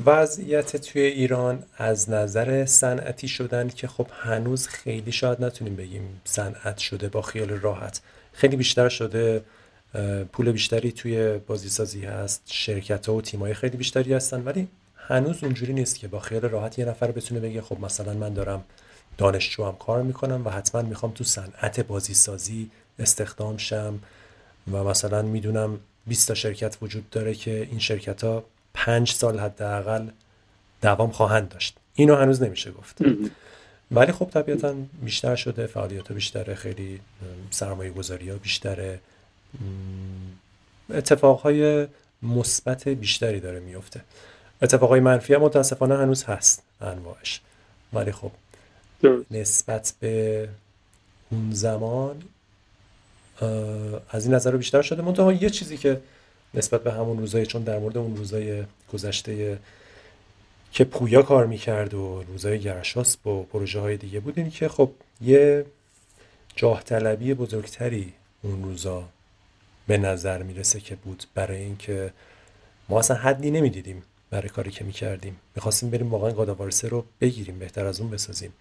[0.06, 6.78] وضعیت توی ایران از نظر صنعتی شدن که خب هنوز خیلی شاید نتونیم بگیم صنعت
[6.78, 8.00] شده با خیال راحت.
[8.32, 9.42] خیلی بیشتر شده
[10.32, 14.68] پول بیشتری توی بازی سازی هست شرکت ها و تیم های خیلی بیشتری هستن ولی
[14.96, 18.64] هنوز اونجوری نیست که با خیال راحت یه نفر بتونه بگه خب مثلا من دارم
[19.18, 23.98] دانشجو هم کار می‌کنم و حتما می‌خوام تو صنعت بازی سازی استخدام شم
[24.72, 30.08] و مثلا می‌دونم 20 تا شرکت وجود داره که این شرکت ها پنج سال حداقل
[30.82, 31.76] دوام خواهند داشت.
[31.94, 32.98] اینو هنوز نمیشه گفت.
[33.90, 37.00] ولی خب طبیعتا بیشتر شده فعالیت ها بیشتره خیلی
[37.50, 39.00] سرمایه گذاری ها بیشتره
[40.90, 41.86] اتفاقهای
[42.22, 44.00] مثبت بیشتری داره میفته
[44.62, 47.40] اتفاقای منفی هم متاسفانه هنوز هست انواعش.
[47.92, 48.30] ولی خب
[49.30, 50.48] نسبت به
[51.30, 52.22] اون زمان
[54.10, 55.02] از این نظر بیشتر شده.
[55.02, 56.00] منتها یه چیزی که
[56.54, 59.58] نسبت به همون روزای چون در مورد اون روزای گذشته
[60.72, 64.90] که پویا کار می‌کرد و روزای گرشاس با پروژه های دیگه بود این که خب
[65.20, 65.64] یه
[66.56, 68.12] جاه طلبی بزرگتری
[68.42, 69.08] اون روزا
[69.86, 72.12] به نظر می‌رسه که بود برای اینکه
[72.88, 75.36] ما اصلا حدی نمی‌دیدیم برای کاری که می‌کردیم.
[75.56, 78.52] می‌خواستیم بریم واقعا گاداوارسه رو بگیریم بهتر از اون بسازیم.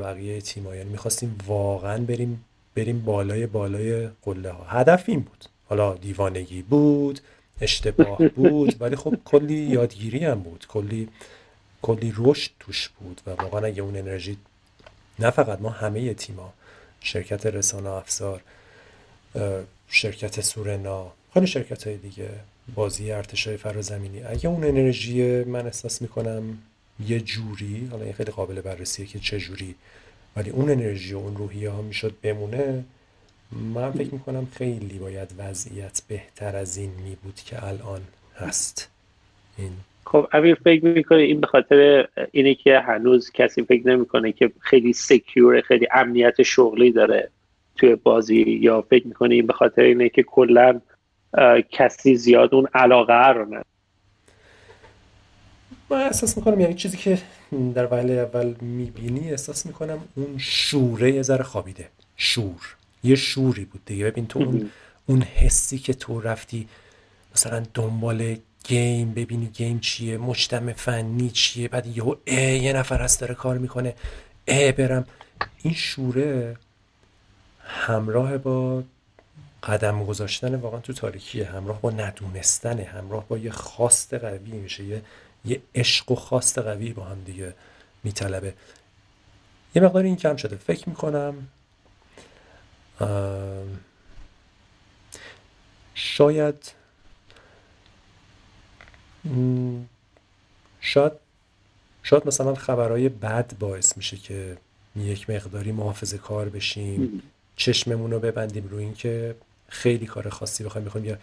[0.00, 2.44] بقیه تیما یعنی می‌خواستیم واقعا بریم
[2.74, 5.44] بریم بالای بالای قله ها هدف این بود.
[5.68, 7.20] حالا دیوانگی بود
[7.60, 10.66] اشتباه بود ولی خب کلی یادگیری هم بود.
[10.68, 11.08] کلی
[11.82, 14.36] کلی رشد توش بود و واقعا اگه اون انرژی
[15.18, 16.52] نه فقط ما همه تیما
[17.00, 18.40] شرکت رسانه افزار
[19.88, 22.28] شرکت سورنا خیلی شرکت های دیگه.
[22.74, 26.58] بازی ارتشای فرازمینی اگه اون انرژی من احساس می‌کنم
[27.00, 29.74] یه جوری حالا این خیلی قابل بررسیه که چه جوری
[30.36, 32.84] ولی اون انرژی و اون روحیه ها می‌شد بمونه
[33.74, 38.00] من فکر می‌کنم خیلی باید وضعیت بهتر از این می بود که الان
[38.36, 38.90] هست.
[39.58, 39.72] این.
[40.04, 44.92] خب امیر فکر می‌کنه این به خاطر اینه که هنوز کسی فکر نمی‌کنه که خیلی
[44.92, 47.30] سکیوره خیلی امنیت شغلی داره
[47.76, 50.80] توی بازی یا فکر می‌کنه این به خاطر اینه که کلا
[51.70, 53.64] کسی زیاد اون علاقه رو نه
[55.90, 57.18] من احساس می‌کنم یعنی چیزی که
[57.74, 61.88] در وهله اول می‌بینی احساس می‌کنم اون شوره یه ذره خوابیده.
[62.16, 62.76] شور.
[63.04, 64.04] یه شوری بود دیگه.
[64.04, 64.70] ببین تو اون
[65.06, 66.68] اون حسی که تو رفتی
[67.34, 73.34] مثلا دنبال گیم ببینی گیم چیه مجتمع فنی چیه بعد یهو یه نفر هست داره
[73.34, 73.94] کار می‌کنه
[74.48, 75.06] اه برم.
[75.62, 76.56] این شوره
[77.66, 78.82] همراه با
[79.62, 81.44] قدم گذاشتن واقعا تو تاریکیه.
[81.44, 85.02] همراه با ندونستن همراه با یه خواست قوی میشه یه
[85.44, 87.54] یه عشق و خواست قوی با هم دیگه
[88.04, 88.54] میطلبه.
[89.74, 90.56] یه مقدار این کم شده.
[90.56, 91.48] فکر می‌کنم
[95.94, 96.72] شاید
[100.80, 101.12] شاید
[102.02, 104.56] شاید مثلا خبرهای بد باعث میشه که
[104.96, 107.22] یک مقداری محافظه کار بشیم
[107.56, 109.34] چشممون رو ببندیم روی اینکه
[109.68, 111.18] خیلی کار خاصی بخوایم بخوایم یا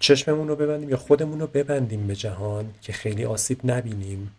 [0.00, 4.30] چشممون رو ببندیم یا خودمون رو ببندیم به جهان که خیلی آسیب نبینیم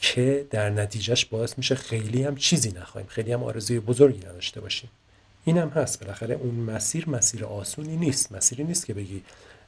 [0.00, 4.90] که در نتیجهش باعث میشه خیلی هم چیزی نخواهیم خیلی هم آرزوی بزرگی نداشته باشیم.
[5.44, 6.00] این هم هست.
[6.00, 8.32] بالاخره اون مسیر مسیر آسونی نیست.
[8.32, 9.22] مسیری نیست که بگی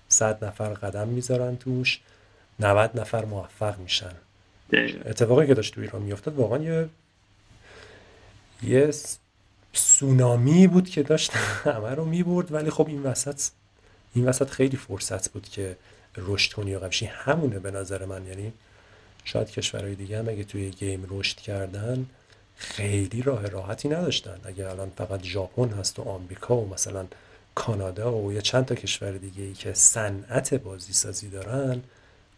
[0.09, 2.01] صد نفر قدم می‌ذارن توش
[2.61, 4.15] 90 نفر موفق میشن.
[5.07, 6.89] اتفاقی که داشت تو ایران میافتاد واقعا یه
[8.63, 8.91] یه
[9.73, 11.33] سونامی بود که داشت
[11.65, 13.43] همه رو می‌برد ولی خب این وسط
[14.15, 15.77] این وسط خیلی فرصت بود که
[16.17, 18.27] رشد کنی و قبشی همونه به نظر من.
[18.27, 18.53] یعنی
[19.25, 22.07] شاید کشورهای دیگه هم اگه توی گیم رشد کردن
[22.57, 24.41] خیلی راه راحتی نداشتن.
[24.45, 27.07] اگه الان فقط ژاپن هست و آمریکا و مثلا
[27.55, 31.83] کانادا و یا چند تا کشور دیگه ای که صنعت بازی سازی دارن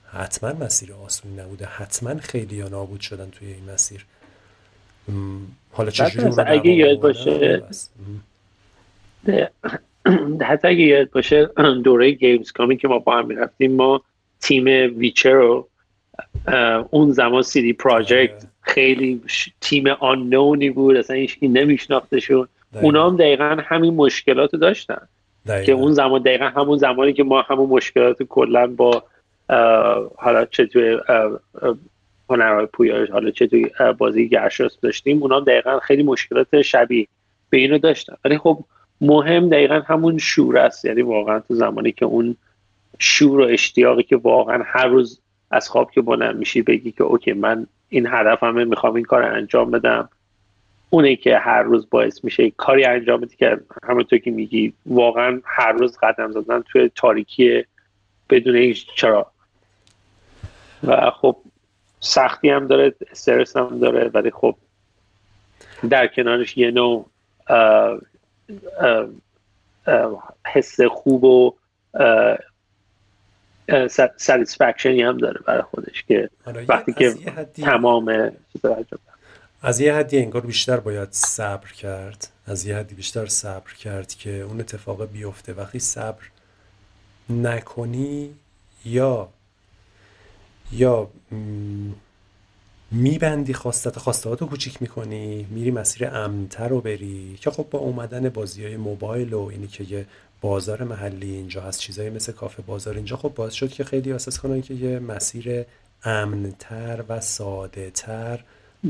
[0.06, 1.66] حتما مسیر آسونی نبوده.
[1.66, 4.06] حتما خیلیا نابود شدن توی این مسیر.
[5.70, 7.62] حالا چجوری اگه یاد باشه.
[10.48, 11.48] حتی اگه یاد باشه
[11.84, 14.02] دوره Gamescom ی که ما با هم می‌رفتیم ما
[14.40, 14.64] تیم
[14.98, 15.68] Witcher رو
[16.90, 19.20] اون زمان CD Projekt خیلی
[19.60, 22.48] تیم آنونی بود اصلا هیچ نمیشناختشون.
[22.82, 25.08] اونا هم دقیقا همین مشکلات رو داشتن
[25.46, 29.04] که اون زمان دقیقا همون زمانی که ما همون مشکلات کلا با
[30.16, 30.98] حالا چه توی
[32.30, 37.06] هنرهای پویاش حالا چه توی بازی گرشاس داشتیم اونا دقیقا خیلی مشکلات شبیه
[37.50, 38.14] به اینو داشتن.
[38.24, 38.64] ولی خب
[39.02, 40.84] مهم دقیقا همون شور است.
[40.84, 42.36] یعنی واقعا تو زمانی که اون
[42.98, 45.20] شور و اشتیاقی که واقعا هر روز
[45.50, 49.70] از خواب که بلند میشی بگی که اوکی من این هدفمه می‌خوام این کار انجام
[49.70, 50.08] بدم.
[50.90, 55.72] اونه که هر روز باعث میشه کاری انجام بدی که همونطور که میگی واقعا هر
[55.72, 57.64] روز قدم زدن توی تاریکی
[58.30, 59.26] بدون هیچ چرا.
[60.84, 61.36] و خب
[62.00, 64.56] سختی هم داره استرس هم داره ولی خب
[65.90, 67.06] در کنارش یه نوع
[70.46, 71.54] حس خوب و
[74.16, 76.30] ساتیسفکشنی هم داره برای خودش که
[76.68, 77.14] وقتی که
[77.54, 78.32] تمام
[79.62, 82.28] از یه حدی انگار بیشتر باید صبر کرد.
[82.46, 85.52] از یه حدی بیشتر صبر کرد که اون اتفاق بیفته.
[85.52, 86.22] وقتی صبر
[87.30, 88.34] نکنی
[88.84, 89.28] یا
[90.72, 91.10] یا
[92.92, 97.38] میبندی خواستت خواستهات رو کوچیک می‌کنی میری مسیر امنتر رو بری.
[97.40, 100.06] که خب با اومدن بازی های موبایل و اینی که یه
[100.40, 104.38] بازار محلی اینجا هست چیزایی مثل کافه بازار اینجا خب باعث شد که خیلی اساس
[104.38, 105.64] کنن که یه مسیر
[106.04, 108.40] امنتر و ساده تر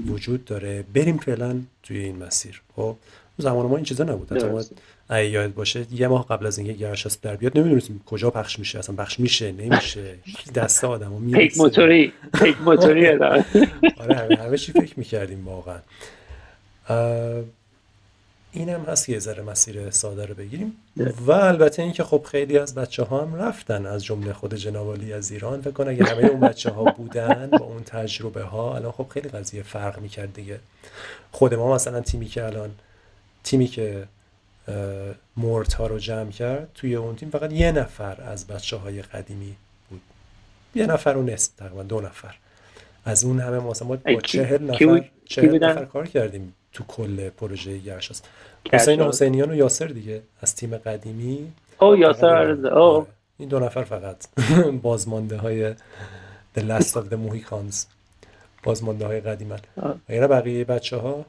[0.06, 0.84] وجود داره.
[0.94, 2.62] بریم فعلا توی این مسیر.
[2.76, 2.96] خب
[3.38, 4.28] زمان ما این چیزا نبود.
[5.08, 8.78] اگه یاد باشه یه ماه قبل از اینکه گرشاس در بیاد نمی‌دونستیم کجا پخش میشه
[8.78, 10.14] اصلا پخش میشه نمیشه.
[10.54, 13.44] دست آدمو می‌رسه پیک موتوری پیک موتوری آره.
[14.38, 15.78] همه چی فکر می‌کردیم واقعا.
[18.52, 20.76] این هم هست که یه ذره مسیر ساده رو بگیریم.
[21.26, 25.30] و البته اینکه خب خیلی از بچه ها هم رفتن از جمله خود جنابالی از
[25.30, 25.60] ایران.
[25.60, 29.28] فکر کن اگه همه اون بچه ها بودن با اون تجربه ها الان خب خیلی
[29.28, 30.58] قضیه فرق می‌کرد دیگه.
[31.32, 32.70] خود ما مثلا تیمی که الان
[33.44, 34.04] تیمی که
[35.36, 37.30] مورت ها رو جمع کرد توی اون تیم.
[37.30, 39.56] فقط یه نفر از بچه های قدیمی
[39.90, 40.00] بود.
[40.74, 42.34] یه نفر و نصف تقریبا دو نفر.
[43.04, 48.22] از اون همه مثلا با چهل نفر چهل نفر کار کردیم تو کل پروژه گرشاس
[48.72, 51.52] حسین حسینیان و یاسر دیگه از تیم قدیمی.
[51.80, 53.06] او یاسر او.
[53.38, 54.26] این دو نفر فقط.
[54.82, 55.74] بازمانده های
[56.56, 57.76] The Last of the Mohicans.
[58.62, 59.58] بازمانده های قدیمن
[60.08, 61.24] غیر بقیه بچه ها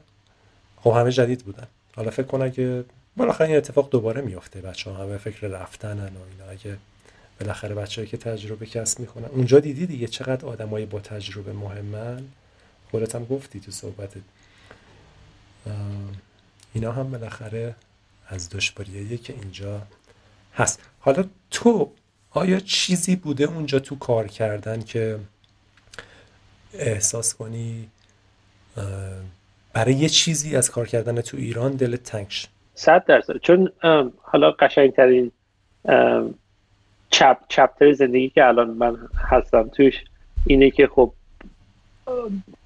[0.76, 1.66] خب همه جدید بودن.
[1.96, 2.84] حالا فکر کنم که
[3.16, 6.50] بالاخره این اتفاق دوباره میفته بچه ها همه فکر رفتنن و اینا.
[6.50, 6.76] اگه
[7.40, 12.24] بالاخره بچه‌ای که تجربه کسب می‌کنن اونجا دیدی دیگه چقدر آدمای با تجربه مهمن؟
[12.90, 14.20] خودت هم گفتی تو صحبتت
[16.74, 17.74] اینا هم بالاخره
[18.28, 19.82] از دشواریه که اینجا
[20.54, 20.80] هست.
[21.00, 21.92] حالا تو
[22.30, 25.18] آیا چیزی بوده اونجا تو کار کردن که
[26.72, 27.88] احساس کنی
[29.72, 33.36] برای یه چیزی از کار کردن تو ایران دل تنگ صد درصد.
[33.36, 33.70] چون
[34.22, 35.32] حالا قشنگترین
[37.10, 38.98] چپ چپتر زندگی که الان من
[39.30, 40.04] هستم توش
[40.46, 41.12] اینه که خب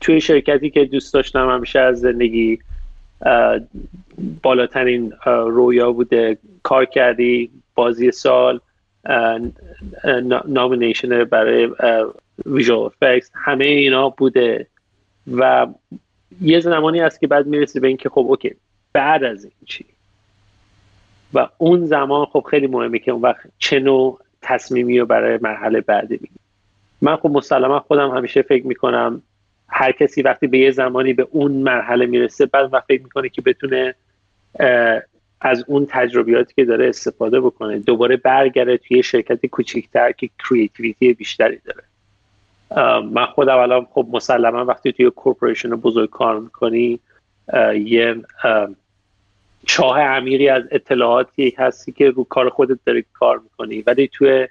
[0.01, 2.59] توی شرکتی که دوست داشتم همیشه از زندگی
[4.43, 6.39] بالاترین رویا بوده.
[6.63, 8.61] کار کردی بازی سال
[10.47, 11.69] نامینیشن برای
[12.47, 14.67] ویژوال افکس همه اینا بوده.
[15.33, 15.67] و
[16.41, 18.55] یه زمانی هست که بعد می‌رسی به اینکه خب اوکی
[18.93, 19.85] بعد از این چی؟
[21.35, 25.81] و اون زمان خب خیلی مهمه که اون وقت چه نوع تصمیمی رو برای مرحله
[25.81, 26.41] بعدی بگیم
[27.03, 29.23] من خب مسلما خودم همیشه فکر می‌کنم
[29.69, 33.43] هر کسی وقتی به یه زمانی به اون مرحله می‌رسه بعد وقت فکر می‌کنه که
[33.43, 33.95] بتونه
[35.41, 37.79] از اون تجربیاتی که داره استفاده بکنه.
[37.79, 41.83] دوباره برگرده توی شرکت کوچیکتر که creativity بیشتری داره.
[43.03, 47.01] من خودم الان خب مسلما وقتی توی corporation بزرگ کار می‌کنی
[47.75, 48.17] یه
[49.69, 53.83] چاه عمیقی از اطلاعاتی هستی که رو کار خودت داری کار می‌کنی.
[53.87, 54.49] ولی توی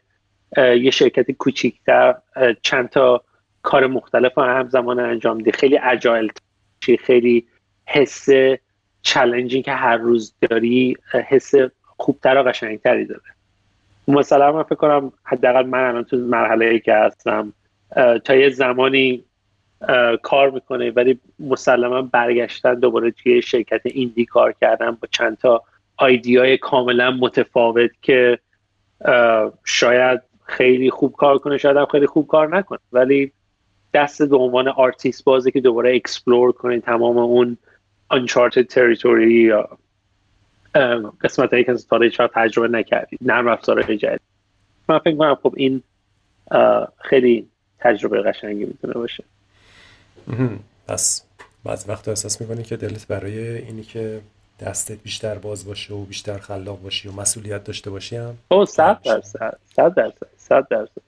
[0.57, 2.15] یه شرکت کوچیکتر
[2.61, 3.23] چند تا
[3.61, 5.51] کار مختلف رو همزمان انجام دی.
[5.51, 6.31] خیلی agile
[6.99, 7.47] خیلی
[7.85, 8.27] حس
[9.01, 13.21] challenging که هر روز داری حس خوبتر و قشنگتری داره.
[14.07, 17.53] مثلا من فکر کنم حداقل من الان تو مرحله ای که هستم
[18.25, 19.23] تا یه زمانی
[20.21, 25.63] کار می‌کنه ولی مسلما برگشتن دوباره توی شرکت indie کار کردن با چند تا
[25.99, 28.39] های کاملا متفاوت که
[29.63, 32.79] شاید خیلی خوب کار کنه شاید هم خیلی خوب کار نکنه.
[32.91, 33.31] ولی
[33.93, 37.57] دست به عنوان آرتیست بازه که دوباره explore کنید تمام اون
[38.11, 39.77] uncharted territory یا
[41.21, 44.21] قسمت هایی که تا هیچ تجربه نکردید نرم جدید.
[44.89, 45.83] من فکر کنم خب این
[47.01, 47.47] خیلی
[47.79, 49.23] تجربه قشنگی می‌تونه باشه.
[50.87, 51.23] پس
[51.63, 54.21] بعض وقت احساس می‌کنی که دلت برای اینی که
[54.59, 58.99] دستت بیشتر باز باشه و بیشتر خلاق باشی و مسئولیت داشته باشی هم او صد
[59.05, 61.01] درصد صد درصد صد درصد.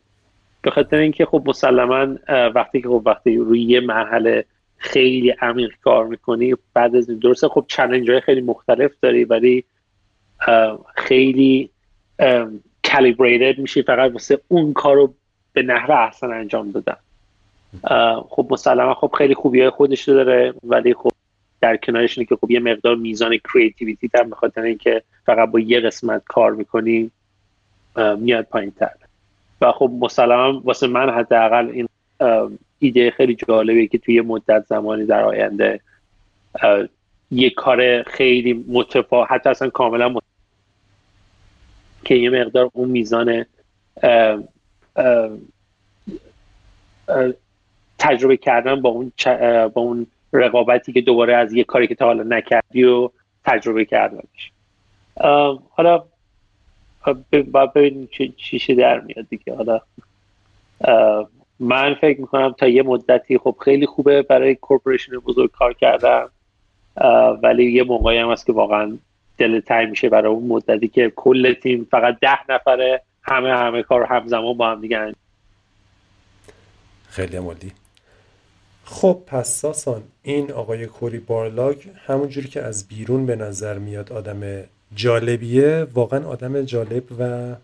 [0.62, 2.16] به خاطر اینکه خب مسلما
[2.56, 4.46] وقتی که خب وقتی روی یه مرحله
[4.78, 9.64] خیلی عمیق کار می‌کنی بعد از این درسته خب چلنج های خیلی مختلف داری ولی
[10.96, 11.70] خیلی
[12.92, 15.14] کالیبریتد میشی فقط واسه اون کار رو
[15.54, 16.98] به نحو احسن انجام دادن.
[18.30, 21.12] خب مسلما خب خیلی خوبی های خودش داره ولی خب
[21.62, 25.80] در کنارش اینه که خب یه مقدار میزان کریتیویتی در به اینکه فقط با یه
[25.80, 27.12] قسمت کار می‌کنی
[28.18, 28.92] میاد پایین تر
[29.62, 31.88] و خب مسلما واسه من حداقل این
[32.80, 35.80] ایده خیلی جالبه که توی مدت زمانی در آینده
[37.32, 40.16] یه کار خیلی متفا حتی اصلا کاملا
[42.06, 43.46] که یه مقدار اون میزان
[48.00, 49.12] تجربه کردن با اون
[49.68, 53.10] با اون رقابتی که دوباره از یه کاری که تا حالا نکردی و
[53.46, 54.52] تجربه کردنش.
[55.70, 56.04] حالا
[57.52, 59.56] باید ببینیم چی در میاد دیگه.
[59.56, 59.82] حالا
[61.60, 66.26] من فکر می‌کنم تا یه مدتی خب خیلی خوبه برای کورپوریشن بزرگ کار کردن
[67.44, 68.98] ولی یه موقعی هم هست که واقعا
[69.38, 74.58] دل میشه برای اون مدتی که کل تیم فقط ده نفره همه همه کار همزمان
[74.58, 75.14] با هم دیگه
[77.10, 77.72] خیلی عمالی
[78.92, 84.64] خب پس ساسان این آقای کوری بارلاگ همونجوری که از بیرون به نظر میاد آدم
[84.96, 87.56] جالبیه واقعا آدم جالب و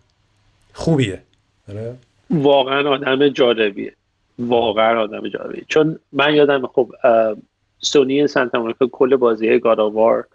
[0.74, 1.22] خوبیه.
[1.70, 1.96] آره؟
[2.30, 3.94] واقعا آدم جالبیه.
[4.40, 5.64] واقعا آدم جالبیه.
[5.68, 6.92] چون من یادم خب
[7.80, 10.26] سونی سنتا مونیکا کل بازی گاداوار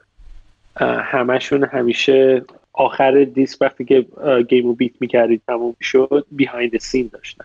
[0.80, 4.06] همشون همیشه آخر دیسک وقتی که
[4.48, 7.44] game و beat می‌کردید تموم شد behind scene داشتن.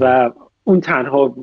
[0.00, 0.30] و
[0.64, 1.34] اون تنها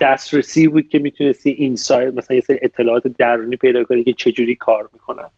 [0.00, 4.88] دسترسی بود که می‌تونستی insight مثلا یه سری اطلاعات درونی پیدا کنی که چجوری کار
[4.92, 5.28] می‌کنن.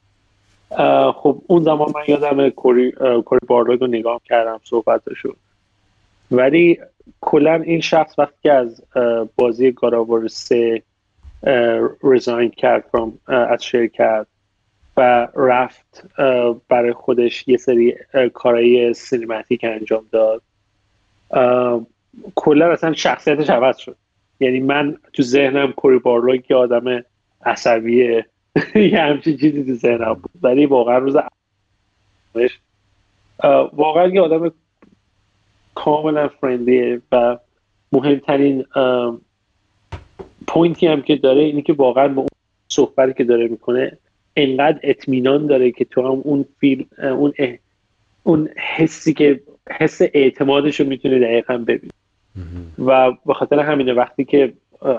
[1.12, 2.92] خب اون زمان من یادم Cory,
[3.26, 5.36] Cory رو نگاه کردم صحبتشو
[6.30, 6.78] ولی
[7.20, 8.82] کلا این شخص وقتی که از
[9.36, 10.82] بازی God of War سه
[12.02, 12.84] resign کرد
[13.26, 14.26] از شرکت
[14.96, 16.04] و رفت
[16.68, 17.94] برای خودش یه سری
[18.34, 20.42] کارهای سینماتیک انجام داد.
[22.34, 23.96] کلا اصلا شخصیتش عوض شد.
[24.40, 27.04] یعنی من تو ذهنم کوری بارلو که آدم
[27.46, 28.26] عصبیه.
[28.92, 30.30] یه همچین چیزی تو ذهنم بود.
[30.42, 31.16] ولی واقعا روز
[33.72, 34.52] واقعا یه آدم
[35.74, 37.38] کاملا فرندلیه و
[37.92, 38.64] مهمترین
[40.46, 42.28] پوینتی هم که داره اینه که واقعا با اون
[42.68, 43.98] صحبتی که داره می‌کنه
[44.36, 47.32] انقدر اطمینان داره که تو هم اون فیل اون
[48.22, 51.90] اون حسی که حس اعتمادش رو می‌تونه دقیقا ببین
[52.78, 54.52] و به خاطر همینه وقتی که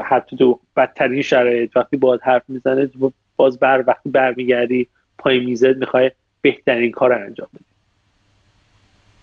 [0.06, 2.90] حتی تو بدترین شرایط وقتی باید حرف می‌زنه
[3.36, 4.88] باز بر وقتی برمیگردی
[5.18, 7.66] پای می‌زد می‌خوای بهترین کار رو انجام بدی.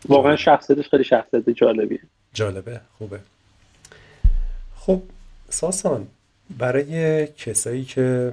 [0.09, 2.01] واقعا شخصیتش خیلی شخصیت جالبیه.
[2.35, 2.81] جالبه.
[2.99, 3.21] خوبه.
[4.77, 5.03] خب
[5.49, 6.07] ساسان
[6.59, 8.33] برای کسایی که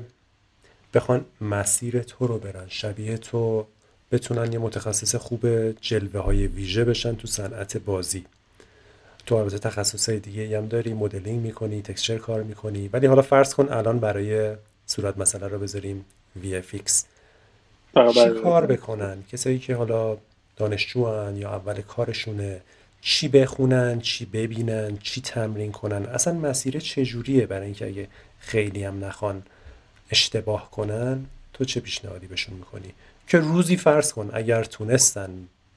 [0.94, 3.66] بخوان مسیر تو رو برن شبیه تو
[4.12, 8.26] بتونن یه متخصص خوب جلوه های ویژه بشن تو صنعت بازی
[9.30, 12.90] تو البته تخصص دیگه هم داری مدلینگ می‌کنی تکسچر کار می‌کنی.
[12.94, 16.06] ولی حالا فرض کن الان برای صورت مسئله رو بذاریم
[16.44, 16.92] VFX
[18.14, 20.18] چی کار بکنن؟ کسایی که حالا
[20.58, 22.62] دانشجوان یا اول کارشونه
[23.02, 28.08] چی بخونن چی ببینن چی تمرین کنن؟ اصلا مسیر چجوریه برای اینکه اگه
[28.40, 29.44] خیلی هم نخوان
[30.12, 32.94] اشتباه کنن تو چه پیشنهادی بهشون می‌کنی؟
[33.28, 35.30] که روزی فرض کن اگر تونستن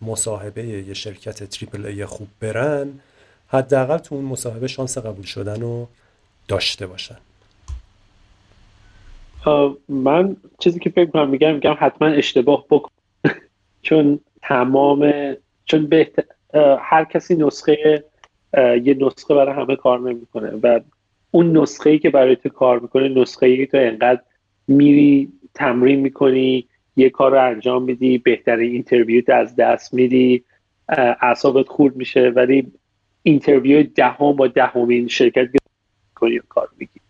[0.03, 3.01] مصاحبه یه شرکت تریپل ای خوب برن
[3.53, 5.89] حداقل تو اون مصاحبه شانس قبول شدن رو
[6.49, 7.17] داشته باشن.
[9.89, 12.91] من چیزی که فکر کنم میگم میگم حتما اشتباه بکن.
[13.83, 15.13] چون تمام
[15.65, 16.23] چون بهتر
[16.81, 18.05] هر کسی نسخه
[18.57, 20.81] یه نسخه برای همه کار نمی‌کنه و
[21.31, 24.21] اون نسخه ای که برای تو کار می‌کنه نسخه ای تو انقدر
[24.69, 30.45] میری تمرین می‌کنی یه کار رو انجام میدی بهترین اینترویوت از دست میدی
[31.21, 32.73] اعصابت خورد میشه ولی
[33.23, 35.49] اینترویو دهم با دهمین شرکت
[36.15, 37.01] کنی و کار میگی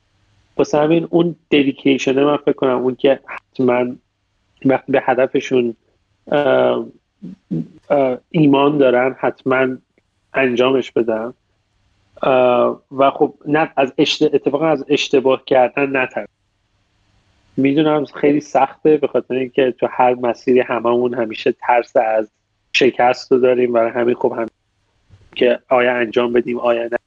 [0.56, 3.94] واسه همین اون ددیکیشن من فکر کنم اون که حتما
[4.64, 5.76] وقتی به هدفشون
[8.30, 9.76] ایمان دارن حتما
[10.34, 11.34] انجامش بدن.
[12.92, 13.92] و خب نه از
[14.62, 16.26] از اشتباه کردن نتر
[17.56, 22.30] می‌دونم خیلی سخته به خاطر اینکه تو هر مسیری هممون همیشه ترس از
[22.72, 23.72] شکست رو داریم.
[23.72, 24.46] برای همین خب هم
[25.34, 26.98] که آیا انجام بدیم آیا نه.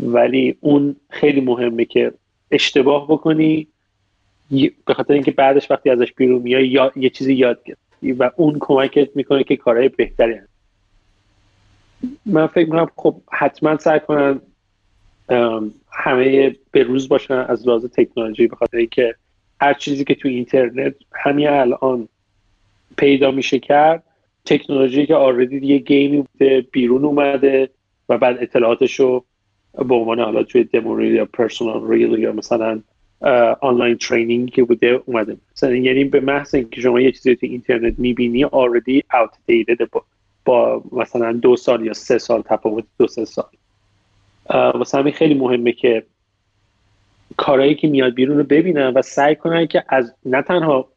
[0.00, 2.12] ولی اون خیلی مهمه که
[2.50, 3.68] اشتباه بکنی
[4.86, 8.56] به خاطر اینکه بعدش وقتی ازش بیرون میای یا یه چیزی یاد گرفتی و اون
[8.60, 10.48] کمکت می‌کنه که کارهای بهتری هست
[12.26, 14.40] من فکر می‌کنم خب حتما سعی کنن
[15.92, 19.14] همه به روز باشن از لحاظ تکنولوژی به خاطر اینکه
[19.60, 22.08] هر چیزی که تو اینترنت همین الان
[22.96, 24.02] پیدا میشه کرد
[24.48, 27.70] تکنولوژی که already یه game ی بوده بیرون اومده
[28.08, 29.24] و بعد اطلاعاتش رو
[29.88, 32.80] به عنوان حالا توی دمو یا personal reel یا مثلا
[33.60, 35.36] online training که بوده اومده.
[35.56, 40.02] مثلا یعنی به محض اینکه شما یه چیزی تو اینترنت می‌بینی already outdated با,
[40.44, 43.44] با مثلا دو سال یا سه سال تفاوت دو سه سال.
[44.50, 46.02] واسه همین خیلی مهمه که
[47.36, 50.88] کارهایی که میاد بیرون رو ببینن و سعی کنن که از نه تنها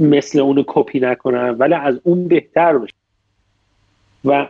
[0.00, 2.94] مثل اونو کپی نکنن ولی از اون بهتر باشه.
[4.24, 4.48] و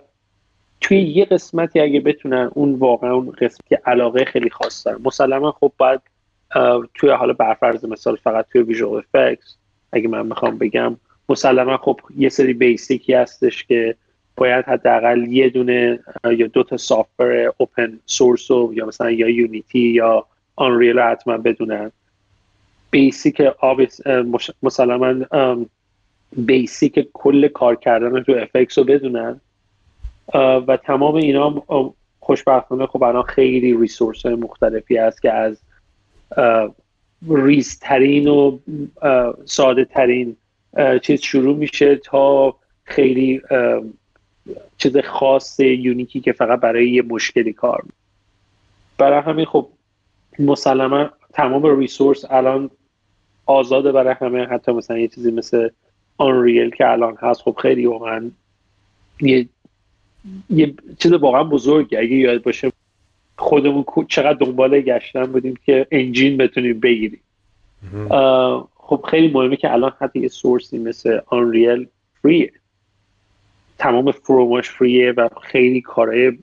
[0.81, 5.73] توی یه قسمتی اگه بتونن اون واقعا اون قسمتی علاقه خیلی خاص دارن مسلما خب
[5.79, 6.01] باید
[6.95, 9.57] توی حالا برفرض مثال فقط توی ویژوال افکس
[9.93, 10.97] اگه من می‌خوام بگم
[11.29, 13.95] مسلما خب یه سری بیسیکی هستش که
[14.37, 20.27] باید حداقل یه دونه یا دو تا سافتور اوپن سورس یا مثلا یا یونیتی یا
[20.57, 21.93] Unreal رو حتما بدونن.
[22.93, 23.43] basic
[24.63, 25.15] مسلما
[26.37, 29.41] basic کل کار کردن تو FX رو بدونن.
[30.35, 31.63] و تمام اینا
[32.21, 35.61] خوشبختانه خب الان خیلی resource مختلفی هست که از
[37.29, 38.59] ریزترین و
[39.45, 40.37] ساده ترین
[41.03, 42.55] چیز شروع میشه تا
[42.85, 43.43] خیلی
[44.79, 47.85] چیز خاص unique ی که فقط برای یه مشکلی کار
[48.99, 49.69] برای همین خب
[50.39, 52.71] مسلما تمام ریسورس الان
[53.47, 54.47] آزاده برای همه.
[54.47, 55.69] حتی مثلا یه چیزی مثل
[56.19, 58.31] آنریل که الان هست خب خیلی واقعا
[59.21, 59.49] یه
[60.51, 62.73] یه چیز واقعا بزرگی اگه یاد باشه
[63.37, 67.21] خودمون چقدر دنبال گشتن بودیم که انجین بتونیم بگیریم.
[68.77, 71.87] خب خیلی مهمه که الان حتی یه سورسی مثل آنریل
[72.23, 72.53] فریه
[73.79, 76.39] تمام فروماش فریه و خیلی کارهای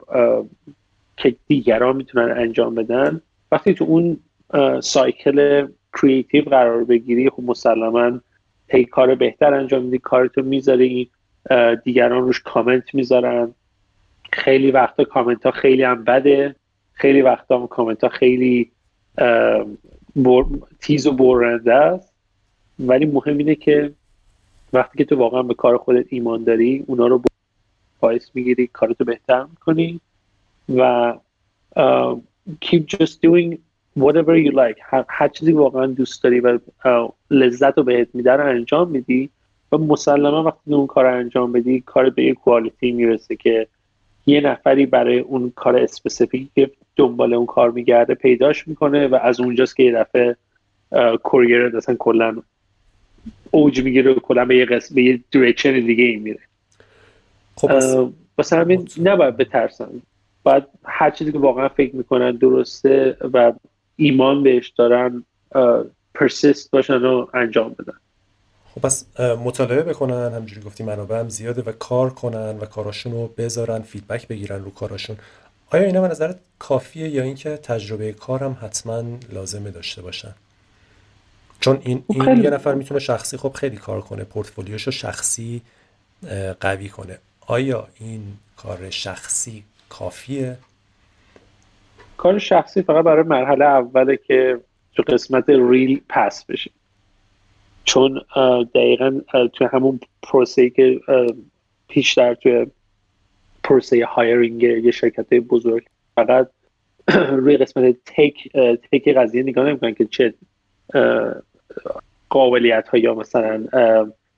[1.18, 3.22] که دیگران می‌تونن انجام بدن.
[3.52, 4.18] وقتی تو اون
[4.82, 8.20] cycle creative قرار بگیری خب مسلما
[8.68, 11.10] هی کار بهتر انجام میدی کارتو می‌ذاری
[11.84, 13.54] دیگران روش کامنت می‌ذارن.
[14.32, 16.56] خیلی وقتا کامنت ها خیلی هم بده.
[16.94, 18.72] خیلی وقتا هم کامنت ها خیلی
[20.80, 22.14] تیز و برنده است.
[22.80, 23.94] ولی مهم اینه که
[24.74, 27.22] وقتی که تو واقعا به کار خودت ایمان داری اونا رو
[28.00, 30.02] باعث می‌گیری کارتو بهتر می‌کنی
[30.76, 31.14] و
[32.66, 33.58] keep just doing
[34.00, 35.06] whatever you like.
[35.10, 36.60] هر چیزی واقعا دوست داری و
[37.32, 39.30] لذت رو بهت میده رو انجام میدی
[39.72, 43.68] و مسلما وقتی اون کار رو انجام بدی کار به یه کوالیتی می‌رسه که
[44.26, 49.40] یه نفری برای اون کار اسپسیفیکی که دنبال اون کار میگرده پیداش می‌کنه و از
[49.40, 50.36] اونجاست که یه دفعه
[51.24, 52.38] کوریر اصلا کلا
[53.52, 56.40] اوج می‌گیره و کلا به یه قسم به یه direction دیگه ای میره.
[57.56, 57.72] خب
[58.38, 60.02] واسه همین نباید بترسن.
[60.44, 63.54] باید هر چیزی که واقعا فکر می‌کنن درسته و
[64.00, 65.24] ایمان بهش دارن
[66.16, 67.94] persist باشن و انجام بدن.
[68.76, 73.28] خب پس مطالعه بکنن همجوری گفتی منابع هم زیاده و کار کنن و کاراشون رو
[73.38, 75.18] بذارن feedback بگیرن رو کاراشون.
[75.72, 80.36] آیا اینا به نظرت کافیه یا اینکه تجربه کار هم حتما لازمه داشته باشن؟
[81.60, 85.62] چون این, خب این یه نفر می‌تونه شخصی خب خیلی کار کنه پورتفولیوشو شخصی
[86.60, 87.18] قوی کنه.
[87.48, 88.24] آیا این
[88.58, 90.58] کار شخصی کافیه؟
[92.20, 94.60] کار شخصی فقط برای مرحله اوله که
[94.96, 96.72] تو قسمت ریل پس بشه.
[97.84, 98.22] چون
[98.76, 99.22] دقیقا
[99.54, 101.00] تو همون پروسه که
[101.88, 102.68] پیشتر توی
[103.64, 105.86] پروسه هایرینگ یه شرکت بزرگ
[106.16, 106.50] فقط
[107.42, 108.50] روی قسمت تک
[108.92, 110.34] تک قضیه نگاه نمی‌کنن که چه
[112.30, 113.66] قابلیت ها یا مثلا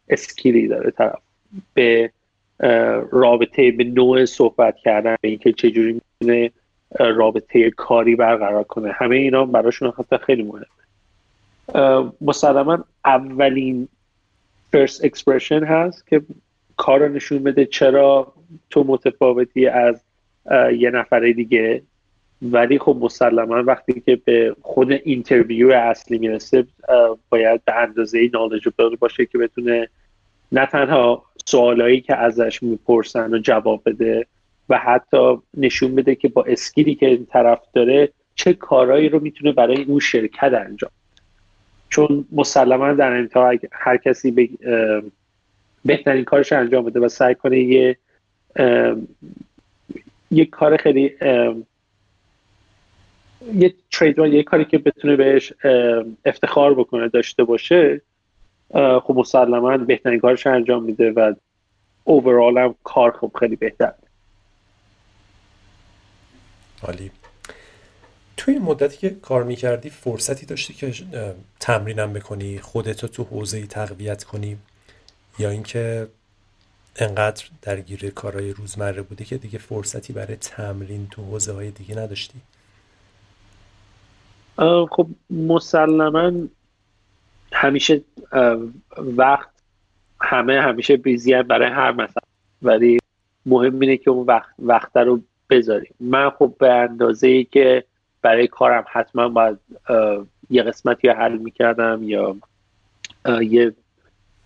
[0.09, 1.19] اسکیلی داره طرف.
[1.73, 2.11] به
[3.11, 6.51] رابطه به نوع صحبت کردن به اینکه چجوری می‌تونه
[6.99, 8.91] رابطه کاری برقرار کنه.
[8.91, 10.65] همه اینا براشون حتی خیلی مهمه.
[12.21, 13.87] مسلما اولین
[14.75, 16.21] first expression هست که
[16.77, 18.33] کار رو نشون بده چرا
[18.69, 20.01] تو متفاوتی از
[20.77, 21.81] یه نفر دیگه.
[22.41, 26.67] ولی خب مسلما وقتی که به خود interview اصلی می‌رسه
[27.29, 28.67] باید به اندازه knowledge
[28.99, 29.89] باشه که بتونه
[30.51, 34.27] نه تنها سوالایی که ازش می‌پرسن و جواب بده
[34.71, 39.19] و حتی نشون بده که با skill ی که این طرف داره چه کارهایی رو
[39.19, 40.91] می‌تونه برای اون شرکت انجام
[41.89, 44.49] چون مسلما در انتها هر کسی به
[45.85, 47.97] بهترین کارش انجام بده و سعی کنه یه
[50.31, 51.15] یه کار خیلی
[53.53, 55.53] یه ترید یه کاری که بتونه بهش
[56.25, 58.01] افتخار بکنه داشته باشه
[58.73, 61.33] خب مسلما بهترین کارش انجام میده و
[62.03, 63.93] اوورال هم کار خب خیلی بهتر
[66.83, 67.11] عالی.
[68.37, 70.93] توی مدتی که کار می‌کردی فرصتی داشتی که
[71.59, 74.57] تمرینم بکنی خودتو تو حوزه تقویت کنی؟
[75.39, 76.07] یا اینکه
[76.95, 82.41] انقدر درگیر کارهای روزمره بودی که دیگه فرصتی برای تمرین تو حوزه های دیگه نداشتی؟
[84.89, 86.31] خب مسلما
[87.53, 88.01] همیشه
[88.97, 89.49] وقت
[90.21, 92.21] همه همیشه بیزی برای هر مثلا.
[92.61, 92.99] ولی
[93.45, 95.21] مهم اینه که اون وقت وقت رو
[95.51, 95.93] بذاریم.
[95.99, 97.83] من خب به اندازه ای که
[98.21, 99.57] برای کارم حتما باید
[100.49, 102.35] یه قسمتی رو حل می‌کردم یا
[103.41, 103.73] یه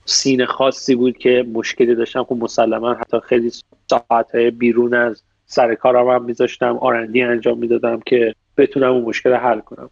[0.06, 2.24] سین خاصی بود که مشکلی داشتم.
[2.24, 3.52] خب مسلما حتی خیلی
[3.90, 6.78] ساعت های بیرون از سر کارم هم میذاشتم.
[6.78, 9.90] آرندی انجام می‌دادم که بتونم اون مشکل حل کنم.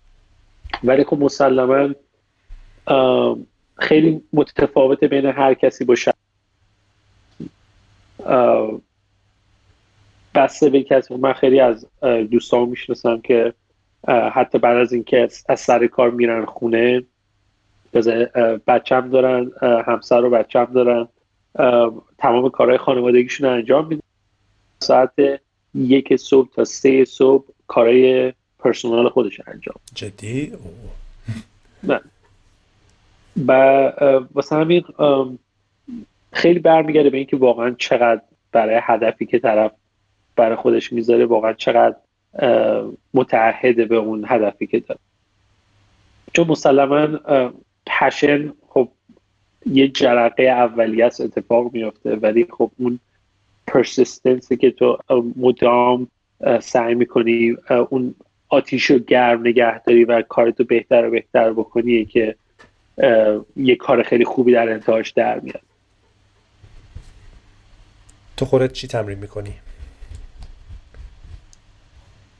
[0.83, 1.89] ولی خب مسلما
[3.75, 6.13] خیلی متفاوته بین هر کسی باشه
[10.35, 11.15] بسته به کسی.
[11.15, 11.87] من خیلی از
[12.31, 13.53] دوستان می‌شناسم که
[14.07, 17.03] حتی بعد از اینکه از سر کار میرن خونه
[18.67, 21.07] بچم دارن همسر و بچم دارن
[22.17, 24.01] تمام کارهای خانوادگیشون انجام میدن.
[24.79, 25.11] ساعت
[25.75, 30.53] یک صبح تا سه صبح کارهای پرسونال خودش انجام جدی؟
[31.83, 32.01] نه.
[33.47, 33.51] و
[34.33, 34.83] واسه همین
[36.31, 39.71] خیلی برمیگرده به اینکه واقعا چقدر برای هدفی که طرف
[40.35, 41.95] برای خودش می‌ذاره واقعا چقدر
[43.13, 44.99] متعهده به اون هدفی که داره
[46.33, 47.07] چون مسلما
[47.87, 48.89] پشن خب
[49.65, 52.99] یه جرقه اولیت اتفاق میافته ولی خب اون
[53.67, 54.97] پرسیستنسی که تو
[55.35, 56.07] مدام
[56.61, 57.55] سعی می‌کنی
[57.89, 58.15] اون
[58.49, 62.35] آتیش رو گرم نگه داری و کارتو بهتر و بهتر بکنی که
[63.55, 65.61] یه کار خیلی خوبی در انتهاش در میاد
[68.37, 69.53] تو خودت چی تمرین می‌کنی؟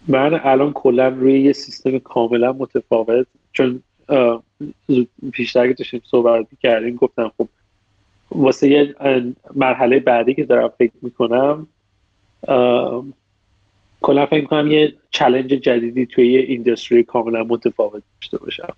[0.07, 3.83] من الان کلا روی یه سیستم کاملا متفاوت چون
[5.31, 7.47] پیشتر که داشتیم صحبت کردیم گفتم خب
[8.31, 8.95] واسه یه
[9.55, 11.67] مرحله بعدی که دارم فکر می‌کنم
[14.01, 18.75] کلا فکر کنم یه چلنج جدیدی توی یه ایندستری کاملا متفاوت داشته باشم.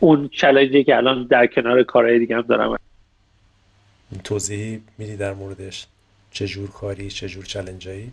[0.00, 2.76] اون چلنجی که الان در کنار کارهای دیگه هم دارم.
[4.24, 5.86] توضیحی میدی در موردش؟
[6.30, 8.12] چجور کاری چجور چلنجایی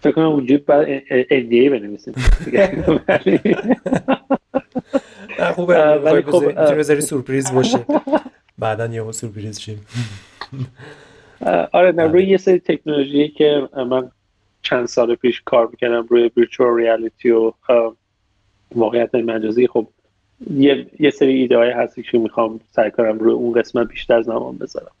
[0.00, 2.14] فکر کنم اونجوری باید NDA بنویسیم.
[5.38, 5.74] نه خوبه.
[5.78, 7.86] ولی خب بذاری سورپریز باشه.
[8.58, 9.86] بعدا یه سورپریز شیم.
[11.72, 14.10] آره نه روی یه سری تکنولوژی که من
[14.62, 17.52] چند سال پیش کار می‌کردم روی ویرچوال ریالیتی و
[18.74, 19.66] واقعیت مجازی.
[19.66, 19.88] خب
[20.54, 24.58] یه, یه سری ایده های هستی که می‌خوام سعی کنم روی اون قسمت بیشتر زمان
[24.58, 24.92] بذارم.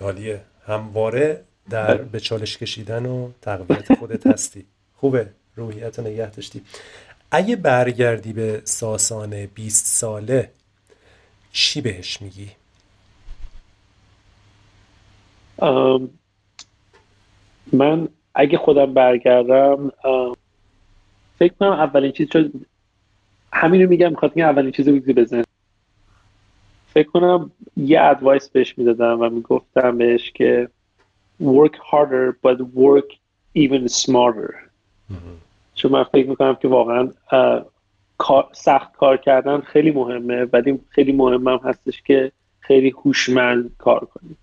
[0.00, 0.40] عالیه.
[0.66, 4.64] همواره در به چالش کشیدن و تقویت خودت هستی.
[4.96, 5.28] خوبه.
[5.56, 6.62] روحیت نگه داشتی.
[7.30, 10.50] اگه برگردی به ساسان 20 ساله
[11.52, 12.50] چی بهش میگی؟
[17.72, 19.92] من اگه خودم برگردم
[21.38, 22.66] فکر کنم اولین چیز چون
[23.52, 25.44] همین رو میگم می‌خواد اولین چیز بگذی بزن
[26.94, 30.68] فکر کنم یه ادوایس بهش می‌دادم و می‌گفتم بهش که
[31.42, 33.16] work harder but work
[33.58, 34.54] even smarter.
[35.74, 37.10] چون من فکر می‌کنم که واقعا
[38.52, 44.36] سخت کار کردن خیلی مهمه ولی خیلی مهم هم هستش که خیلی هوشمند کار کنی.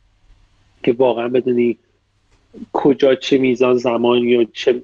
[0.83, 1.77] که واقعا بدونی
[2.73, 4.81] کجا چه میزان زمان یا چه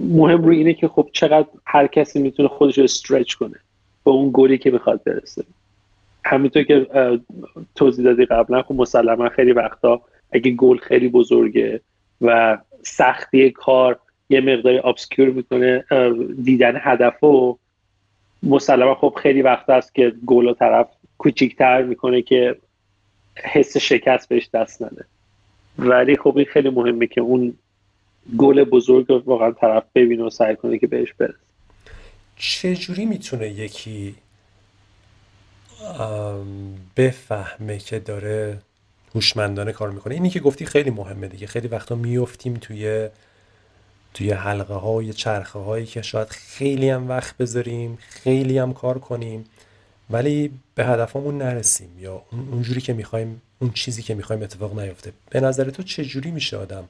[0.00, 3.56] مهم روی اینه که خب چقدر هر کسی می‌تونه خودش رو استرچ کنه
[4.04, 5.44] به اون گلی که می‌خواد برسه.
[6.28, 6.86] همینطور که
[7.74, 10.00] توضیح دادی قبلا خب مسلما خیلی وقتا
[10.32, 11.80] اگه گل خیلی بزرگه
[12.20, 13.98] و سختی کار
[14.30, 15.84] یه مقداری ابسکیور می‌کنه
[16.44, 17.58] دیدن هدف و
[18.42, 20.88] مسلما خب خیلی وقت است که گل طرف
[21.18, 22.56] کوچیکتر می‌کنه که
[23.36, 25.04] حس شکست بهش دست نده.
[25.78, 27.54] ولی خب این خیلی مهمه که اون
[28.36, 31.34] گل بزرگ رو واقعا طرف ببینه و سعی کنه که بهش برسه.
[32.36, 34.14] چجوری می‌تونه یکی
[36.96, 38.58] بفهمه که داره
[39.14, 40.14] هوشمندانه کار می‌کنه.
[40.14, 41.46] اینی که گفتی خیلی مهمه دیگه.
[41.46, 43.08] خیلی وقتا میفتیم توی
[44.14, 49.44] توی حلقه های چرخه هایی که شاید خیلی هم وقت بذاریم خیلی هم کار کنیم
[50.10, 55.12] ولی به هدفمون نرسیم یا اونجوری که می‌خوایم اون چیزی که می‌خوایم اتفاق نیفته.
[55.30, 56.88] به نظر تو چه جوری میشه آدم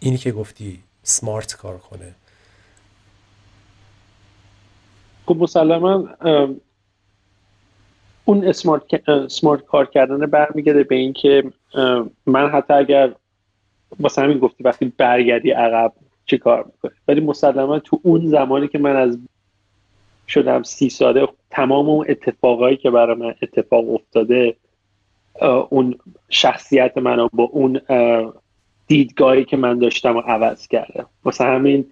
[0.00, 2.14] اینی که گفتی سمارت کار کنه؟
[5.26, 6.08] خب مسلما
[8.28, 8.82] اون اسمارت,
[9.28, 11.44] سمارت کار کردن برمیگرده به اینکه
[12.26, 13.14] من حتی اگر
[14.00, 15.92] واسه همین گفتی وقتی برگردی عقب
[16.26, 19.18] چه کار می‌کنه ولی مسلما تو اون زمانی که من از
[20.28, 24.56] شدم سی ساله تمام اون اتفاقایی که برای من اتفاق افتاده
[25.68, 25.98] اون
[26.30, 27.80] شخصیت منو با اون
[28.86, 31.86] دیدگاهی که من داشتم و عوض کرده واسه همین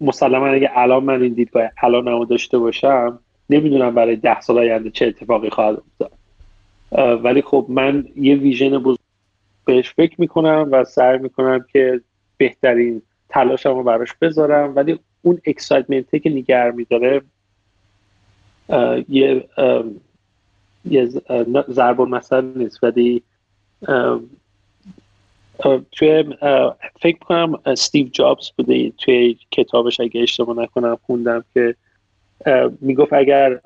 [0.00, 3.18] مسلما اگه الان من این دیدگاه الان داشته باشم
[3.50, 6.12] نمی‌دونم برای ده سال آینده چه اتفاقی خواهد افتاد.
[7.24, 8.98] ولی خب من یه ویژن بزرگ
[9.64, 12.00] بهش فکر می‌کنم و سعی می‌کنم که
[12.36, 14.76] بهترین تلاشم رو براش بذارم.
[14.76, 17.22] ولی اون اکسایتمنته که نگر میداره
[19.08, 19.48] یه
[20.90, 21.08] یه
[21.68, 22.84] ضرب مثل نیست.
[22.84, 23.22] ولی
[25.92, 26.24] توی
[27.00, 30.00] فکر کنم استیو جابز بوده توی کتابش.
[30.00, 31.74] اگه اشتباه نکنم خوندم که
[32.80, 33.60] می‌گفت اگر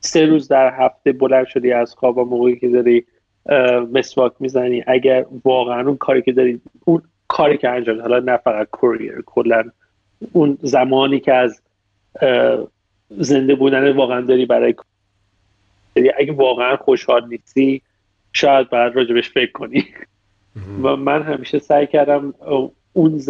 [0.00, 3.04] سه روز در هفته بلند شدی از خواب و موقعی که داری
[3.92, 8.68] مسواک می‌زنی اگر واقعا اون کاری که داری اون کاری که انجام حالا نه فقط
[8.70, 9.64] کوریر کلا
[10.32, 11.62] اون زمانی که از
[13.10, 14.74] زنده بودن واقعا داری برای
[15.96, 17.82] یعنی اگه واقعا خوشحال نیستی
[18.32, 19.84] شاید باید راجبش فکر کنی.
[20.82, 22.34] و من همیشه سعی کردم
[22.92, 23.20] اون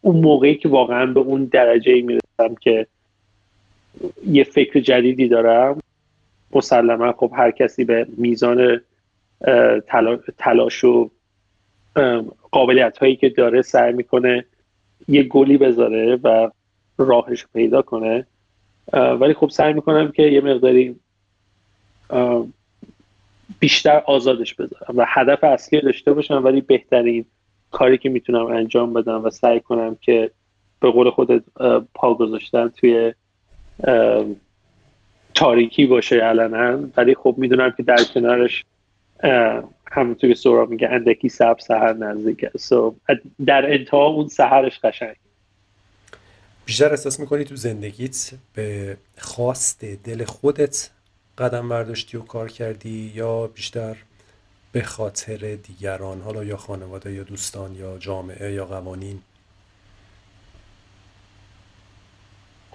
[0.00, 1.92] اون موقعی که واقعا به اون درجه
[2.38, 2.86] می‌رسم که
[4.26, 5.80] یه فکر جدیدی دارم.
[6.52, 8.80] مسلما خب هر کسی به میزان
[10.38, 11.10] تلاش و
[12.50, 14.44] قابلیت هایی که داره سعی می‌کنه
[15.08, 16.50] یه گلی بذاره و
[16.98, 18.26] راهش پیدا کنه.
[18.92, 20.96] ولی خب سعی می‌کنم که یه مقداری
[23.58, 27.24] بیشتر آزادش بذارم و هدف اصلی داشته باشم ولی بهترین
[27.70, 30.30] کاری که می‌تونم انجام بدم و سعی کنم که
[30.80, 31.42] به قول خودت
[31.94, 33.14] پا گذاشتن توی
[35.34, 36.88] تاریکی باشه علنا.
[36.96, 38.64] ولی خب می‌دونم که در کنارش
[39.92, 42.94] همونطور که سورا میگه اندکی سب سهر نزدیکه so,
[43.46, 45.16] در انتها اون سهرش قشنگ.
[46.66, 50.90] بیشتر احساس می‌کنی تو زندگیت به خواست دل خودت
[51.38, 53.96] قدم برداشتی و کار کردی یا بیشتر
[54.72, 59.20] به خاطر دیگران حالا یا خانواده یا دوستان یا جامعه یا قوانین؟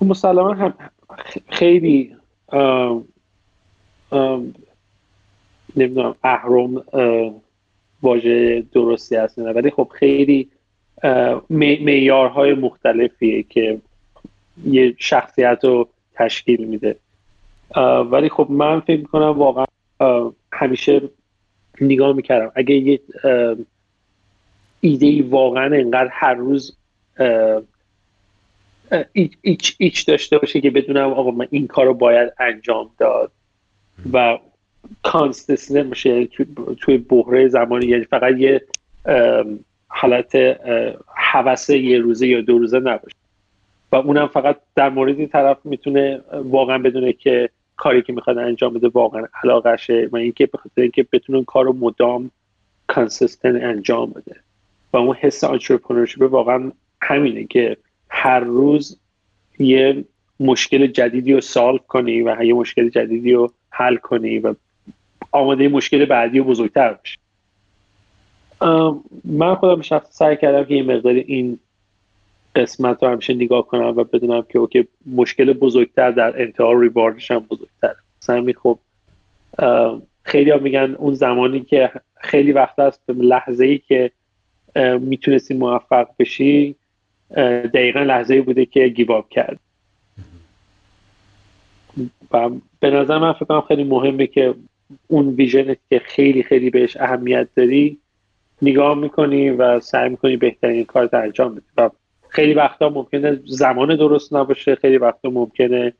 [0.03, 0.73] خب مسلما هم
[1.49, 2.15] خیلی
[5.75, 6.83] نمی‌دونم اهرم
[8.01, 10.49] واژه درستی هست ولی خب خیلی
[11.49, 13.81] معیارهای مختلفیه که
[14.65, 16.95] یه شخصیت رو تشکیل میده.
[18.11, 19.65] ولی خب من فکر می‌کنم واقعا
[20.51, 21.01] همیشه
[21.81, 22.51] نگاه می‌کردم.
[22.55, 22.99] اگه یه
[24.81, 26.77] ایده ای واقعا انقدر هر روز
[29.41, 33.31] ایچ, ایچ داشته باشه که بدونم آقا من این کار رو باید انجام داد.
[34.13, 34.39] و
[35.03, 36.25] consistent باشه
[36.79, 38.61] توی برهه زمانی یعنی فقط یه
[39.87, 40.35] حالت
[41.15, 43.15] هوسه یه روزه یا دو روزه نباشه.
[43.91, 48.73] و اونم فقط در مورد این طرف می‌تونه واقعا بدونه که کاری که می‌خواد انجام
[48.73, 52.31] بده واقعا علاقشه و اینکه به خاطر اینکه بتونه کار رو مدام
[52.87, 54.35] consistent انجام بده.
[54.93, 57.77] و اون حس entrepreneurship واقعا همینه که
[58.15, 58.99] هر روز
[59.59, 60.05] یه
[60.39, 64.55] مشکل جدیدی رو solve کنی و یه مشکل جدیدی رو حل کنی و
[65.31, 67.17] آماده مشکل بعدی و بزرگتر باشی.
[69.25, 71.59] من خودم شخصا سعی کردم که یه مقدار این
[72.55, 77.31] قسمت رو همیشه نگاه کنم و بدونم که okay مشکل بزرگتر در انتها reward ش
[77.31, 78.79] هم بزرگتر مثلا خب
[80.23, 84.11] خیلی ها میگن اون زمانی که خیلی وقت است لحظه ای که
[84.99, 86.75] می‌تونستی موفق بشی
[87.73, 89.59] دقیقا لحظه بوده که گیواب کرد.
[92.31, 94.53] و به نظر من فکر کنم خیلی مهمه که
[95.07, 97.97] اون ویژن که خیلی خیلی بهش اهمیت داری
[98.61, 101.65] نگاه می‌کنی و سعی می‌کنی بهترین کار انجام بدی.
[101.77, 101.89] و
[102.29, 105.93] خیلی وقتا ممکنه زمان درست نباشه خیلی وقتا ممکنه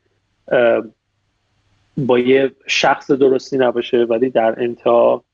[1.96, 5.24] با یه شخص درستی نباشه ولی در انتها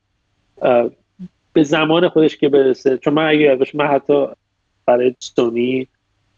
[1.53, 2.97] به زمان خودش که برسه.
[2.97, 4.27] چون من اگه یادش من حتی
[4.85, 5.87] برای سونی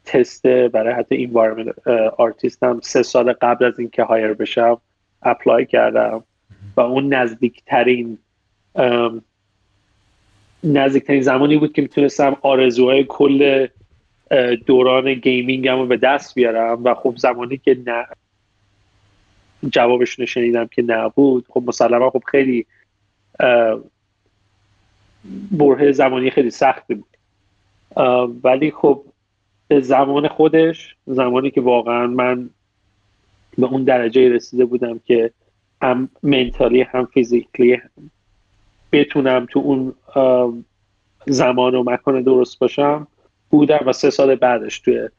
[0.05, 1.87] تست برای حتی environment
[2.17, 4.81] artist هم سه سال قبل از اینکه hire بشم
[5.21, 6.23] apply کردم
[6.77, 8.17] و اون نزدیکترین
[10.63, 13.67] نزدیکترین زمانی بود که می‌تونستم آرزوهای کل
[14.65, 18.05] دوران gaming م رو به دست بیارم و خب زمانی که نه
[19.69, 22.65] جوابشون شنیدم که نبود خب مسلما خب خیلی
[25.51, 27.12] بره زمانی خیلی سختی بود.
[28.43, 29.03] ولی خب
[29.67, 32.49] به زمان خودش زمانی که واقعا من
[33.57, 35.31] به اون درجه رسیده بودم که
[35.81, 37.81] هم منتالی هم فیزیکلی
[38.91, 39.93] بتونم تو اون
[41.27, 43.07] زمان و مکان درست باشم
[43.49, 45.09] بودم و سه سال بعدش توی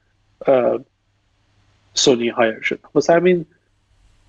[1.94, 2.88] سونی هایر شدم.
[2.94, 3.46] واسه همین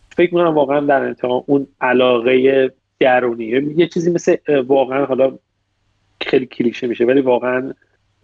[0.09, 3.45] فکر می‌کنم واقعا در انتها اون علاقه درونی
[3.77, 5.38] یه چیزی مثل واقعا حالا
[6.22, 7.73] خیلی کلیشه میشه ولی واقعا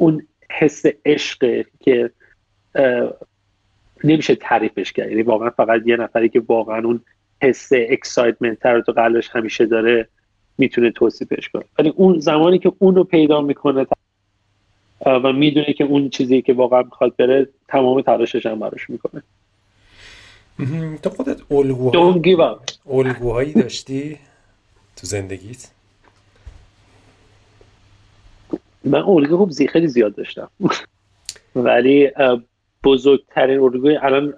[0.02, 2.11] اون حس عشق که
[4.03, 5.10] نمیشه تعریفش کرد.
[5.10, 7.02] یعنی واقعا فقط یه نفری که واقعا اون
[7.41, 10.07] حس اکسایتمنت رو تو قلبش همیشه داره
[10.57, 11.64] می‌تونه توصیفش کنه.
[11.80, 13.86] ولی اون زمانی که اون رو پیدا می‌کنه
[15.06, 19.23] و می‌دونه که اون چیزی که واقعا می‌خواد بره تمام تلاشش هم براش می‌کنه.
[21.03, 22.61] تو خودت الگوها...
[22.90, 24.19] الگوهایی داشتی
[24.95, 25.68] تو زندگیت؟
[28.84, 30.49] من الگو خب خیلی زیاد داشتم.
[31.56, 32.12] ولی
[32.84, 34.34] بزرگترین الگوی الان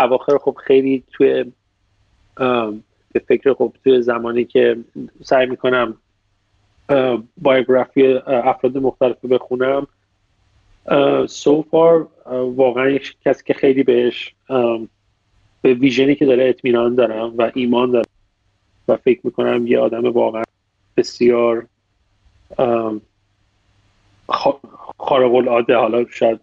[0.00, 1.44] اواخر خب خیلی توی
[3.12, 4.76] به فکر خب توی زمانی که
[5.22, 5.96] سعی می‌کنم
[7.42, 9.86] بایوگرافی افراد مختلف بخونم
[11.26, 12.08] سو فار
[12.56, 14.34] واقعا کسی که خیلی بهش
[15.62, 18.06] به ویژنی که داره اطمینان دارم و ایمان دارم
[18.88, 20.42] و فکر می‌کنم یه آدم واقعا
[20.96, 21.66] بسیار
[24.98, 26.40] خارق العاده حالا شاید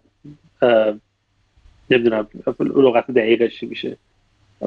[1.90, 2.28] نمی‌دونم
[2.60, 3.96] لغت دقیقش میشه.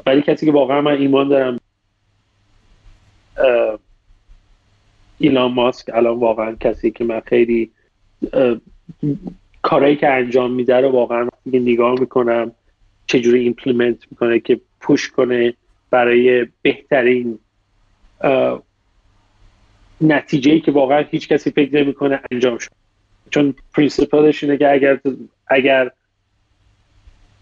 [0.06, 1.58] ولی کسی که واقعا من ایمان دارم
[5.18, 7.70] ایلان ماسک الان واقعا کسی که من خیلی
[9.62, 12.52] کارهایی که انجام میده رو واقعا نگاه می‌کنم
[13.06, 15.54] چجوری implement می‌کنه که push کنه
[15.90, 17.38] برای بهترین
[20.00, 22.81] نتیجه ای که واقعا هیچ کسی فکر نمی‌کنه انجام شد.
[23.32, 25.00] چون principle ش اینه که اگر
[25.46, 25.90] اگر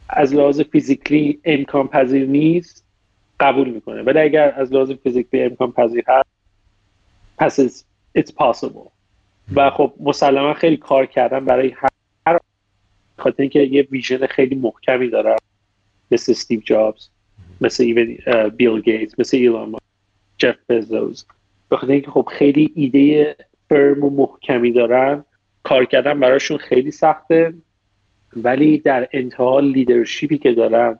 [0.09, 2.85] از لحاظ فیزیکلی امکان پذیر نیست
[3.41, 4.03] قبول می‌کنه.
[4.03, 6.31] ولی اگر از لحاظ فیزیکلی امکان پذیر هست
[7.39, 7.85] پس
[8.19, 8.91] it's possible.
[9.55, 11.75] و خب مسلما خیلی کار کردم برای
[12.27, 12.39] هر
[13.19, 15.37] خاطر اینکه یه ویژن خیلی محکمی دارم
[16.11, 17.09] مثل استیو جابز
[17.61, 18.05] مثل
[18.49, 19.75] بیل گیتس مثل ایلان
[20.39, 21.27] جف بزوز.
[21.71, 23.37] بخاطر اینکه خب خیلی ایده
[23.69, 25.25] فرم و محکمی دارن.
[25.63, 27.55] کار کردن براشون خیلی سخته.
[28.37, 30.99] ولی در انتها لیدرشیپی که دارن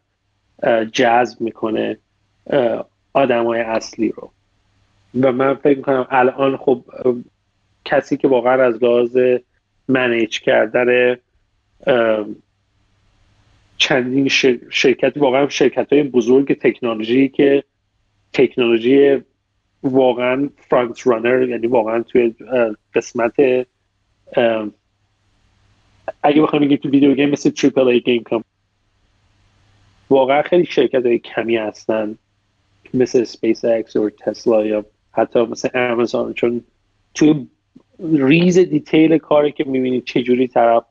[0.93, 1.99] جذب می‌کنه
[3.13, 4.31] آدمای اصلی رو.
[5.23, 6.85] و من فکر می‌کنم الان خب
[7.85, 9.19] کسی که واقعا از لحاظ
[9.89, 11.17] منیج کردن
[13.77, 14.29] چندین
[14.71, 17.65] شرکت واقعا شرکت های بزرگ تکنولوژی که
[18.33, 19.23] تکنولوژی
[19.83, 22.35] واقعا front runner یعنی واقعا توی
[22.95, 23.67] قسمت
[26.23, 28.45] اگه بخوام بگیم تو video game مثل triple A game کام
[30.11, 32.19] واقعا خیلی شرکت های کمی هستن.
[32.95, 36.65] مثل سپیس اکس و تسلا یا حتی مثل امازون چون
[37.15, 37.47] توی
[38.13, 40.85] ریز detail کاری که می‌بینید چجوری طرف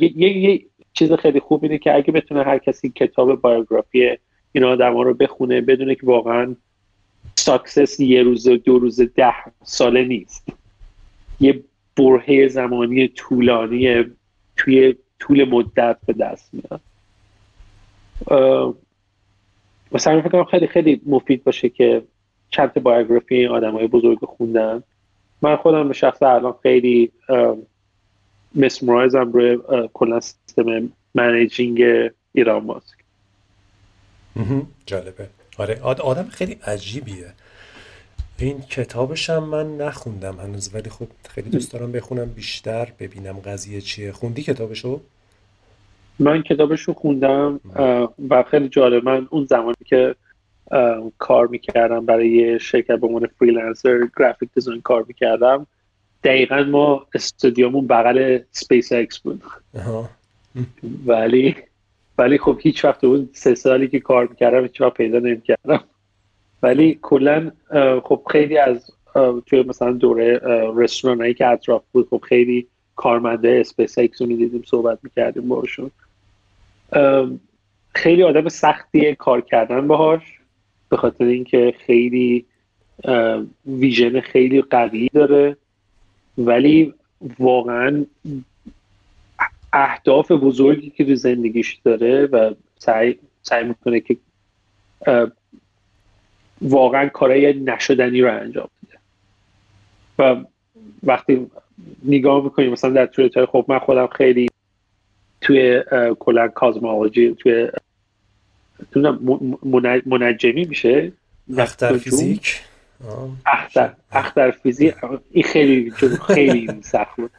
[0.00, 0.60] یه, یه،,
[0.92, 4.18] چیز خیلی خوب اینه که اگه بتونه هر کسی کتاب biography
[4.52, 6.56] این آدم رو بخونه بدونه که واقعا
[7.36, 9.34] ساکسس یه روز دو روز ده
[9.64, 10.48] ساله نیست.
[11.40, 11.64] یه
[11.96, 14.04] برهه زمانی طولانی
[14.56, 16.80] توی طول مدت به دست میاد.
[19.92, 22.02] مثلا فکر خیلی خیلی مفید باشه که
[22.50, 24.82] چند بایوگرافی این آدم های بزرگ خوندن.
[25.42, 27.12] من خودم به شخص الان خیلی
[28.54, 29.58] مسمرایزم روی
[29.92, 31.82] کلا سیستم managing
[32.32, 32.96] ایلان ماسک.
[34.86, 35.28] جالبه.
[35.58, 37.32] آره آدم خیلی عجیبیه.
[38.38, 43.80] این کتابش هم من نخوندم هنوز ولی خب خیلی دوست دارم بخونم بیشتر ببینم قضیه
[43.80, 44.12] چیه.
[44.12, 45.00] خوندی کتابشو؟
[46.18, 47.60] من کتابشو خوندم
[48.30, 49.04] و خیلی جالب.
[49.04, 50.14] من اون زمانی که
[51.18, 55.66] کار می‌کردم برای شرکت به عنوان freelancer graphic design کار می‌کردم
[56.24, 59.42] دقیقا ما استودیومون بغل سپیس اکس بود
[61.06, 61.56] ولی
[62.18, 65.84] ولی خب هیچ وقت اون سه سالی که کار می‌کردم هیچ وقت پیدا نمی‌کردم.
[66.64, 67.50] ولی کلا
[68.04, 68.90] خب خیلی از
[69.46, 70.40] توی مثلا دوره
[70.76, 72.66] رستوران هایی که اطراف بود خب خیلی
[72.96, 75.90] کارمنده اسپیس اکس رو می‌دیدیم صحبت می‌کردیم باشون
[77.94, 80.22] خیلی آدم سختیه کار کردن باهاش
[80.88, 82.44] به خاطر اینکه خیلی
[83.66, 85.56] ویژن خیلی قوی داره.
[86.38, 86.94] ولی
[87.38, 88.04] واقعا
[89.72, 94.16] اهداف بزرگی که تو زندگیش داره و سعی, سعی می‌کنه که
[96.64, 98.98] واقعا کارهای نشدنی رو انجام بده
[100.18, 100.44] و
[101.02, 101.46] وقتی
[102.04, 104.48] نگاه می‌کنیم مثلا در توی خب من خودم خیلی
[105.40, 105.82] توی
[106.18, 107.70] کلا کازمولوژی توی
[110.06, 111.12] منجمی میشه؟
[111.58, 112.62] اختر فیزیک؟
[113.46, 114.94] اختر اختر فیزیک
[115.30, 115.90] این خیلی
[116.26, 117.30] خیلی سخت بود.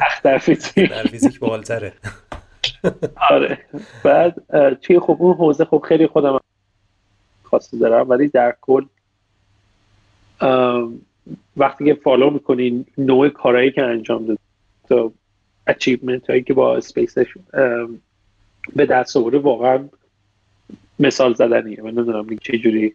[0.00, 0.90] اختر فیزیک.
[0.90, 1.92] در فیزیک بالتره
[3.30, 3.58] آره.
[4.04, 4.34] بعد
[4.74, 6.40] توی خب اون حوزه خب خیلی خودم
[7.54, 8.84] خواسته دارم ولی در کل
[11.56, 14.38] وقتی که follow می‌کنین نوع کارهایی که انجام داد
[14.88, 15.12] تو
[15.66, 17.26] achievement هایی که با اسپیسش
[18.76, 19.88] به دست آورده واقعا
[20.98, 21.82] مثال زدنیه.
[21.82, 22.94] من نمی‌دونم چه جوری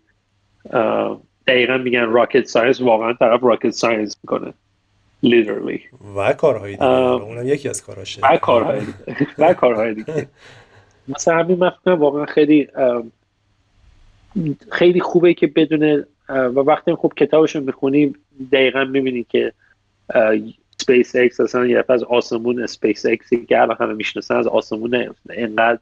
[1.48, 4.54] دقیقا میگن rocket science واقعا طرف rocket science می‌کنه.
[5.26, 5.80] Literally.
[6.16, 6.86] و کارهای دیگه.
[6.86, 9.28] اونم یکی از کاراشه و کارهای دیگه.
[9.38, 10.28] و کارهای دیگه.
[11.16, 12.68] مثلا همین من واقعا خیلی
[14.72, 18.16] خیلی خوبه که بدونه و وقتی خب کتابش رو می‌خونیم
[18.52, 19.54] دقیقا می‌بینی که
[20.78, 25.80] سپیس اکس اصلا یه از آسمون سپیس اکسی که الان همه می‌شناسن از آسمون اینقدر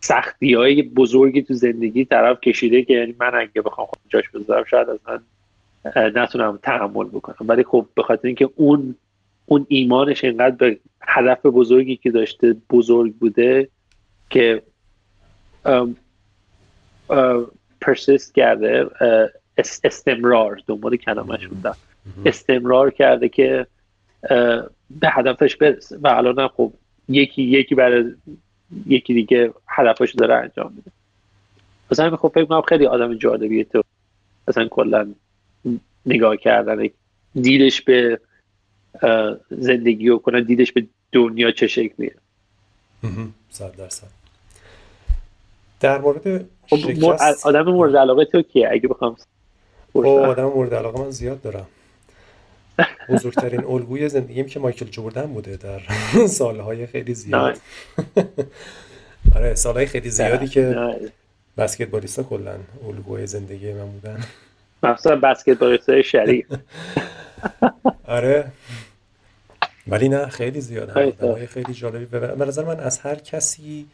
[0.00, 4.64] سختی های بزرگی تو زندگی طرف کشیده که یعنی من اگه بخوام خود جاش بذارم
[4.64, 5.20] شاید اصلا
[5.94, 7.48] نتونم تحمل بکنم.
[7.48, 8.94] ولی خب به خاطر اینکه اون
[9.46, 13.68] اون ایمانش اینقدر به هدف بزرگی که داشته بزرگ بوده
[14.30, 14.62] که
[17.80, 18.86] پرسیست کرده
[19.84, 21.76] استمرار دنبال کلمش بودم
[22.26, 23.66] استمرار کرده که
[24.90, 25.96] به هدفش برسه.
[25.96, 26.72] و الان خب
[27.08, 28.14] یکی یکی برای
[28.86, 30.90] یکی دیگه هدفش داره انجام میده.
[31.90, 33.82] مثلا خب فکر کنم خیلی آدم جالبیه تو.
[34.48, 35.14] مثلا کلا
[36.06, 36.88] نگاه کردن
[37.34, 38.20] دیدش به
[39.50, 42.14] زندگی و کنن دیدش به دنیا چه شکلیه.
[43.50, 44.19] صد درصد.
[45.80, 49.16] در مورد خب، شکست آدم مورد علاقه تو کیه؟ اگه بخوام
[49.92, 51.66] خب آدم مورد علاقه من زیاد دارم.
[53.08, 55.80] بزرگترین الگوی زندگیم که مایکل جوردن بوده در
[56.38, 57.58] سالهای خیلی زیاد.
[59.36, 60.76] آره سالهای خیلی زیادی که
[61.56, 62.54] بسکتبالیستا کلا
[62.86, 64.20] الگوی زندگی من بودن.
[64.82, 66.46] مخصوصا بسکتبالیست شریف.
[68.04, 68.52] آره.
[69.86, 71.14] ولی نه خیلی زیاد
[71.46, 72.04] خیلی جالبی.
[72.04, 73.86] به نظر من از هر کسی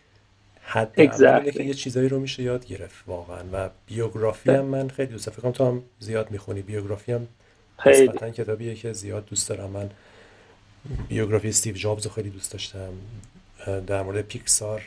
[0.69, 1.51] حد exactly.
[1.51, 3.45] که یه چیزایی رو میشه یاد گرفت واقعا.
[3.53, 5.53] و بیوگرافی هم من خیلی دوست دارم.
[5.53, 6.63] تو هم زیاد می‌خونی.
[6.63, 7.27] بیوگرافی هم
[7.79, 8.09] خیلی.
[8.09, 9.71] کتابیه که زیاد دوست دارم.
[9.71, 9.91] من
[11.09, 12.93] بیوگرافی استیو جابز رو خیلی دوست داشتم.
[13.87, 14.83] در مورد پیکسار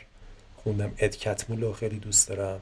[0.56, 0.92] خوندم.
[0.98, 2.60] اد کتمول رو خیلی دوست دارم.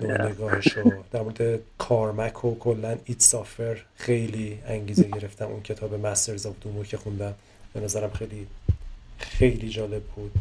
[0.00, 0.92] نگاهش رو.
[1.12, 5.46] در مورد کارمک و کلا id Software خیلی انگیزه گرفتم.
[5.46, 7.34] اون کتاب Masters of Doom و که خوندم.
[7.74, 8.46] به نظرم خیلی
[9.18, 10.32] خیلی جالب بود.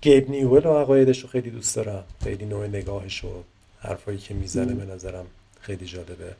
[0.00, 2.04] گیب نیول و عقایدش رو خیلی دوست دارم.
[2.24, 3.28] خیلی نوع نگاهش و
[3.80, 5.26] حرفایی که می‌زنه به نظرم
[5.60, 6.34] خیلی جالبه.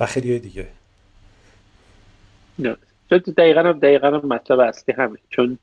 [0.00, 0.66] و خیلی دیگه.
[2.58, 2.76] نه.
[3.36, 5.18] دقیقا هم دقیقا هم مطلب اصلی همه.
[5.30, 5.58] چون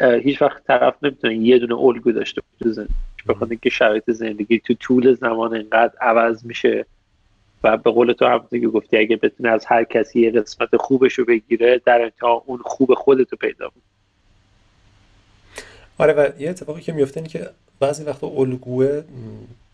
[0.00, 2.86] هیچ وقت طرف نمی‌تونه یه دونه الگو داشته باشه
[3.28, 6.86] بخاطر که شرایط زندگی تو طول زمان اینقدر عوض میشه.
[7.64, 11.12] و به قول تو هم که گفتی اگه بتونه از هر کسی یه قسمت خوبش
[11.12, 13.82] رو بگیره در انتها اون خوب خودتو پیدا بود
[15.98, 19.02] آره و یه اتفاقی که میفته اینه که بعضی وقتا الگوه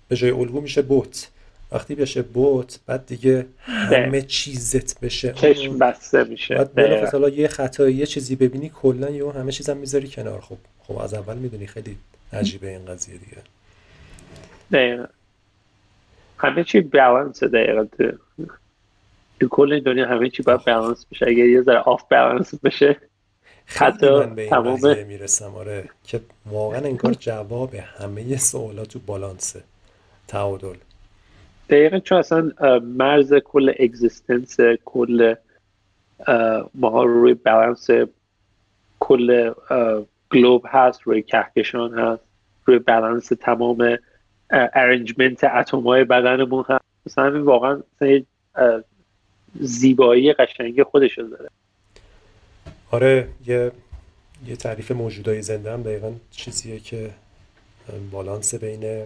[0.09, 1.29] به جای الگو میشه بوت.
[1.73, 5.33] وقتی بشه بوت بعد دیگه همه چیزت بشه.
[5.33, 6.55] چشم بسته میشه.
[6.55, 10.41] بعد حالا یه خطایی یه چیزی ببینی کلا یه همه چیزم می‌ذاری کنار.
[10.41, 11.97] خب خب از اول می‌دونی خیلی
[12.33, 13.37] عجیبه این قضیه دیگه.
[14.73, 15.05] دقیقا
[16.39, 18.13] همه چی بالانس دقیقا تو
[19.41, 21.27] تو کل دنیا همه چی باید بالانس بشه.
[21.27, 22.97] اگه یه ذره آف بالانس بشه
[23.67, 29.63] حتی من به این می‌رسم آره که واقعا انگار جواب همه سوالات تو بالانسه
[30.29, 30.77] تعادل.
[31.69, 32.53] دقیقا چون اصلا
[32.83, 35.35] مرز کل existence کل
[36.75, 37.91] ما روی بالانس
[39.01, 39.53] کل
[40.33, 42.25] globe هست روی کهکشان هست
[42.65, 43.97] روی بالانس تمام
[44.51, 47.83] arrangement اتم های بدنمون هست مثلا همین واقعا
[49.61, 51.51] زیبایی قشنگی خودش داره.
[52.91, 53.73] آره یه
[54.47, 57.11] یه تعریف موجودای زنده هم دقیقا چیزیه که
[58.11, 59.05] بالانس بین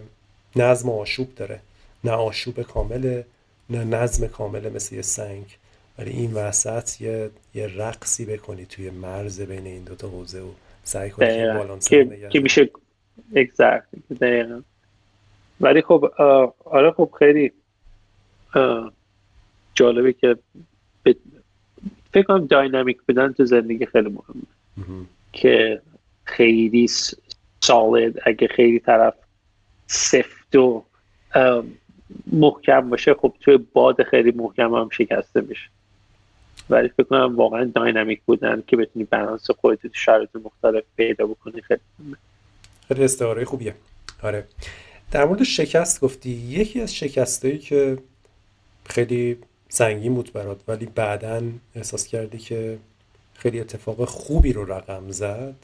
[0.57, 1.61] نظم و آشوب داره.
[2.05, 3.25] نه آشوب کامله
[3.71, 5.45] نه نظم کامله مثل یه سنگ.
[5.99, 10.49] ولی این وسط یه, یه رقصی بکنی توی مرز بین این دوتا حوزه و
[10.85, 12.71] سعی کنی که بالانس که, که میشه
[13.37, 13.85] اگزکت
[14.21, 14.63] دقیقا.
[15.61, 16.05] ولی خب
[16.65, 17.53] آره خب خیلی
[19.75, 20.37] جالبه که
[22.13, 25.07] فکر کنم داینامیک بودن تو زندگی خیلی مهمه.
[25.33, 25.83] که
[26.25, 26.91] خیلی
[27.61, 29.15] سالد اگه خیلی طرف
[29.87, 30.85] سفت و
[32.33, 35.69] محکم باشه خب توی باد خیلی محکم هم شکسته میشه.
[36.71, 41.61] ولی فکر کنم واقعا داینامیک بودن که بتونی بالانس خودت تو شرایط مختلف پیدا بکنی
[41.61, 41.81] خیلی
[42.89, 43.75] خیلی استعاره خوبیه.
[44.23, 44.45] آره.
[45.13, 47.99] در مورد شکست گفتی یکی از شکستایی که
[48.85, 51.43] خیلی سنگین بود برات ولی بعدا
[51.75, 52.79] احساس کردی که
[53.35, 55.55] خیلی اتفاق خوبی رو رقم زد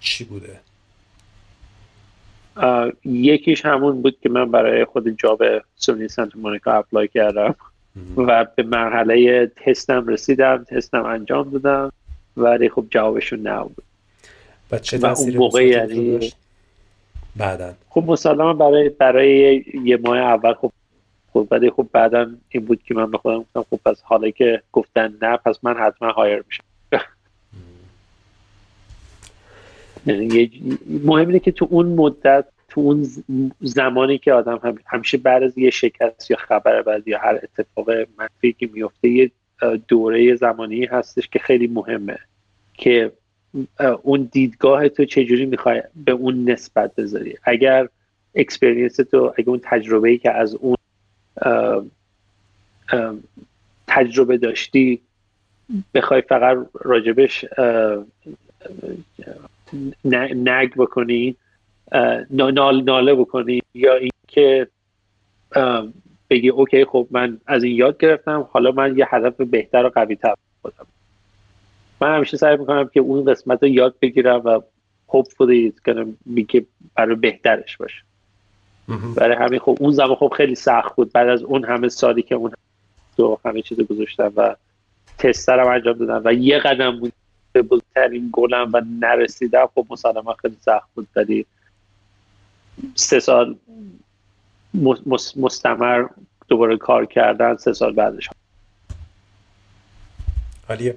[0.00, 0.60] چی بوده؟
[3.04, 5.42] یکیش همون بود که من برای خود جاب
[5.76, 7.54] سونی سنت مونیکا اپلای کردم
[8.16, 11.92] و به مرحله تستم رسیدم تستم انجام دادم
[12.36, 13.84] ولی خب جوابشون نه بود
[14.70, 16.32] و چه و اون موقع یعنی
[17.36, 17.74] بعدا.
[17.88, 20.72] خب مسلما برای برای یه ماه اول خب
[21.32, 24.62] خب ولی خب بعدا این بود که من به خودم گفتم خب پس حالا که
[24.72, 26.64] گفتن نه پس من حتما هایر میشم.
[30.06, 30.50] یعنی
[31.04, 33.06] مهم اینه که تو اون مدت تو اون
[33.60, 37.90] زمانی که آدم هم همیشه بعد از یه شکست یا خبر بعد یا هر اتفاق
[37.90, 39.30] منفی که میفته یه
[39.88, 42.18] دوره زمانی هستش که خیلی مهمه
[42.74, 43.12] که
[44.02, 47.88] اون دیدگاه تو چجوری می‌خوای به اون نسبت بذاری؟ اگر
[48.34, 50.76] اکسپریانس تو اگر اون تجربه ای که از اون
[53.86, 55.00] تجربه داشتی
[55.94, 57.44] بخوای فقط راجبش
[60.34, 61.36] نگ بکنی
[62.30, 64.68] نال ناله بکنی یا اینکه
[66.30, 70.16] بگی اوکی خب من از این یاد گرفتم حالا من یه هدف بهتر و قوی
[70.16, 70.86] تر خودم.
[72.00, 74.60] من همیشه سعی می‌کنم که اون قسمت رو یاد بگیرم و
[75.08, 76.62] hopefully it's gonna
[76.94, 78.02] برای بهترش باشه.
[79.16, 81.12] برای همین خب اون زمان خب خیلی سخت بود.
[81.12, 82.52] بعد از اون همه سالی که اون
[83.16, 84.56] تو همه چیز گذاشتم و
[85.18, 87.12] تسترم انجام دادم و یه قدم بود
[87.52, 91.08] به بزرگترین گلم و نرسیدم خب مسلما خیلی سخت بود.
[91.16, 91.46] ولی
[92.94, 93.56] سه سال
[95.36, 96.06] مستمر
[96.48, 98.30] دوباره کار کردن سه سال بعدش.
[100.70, 100.96] علیه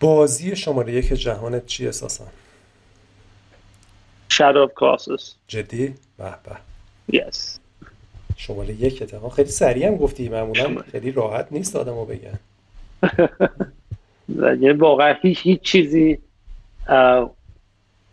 [0.00, 2.24] بازی شماره یک جهانت چی اساسا
[4.32, 5.34] Shadow of Colossus.
[5.48, 6.56] جدی؟ به به.
[7.18, 7.58] Yes.
[8.36, 9.32] شماره یک اتفاق.
[9.32, 12.38] خیلی سریع هم گفتی معمولا خیلی راحت نیست آدم رو بگن.
[14.62, 16.18] یعنی واقعا هیچ هیچ چیزی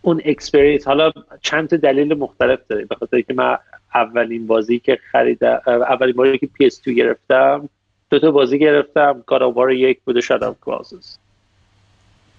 [0.02, 3.58] اون experience حالا چند تا دلیل مختلف داره به خاطر که من
[3.96, 7.70] اولین بازی که خریدم اولین بازی که PS2 گرفتم
[8.10, 9.24] دو تا بازی گرفتم.
[9.28, 11.18] گاداوار یک بوده شادم کلاسز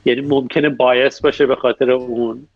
[0.05, 2.47] یعنی ممکنه bias باشه به خاطر اون.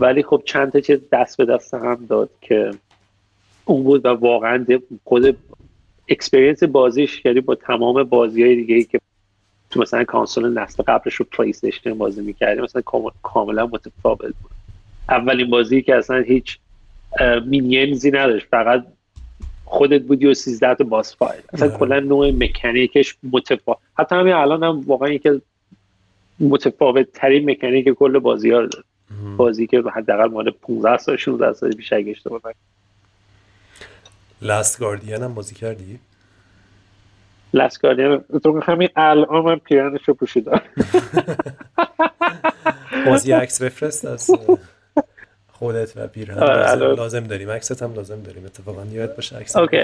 [0.00, 2.70] ولی خب چند تا چیز دست به دست هم داد که
[3.64, 4.66] اون بود و واقعا
[5.04, 5.36] خود
[6.08, 9.00] experience بازیش یعنی با تمام بازی های دیگه ای که
[9.70, 12.82] تو مثلا کانسول نسل قبلش رو PlayStation بازی می‌کردیم مثلا
[13.22, 14.50] کاملا متفاوت بود.
[15.08, 16.58] اولین بازی که اصلا هیچ
[17.46, 18.46] minions ی نداشت.
[18.46, 18.86] فقط
[19.64, 21.40] خودت بودی و 13 تا boss fight.
[21.52, 21.68] اصلا.
[21.68, 25.28] کلا نوع مکانیکش متفاوت حتی همین الان هم واقعا یکی
[26.40, 28.84] متفاوت ترین مکانیک کل بازی ها داره.
[29.36, 32.40] بازی که حداقل مال 15 سال 16 سال پیش اگه اشتباه
[34.42, 35.98] Last Guardian هم بازی کردی؟
[37.54, 40.60] لاست گاردین تو همین الان من پیرانش رو پوشیدم
[43.06, 44.30] بازی عکس بفرست از
[45.48, 46.38] خودت و پیرهن.
[46.38, 47.50] آره لازم, داریم.
[47.50, 48.44] عکست هم لازم داریم.
[48.44, 49.76] اتفاقا یاد باشه عکس اوکی.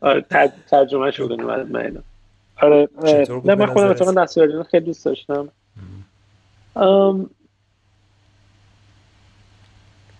[0.00, 0.24] آره
[0.70, 2.02] ترجمه شده من
[2.62, 2.88] آره
[3.44, 5.48] نه من خودم اتفاقا دستیاری خیلی دوست داشتم.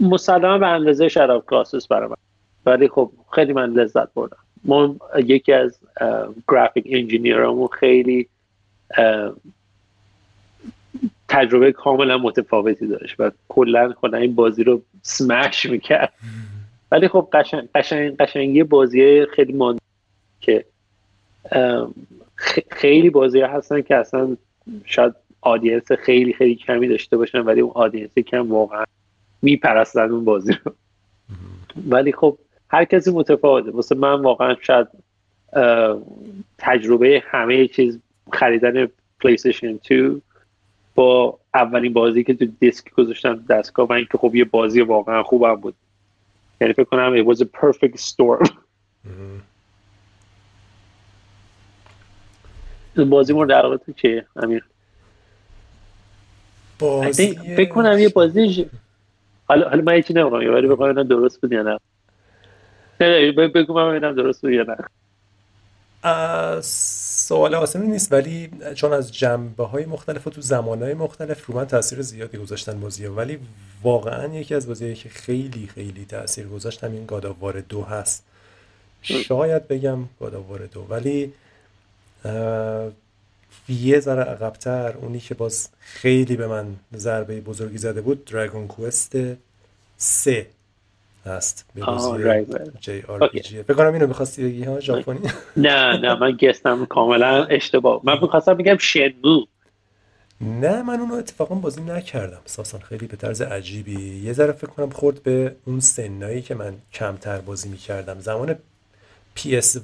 [0.00, 2.16] مسلما به اندازه شراب کلاسس برای من.
[2.66, 4.36] ولی خب خیلی من لذت بردم.
[4.64, 5.78] ما یکی از
[6.48, 8.28] گرافیک انجینیرامون خیلی
[11.28, 16.12] تجربه کاملا متفاوتی داشت و کلا خود این بازی رو سمش می‌کرد.
[16.92, 19.78] ولی خب قشنگ قشنگ قشنگی بازی خیلی مان
[20.40, 20.64] که
[22.70, 24.36] خیلی بازی هستن که اصلا
[24.84, 28.84] شاید آدینس خیلی خیلی کمی داشته باشن ولی اون آدینس کم واقعا
[29.42, 30.72] میپرستن اون بازی رو.
[31.88, 32.38] ولی خب
[32.68, 33.70] هر کسی متفاوته.
[33.70, 34.88] واسه من واقعا شاید
[36.58, 38.00] تجربه همه چیز
[38.32, 38.88] خریدن
[39.20, 40.20] پلیستیشن 2
[40.94, 45.54] با اولین بازی که تو دیسک گذاشتم دستگاه و اینکه خب یه بازی واقعا خوبم
[45.54, 45.74] بود.
[46.60, 48.50] یعنی فکر کنم it was a perfect storm.
[53.04, 54.64] بازی مورد علاقه تو چیه امیر؟
[56.78, 58.70] بازی فکر کنم یه بازی
[59.48, 61.78] حالا حالا من هیچی نمیگم ولی بخوام درست بود یا نه.
[63.00, 64.76] نه بگو من ببینم درست بود یا نه.
[66.62, 71.54] سوال آسانی نیست ولی چون از جنبه های مختلف و تو زمان های مختلف رو
[71.54, 73.38] من تاثیر زیادی گذاشتن بازی ولی
[73.82, 78.24] واقعا یکی از بازی که خیلی خیلی تاثیر گذاشت همین گاداوار دو هست.
[79.02, 81.32] شاید بگم گاداوار دو ولی
[83.68, 86.66] یه ذره عقبتر اونی که باز خیلی به من
[86.96, 89.16] ضربه بزرگی زده بود دراگون کوست
[89.96, 90.46] سه
[91.26, 91.80] هست به
[92.80, 95.18] جی آر پی جی بکنم اینو می‌خواستی بگی ها ژاپنی؟
[95.56, 98.00] نه نه من گستم کاملا اشتباه.
[98.04, 99.46] من می‌خواستم بگم شنمو
[100.40, 102.40] نه من اونو اتفاقا بازی نکردم.
[102.44, 104.22] ساسان خیلی به طرز عجیبی.
[104.24, 108.20] یه ذره فکر کنم خورد به اون سنایی که من کمتر بازی می‌کردم.
[108.20, 108.56] زمان
[109.36, 109.80] PS1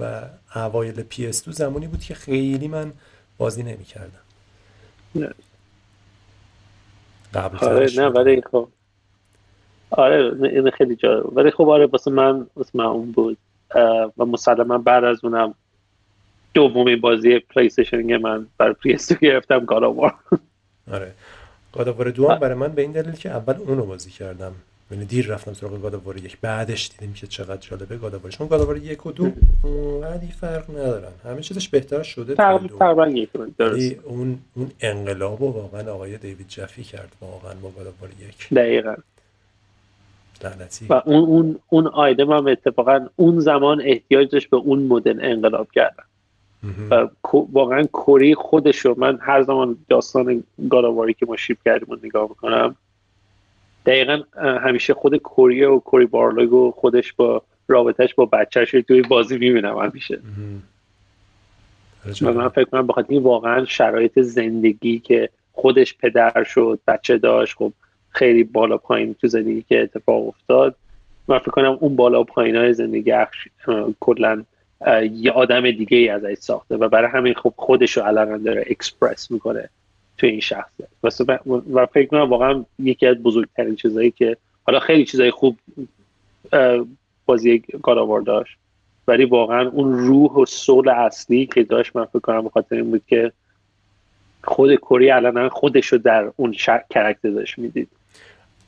[0.00, 0.22] و
[0.54, 2.92] اوایل PS2 زمانی بود که خیلی من
[3.38, 4.20] بازی نمی‌کردم.
[5.14, 5.34] نه
[7.34, 8.68] قبل آره نه ولی خب.
[9.90, 13.38] آره این خیلی جالب ولی خب آره واسه من واسه من اون بود.
[14.18, 15.54] و مسلما بعد از اونم
[16.54, 20.14] دومین بازی پلی من برای پی اس گرفتم God of War
[20.92, 21.14] آره.
[21.72, 24.52] God of War دو هم برای من به این دلیل که اول اونو بازی کردم.
[24.90, 26.38] یعنی دیر رفتم سراغ گاداوار یک.
[26.40, 29.30] بعدش دیدیم که چقدر جالبه گاداوار چون گاداوار یک و دو
[29.62, 31.12] اونقدی فرق ندارن.
[31.24, 33.30] همه چیزش بهتر شده تقریبا یک
[34.04, 37.12] اون اون انقلاب واقعا آقای دیوید جفی کرد.
[37.20, 38.48] واقعا با گاداوار یک.
[38.54, 38.94] دقیقاً.
[40.88, 45.68] و اون اون اون آیدم هم اتفاقا اون زمان احتیاج داشت به اون مدل انقلاب
[45.74, 46.04] کردن.
[46.90, 47.08] و
[47.52, 52.28] واقعا کری خودش رو من هر زمان داستان گالاواری که ما شیپ کردیم و نگاه
[52.28, 52.76] می‌کنم
[53.88, 59.78] دقیقا همیشه خود کری و بارلوگ و خودش با رابطهش با بچهش توی بازی می‌بینم
[59.78, 60.20] همیشه.
[62.22, 67.56] و من فکر کنم بخاطر این واقعا شرایط زندگی که خودش پدر شد بچه داشت
[67.56, 67.72] خب
[68.10, 70.74] خیلی بالا پایین تو زندگی که اتفاق افتاد.
[71.28, 73.12] من فکر کنم اون بالا پایین های زندگی
[74.00, 74.44] کلا
[75.12, 79.30] یه آدم دیگه ای ازش ساخته و برای همین خب خودش رو علقا داره اکسپرس
[79.30, 79.68] می‌کنه.
[80.18, 80.88] تو این شخصه.
[81.72, 84.36] و فکر کنم واقعا یکی از بزرگترین چیزهایی که
[84.66, 85.58] حالا خیلی چیزهای خوب
[87.26, 88.56] بازی گاداوار داشت.
[89.08, 93.02] ولی واقعا اون روح و سول اصلی که داشت من فکر کنم بخاطر این بود
[93.06, 93.32] که
[94.44, 96.52] خود کری الان خودش رو در اون
[96.90, 97.88] کرکتر داشت می‌دید.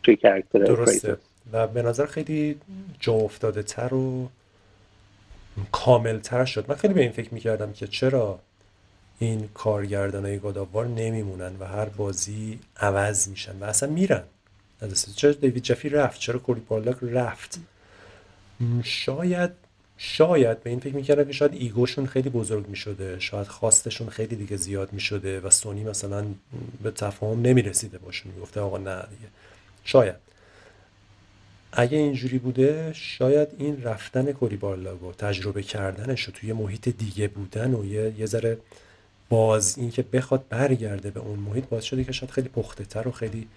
[0.02, 1.16] توی کرکتر درسته.
[1.52, 2.56] و به نظر خیلی
[3.01, 4.28] جا افتاده تر و
[5.72, 6.64] کامل تر شد.
[6.68, 8.39] من خیلی به این فکر می‌کردم که چرا
[9.23, 14.23] این کارگردان های گاداوار نمیمونن و هر بازی عوض میشن و اصلا میرن.
[15.17, 17.59] چرا دیوید جفی رفت؟ چرا کوری پارلاک رفت؟
[18.83, 19.51] شاید
[19.97, 24.57] شاید به این فکر می‌کردم که شاید ایگوشون خیلی بزرگ می‌شده شاید خواستشون خیلی دیگه
[24.57, 26.25] زیاد می‌شده و سونی مثلا
[26.83, 28.33] به تفاهم نمی‌رسیده باشون.
[28.33, 29.31] می‌گفته آقا نه دیگه.
[29.85, 30.17] شاید.
[31.73, 37.75] اگه اینجوری بوده شاید این رفتن کوری بارلاگو تجربه کردنش و توی محیط دیگه بودن
[37.75, 38.59] و یه, یه ذره
[39.31, 43.09] باز این که بخواد برگرده به اون محیط باز شده که شاید خیلی پخته تر
[43.09, 43.48] و خیلی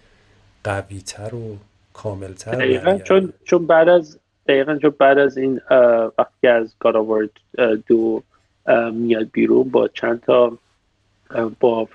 [0.64, 1.58] قوی تر و
[1.94, 5.62] کامل تر چون چون بعد از دقیقا چون بعد از این
[6.18, 7.30] وقتی از گاراورد
[7.88, 8.24] دو
[8.94, 10.58] میاد بیرون با چند تا
[11.60, 11.86] با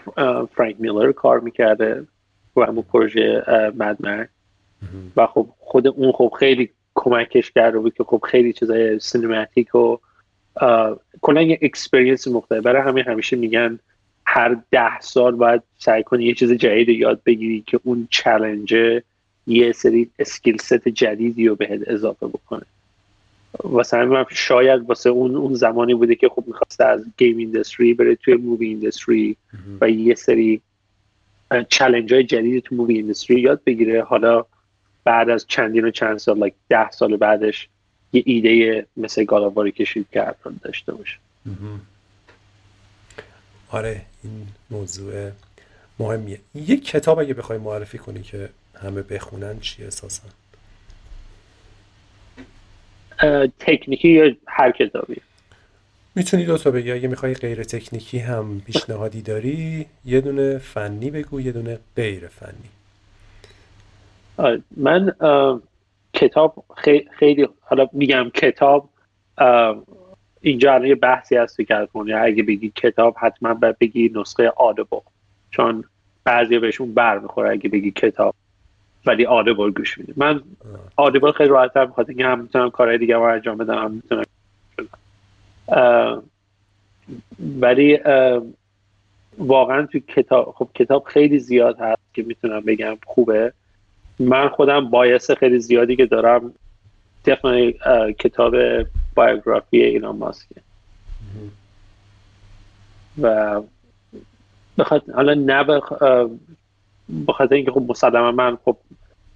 [0.55, 2.07] فرانک میلر کار می‌کرده
[2.57, 3.45] و همون پروژه
[3.77, 4.27] مدمر
[5.17, 9.99] و خب خود اون خب خیلی کمکش کرده بود که خب خیلی چیزای سینماتیک و
[11.21, 12.63] کلا یه experience مختلف.
[12.63, 13.79] برای همین همیشه میگن
[14.27, 19.03] هر ده سال باید سعی کنی یه چیز جدید یاد بگیری که اون challenge ه
[19.47, 22.63] یه سری skill set جدیدی رو بهت اضافه بکنه.
[23.65, 28.15] واسه همین شاید واسه اون اون زمانی بوده که خب می‌خواسته از game industry بره
[28.15, 29.37] توی movie industry
[29.81, 30.61] و یه سری
[31.69, 34.03] challenge های جدید تو movie industry یاد بگیره.
[34.03, 34.45] حالا
[35.05, 37.69] بعد از چندین و چند سال like ده سال بعدش
[38.13, 41.17] یه ایده مثل گالاواری کشید که داشته باشه.
[43.71, 45.31] آره این موضوع
[45.99, 46.41] مهمیه.
[46.55, 48.49] یک کتاب اگه بخوای معرفی کنی که
[48.83, 50.23] همه بخونن چی اساسا؟
[53.61, 55.17] تکنیکی یا هر کتابی؟
[56.15, 56.93] می‌تونی دو تا بگی.
[56.93, 62.69] اگه می‌خوای غیر تکنیکی هم پیشنهادی داری یه دونه فنی بگو یه دونه غیر فنی.
[64.77, 65.15] من
[66.13, 66.65] کتاب
[67.19, 68.89] خیلی حالا میگم کتاب
[70.41, 74.99] اینجا الان یه بحثی هست تو اگه بگی کتاب حتما باید بگی نسخه آدبل
[75.51, 75.85] چون
[76.25, 78.35] بعضی بهشون بر می‌خوره اگه بگی کتاب
[79.07, 80.43] ولی آدبل گوش میده من
[80.97, 82.09] آدبل خیلی راحت تر می‌خواد.
[82.09, 84.25] اینکه هم می‌تونم کارهای دیگه رو انجام بدم هم می‌تونم
[87.61, 87.99] ولی
[89.39, 93.53] واقعا تو کتاب خب کتاب خیلی زیاد هست که می‌تونم بگم خوبه.
[94.19, 96.55] من خودم bias خیلی زیادی که دارم
[97.25, 97.73] definitely
[98.19, 98.55] کتاب
[99.15, 100.61] biography ایلان ماسکه.
[103.23, 103.61] و
[104.79, 105.65] بخاطر حالا نه
[107.29, 108.77] بخاطر اینکه خب مسلما من خب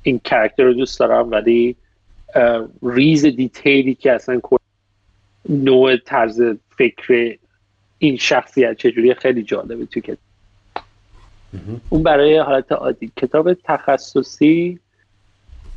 [0.03, 1.77] این character رو دوست دارم ولی
[2.83, 4.41] ریز detail ی که اصلا
[5.49, 6.43] نوع طرز
[6.77, 7.37] فکر
[7.99, 10.32] این شخصیت چجوری خیلی جالبه تو کتاب.
[11.91, 13.12] اون برای حالت عادی.
[13.16, 14.79] کتاب تخصصی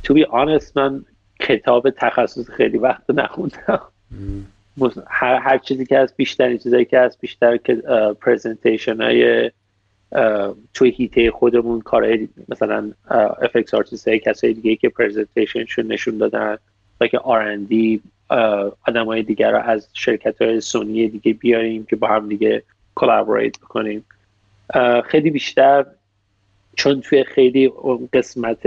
[0.02, 1.04] to be honest من
[1.40, 3.80] کتاب تخصصی خیلی وقت نخوندم.
[5.06, 7.74] هر, هر چیزی که از بیشتر چیزایی که از بیشتر که
[8.20, 9.50] presentation های
[10.74, 12.92] توی هیته خودمون کارهای مثلا
[13.42, 16.56] FX artist های کسای دیگه که presentation شون نشون دادن
[17.00, 18.00] و که R&D
[18.86, 22.62] آدم های دیگر رو از شرکت های سونی دیگه بیاریم که با هم دیگه
[22.94, 24.04] collaborate بکنیم.
[25.04, 25.86] خیلی بیشتر
[26.76, 27.72] چون توی خیلی
[28.12, 28.66] قسمت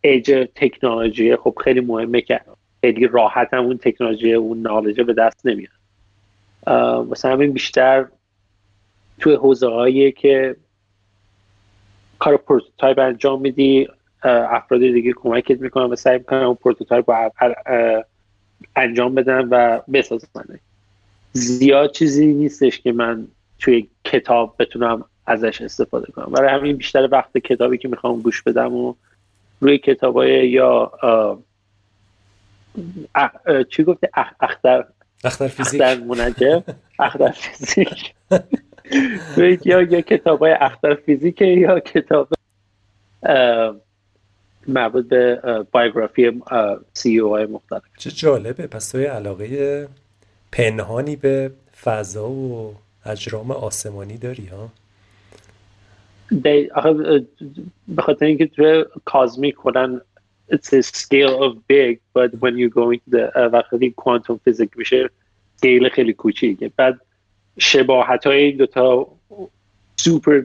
[0.00, 2.40] edge technology خب خیلی مهمه که
[2.80, 5.70] خیلی راحت هم اون تکنولوژی اون knowledge ه به دست نمیاد
[7.10, 8.06] مثلا همین بیشتر
[9.18, 10.56] توی حوزه هایی که
[12.18, 13.88] کار prototype انجام میدی
[14.22, 17.30] افراد دیگه کمکت می‌کنن و سعی می‌کنن اون prototype رو
[18.76, 20.28] انجام بدن و بسازن
[21.32, 23.28] زیاد چیزی نیستش که من
[23.58, 26.26] توی کتاب بتونم ازش استفاده کنم.
[26.32, 28.94] برای همین بیشتر وقت کتابی که می‌خوام گوش بدم و
[29.60, 30.92] روی کتاب های یا
[33.68, 34.84] چی گفته اختر
[35.24, 35.80] اختر فیزیک.
[35.80, 36.62] اختر منجم
[36.98, 38.14] اختر فیزیک.
[39.64, 42.28] یا یا کتاب های اختر فیزیک یا کتاب
[44.68, 45.40] مربوط به
[45.72, 46.42] بایوگرافی
[46.92, 47.82] سی او های مختلف.
[47.98, 48.66] چه جالبه.
[48.66, 49.88] پس توی علاقه
[50.52, 51.50] پنهانی به
[51.82, 52.74] فضا و
[53.06, 54.68] اجرام آسمانی داری ها؟
[57.88, 60.00] به خاطر اینکه توی کازمیک کنن
[60.52, 65.10] it's a scale of big but when you go into the وقتی کوانتوم فیزیک میشه
[65.56, 66.70] سکیل خیلی کوچیکه.
[66.76, 67.00] بعد
[67.58, 69.08] شباهت های این دوتا
[70.00, 70.42] super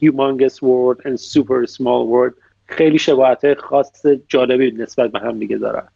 [0.00, 2.34] humongous world and super small world
[2.66, 5.88] خیلی شباهت خاص جالبی نسبت به هم دیگه دارن.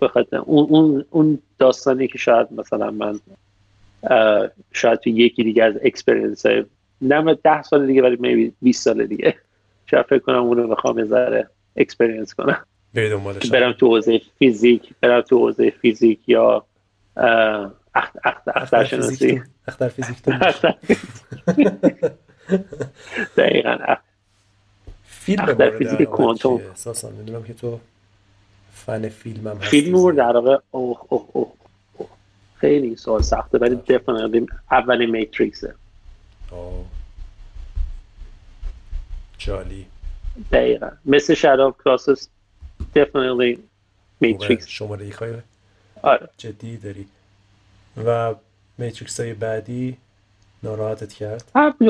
[0.00, 3.20] بخاطر اون, اون, اون داستانی که شاید مثلا من
[4.72, 6.64] شاید تو یکی دیگه از experience های
[7.00, 9.34] نه ده سال دیگه ولی maybe 20 سال دیگه.
[9.86, 12.64] شاید فکر کنم اونو بخوام ذره experience کنم.
[13.52, 16.64] برم تو حوزه فیزیک برم تو حوزه فیزیک یا
[18.46, 20.16] اختر شناسی اختر فیزیک
[23.36, 23.78] دقیقا
[25.04, 26.60] فیلم اختر فیزیک کوانتوم.
[26.72, 27.78] اساسا می‌دونم که تو
[28.72, 31.52] فن فیلم هم فیلم در واقع اوه اوه اوه.
[32.60, 35.74] خیلی سوال سخته ولی دفنیتلی اولین میتریکسه
[39.38, 39.86] جالی.
[40.52, 40.90] دقیقا.
[41.04, 42.28] مثل شادو کلاسس
[42.94, 43.58] دفنیتلی
[44.20, 45.32] Matrix شماره ای خواهی؟
[46.02, 46.28] آره.
[46.36, 47.06] جدی داری.
[48.06, 48.34] و
[48.78, 49.96] Matrix های بعدی
[50.62, 51.44] ناراحتت کرد؟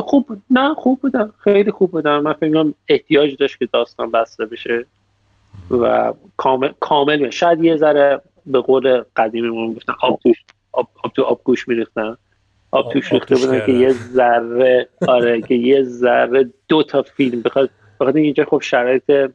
[0.07, 0.43] خوب بود.
[0.51, 1.33] نه خوب بودم.
[1.39, 2.19] خیلی خوب بودم.
[2.19, 4.87] من فکر احتیاج داشت که داستان بسته بشه.
[5.71, 10.37] و کامل کامل شاید یه ذره به قول قدیمی من گفتن آب توش
[10.79, 12.17] آب, آب تو آب گوش میریختن
[12.71, 17.71] آب توش ریخته بودن که یه ذره آره که یه ذره دو تا فیلم بخواد
[18.01, 19.31] بخاطر اینجا خب شرایط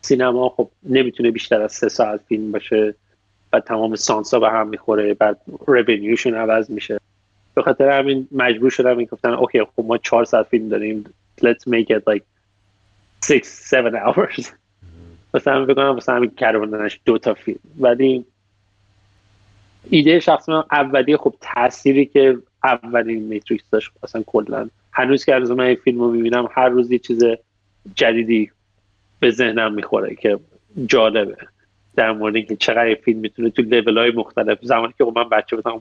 [0.00, 2.94] سینما خب نمی‌تونه بیشتر از سه ساعت فیلم باشه
[3.52, 7.00] و تمام سانسا به هم می‌خوره بعد رونیوشون عوض میشه.
[7.54, 11.04] به خاطر همین مجبور شدم این گفتن okay خب ما چهار ساعت فیلم داریم
[11.40, 12.22] let's make it like
[13.24, 14.46] six seven hours.
[15.34, 17.58] مثلا فکر کنم مثلا همین کروندنش دو تا فیلم.
[17.78, 18.24] ولی
[19.90, 24.68] ایده شخص من اولی خب تأثیری که اولین Matrix داشت اصلا کلا.
[24.92, 27.24] هنوز که از من این فیلم رو می‌بینم هر روز یه چیز
[27.94, 28.50] جدیدی
[29.20, 30.38] به ذهنم می‌خوره که
[30.86, 31.36] جالبه.
[31.96, 35.56] در مورد اینکه چقدر فیلم می‌تونه تو لیول های مختلف زمانی که خب من بچه
[35.56, 35.80] بودم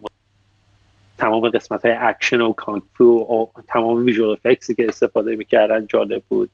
[1.17, 6.23] تمام قسمت های اکشن و کونگ‌فو و تمام visual effects ی که استفاده می‌کردن جالب
[6.29, 6.49] بود.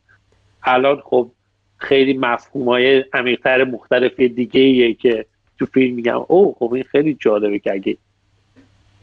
[0.64, 1.32] الان خب
[1.78, 5.26] خیلی مفهوم های عمیقتر مختلف دیگه ایه که
[5.60, 7.98] تو فیلم میگم oh خب این خیلی جالبه که اگه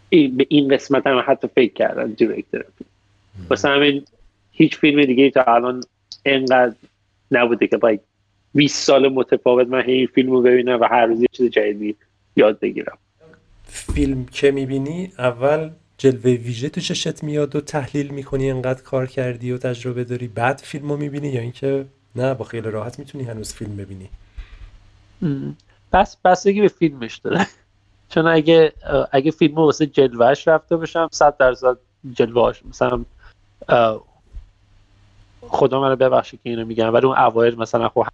[0.09, 2.65] این به این قسمت هم حتی فکر کردن director
[3.51, 4.05] واسه همین
[4.53, 5.83] هیچ فیلم دیگه تا الان
[6.25, 6.75] انقدر
[7.31, 8.01] نبوده که باید
[8.55, 11.97] 20 سال متفاوت من این فیلم رو ببینم و هر روز یه چیز جدیدی
[12.37, 12.99] یاد بگیرم.
[13.65, 19.53] فیلم که می‌بینی؟ اول جلوه ویژه تو چشت میاد و تحلیل می‌کنی انقدر کار کردی
[19.53, 20.29] و تجربه داری.
[20.29, 21.85] بعد فیلم رو می‌بینی یا اینکه
[22.17, 24.09] نه با خیلی راحت می‌تونی هنوز فیلم ببینی؟
[25.93, 27.47] بس بستگی به فیلمش داره.
[28.09, 28.73] چون اگه
[29.13, 31.77] اگه فیلم واسه جلوهش رفته باشم صد درصد
[32.13, 33.05] جلوهش مثلا
[35.49, 38.07] خدا منو ببخشید که اینو میگم ولی اون اوایل مثلا خب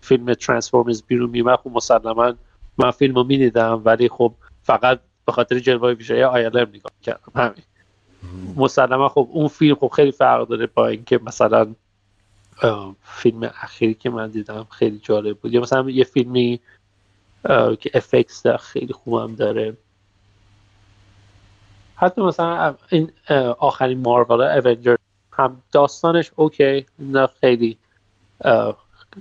[0.00, 2.34] فیلم ترانسفورمرز بیرون میومد خب مسلما
[2.78, 4.32] من فیلم رو می‌دیدم ولی خب
[4.62, 7.32] فقط به خاطر جلوه ویژه آیلر نگاه کردم.
[7.36, 7.62] همین.
[8.56, 11.74] مسلما خب اون فیلم خب خیلی فرق داره با اینکه مثلا
[13.02, 15.52] فیلم اخیری که من دیدم خیلی جالب بود.
[15.52, 16.60] یا مثلا یه فیلمی
[17.80, 19.76] که افکس خیلی خوبم داره.
[21.96, 23.12] حتی مثلا این
[23.58, 24.96] آخرین مارول اونجر
[25.32, 27.78] هم داستانش اوکی نه خیلی.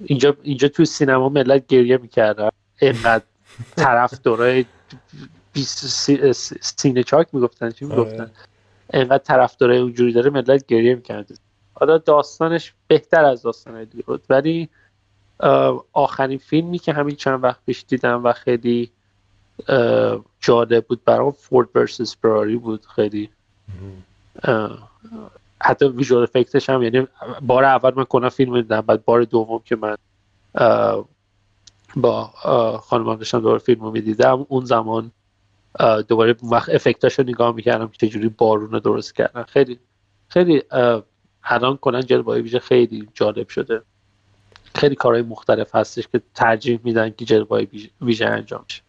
[0.05, 2.49] اینجا اینجا تو سینما ملت گریه می‌کردن.
[2.79, 3.23] اینقدر
[3.75, 4.65] طرف دورای
[6.61, 8.31] سینه چاک می‌گفتن چی می‌گفتن؟ آره.
[8.93, 11.39] اینقدر طرف داره اونجوری داره ملت گریه می‌کرد
[11.73, 14.69] حالا داستانش بهتر از داستان دیگه بود ولی
[15.93, 18.91] آخرین فیلمی که همین چند وقت پیش دیدم و خیلی
[20.39, 23.29] جالب بود برام فورد ورسس فراری بود خیلی
[25.61, 27.07] حتی ویژوال افکتش هم یعنی
[27.41, 29.95] بار اول من کنم فیلم دیدم بعد بار دوم که من
[31.95, 32.23] با
[32.83, 35.11] خانمم داشتم دوباره فیلم رو می‌دیدم اون زمان
[36.07, 39.43] دوباره وقت افکتاش رو نگاه می‌کردم که چجوری بارون رو درست کردن.
[39.43, 39.79] خیلی
[40.29, 40.63] خیلی
[41.43, 43.81] الان کنن جلوه ویژه خیلی جالب شده.
[44.75, 47.67] خیلی کارهای مختلف هستش که ترجیح میدن که جلوه
[48.01, 48.81] ویژه انجام شه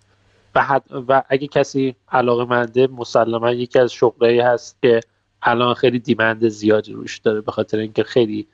[0.55, 5.01] و, و اگه کسی علاقه منده مسلما یکی از شغلایی هست که
[5.43, 8.47] الان خیلی دیمند زیادی روش داره به خاطر اینکه خیلی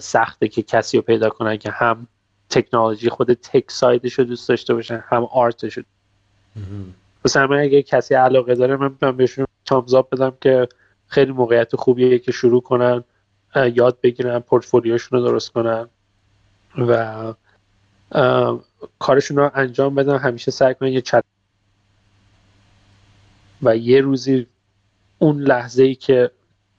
[0.00, 2.06] سخته که کسی رو پیدا کنن که هم
[2.50, 5.82] تکنولوژی خود تک سایدش رو دوست داشته باشن هم آرتش رو
[7.24, 10.68] مثلا اگه کسی علاقه داره من, من بهشون تامزاب بدم که
[11.06, 13.04] خیلی موقعیت خوبیه که شروع کنن
[13.74, 15.88] یاد بگیرن پورتفولیوشون رو درست کنن.
[16.78, 17.34] و
[18.98, 21.24] کارشون رو انجام بدن همیشه سعی کنن یه چت
[23.62, 24.46] و یه روزی
[25.18, 26.30] اون لحظه ای که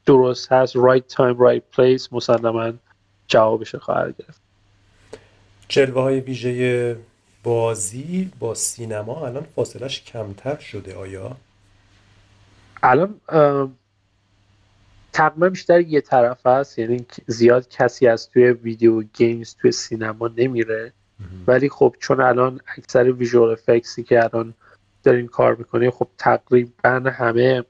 [0.05, 2.73] درست هست right time right place مسلما
[3.27, 4.41] جوابش خواهد گرفت
[5.67, 6.97] جلوه های ویژه
[7.43, 11.37] بازی با سینما الان فاصلش کمتر شده آیا؟
[12.83, 13.21] الان
[15.17, 20.93] تقریبا بیشتر یه طرف هست یعنی زیاد کسی از توی video games توی سینما نمیره.
[21.47, 24.53] ولی خب چون الان اکثر visual effects ی که الان
[25.03, 27.63] داریم کار می‌کنه خب تقریبا همه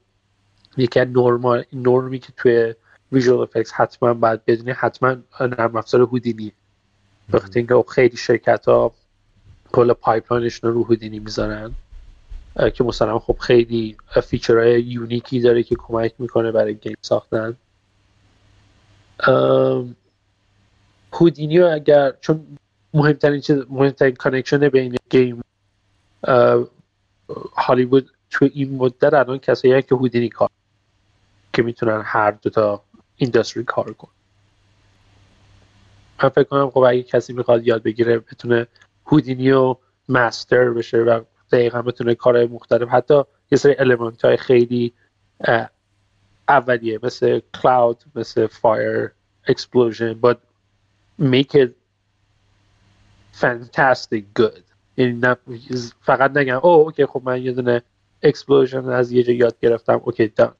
[0.78, 1.07] یکی از
[1.74, 2.74] نورمی که توی
[3.11, 6.52] visual effects حتما باید بدونی حتما نرم افزار هودینی
[7.34, 8.94] وقتی اینکه خب خیلی شرکت ها
[9.72, 11.72] کل pipeline شون رو هودینی می‌ذارن
[12.73, 17.57] که مثلا خب خیلی feature های unique ی داره که کمک می‌کنه برای game ساختن.
[21.13, 22.57] هودینیو اگر چون
[22.93, 25.41] مهمترین چیز مهمترین connection بین game
[27.55, 30.49] هالیوود تو این مدت الان کسایی که هودینی کار
[31.53, 32.84] که می‌تونن هر دو تا
[33.18, 34.09] industry کار کن
[36.23, 38.67] من فکر کنم خب اگه کسی می‌خواد یاد بگیره بتونه
[39.05, 39.75] هودینی و
[40.09, 41.21] master بشه و
[41.52, 44.94] دقیقا بتونه کارهای مختلف حتی یه سری element های خیلی
[46.49, 49.11] اولیه مثل cloud مثل fire
[49.52, 50.38] explosion but
[51.19, 51.72] make it
[53.32, 54.61] fantastic good.
[54.98, 55.22] یعنی
[56.02, 57.82] فقط نگم oh okay خب من یه دونه
[58.26, 60.53] explosion از یه جا یاد گرفتم okay done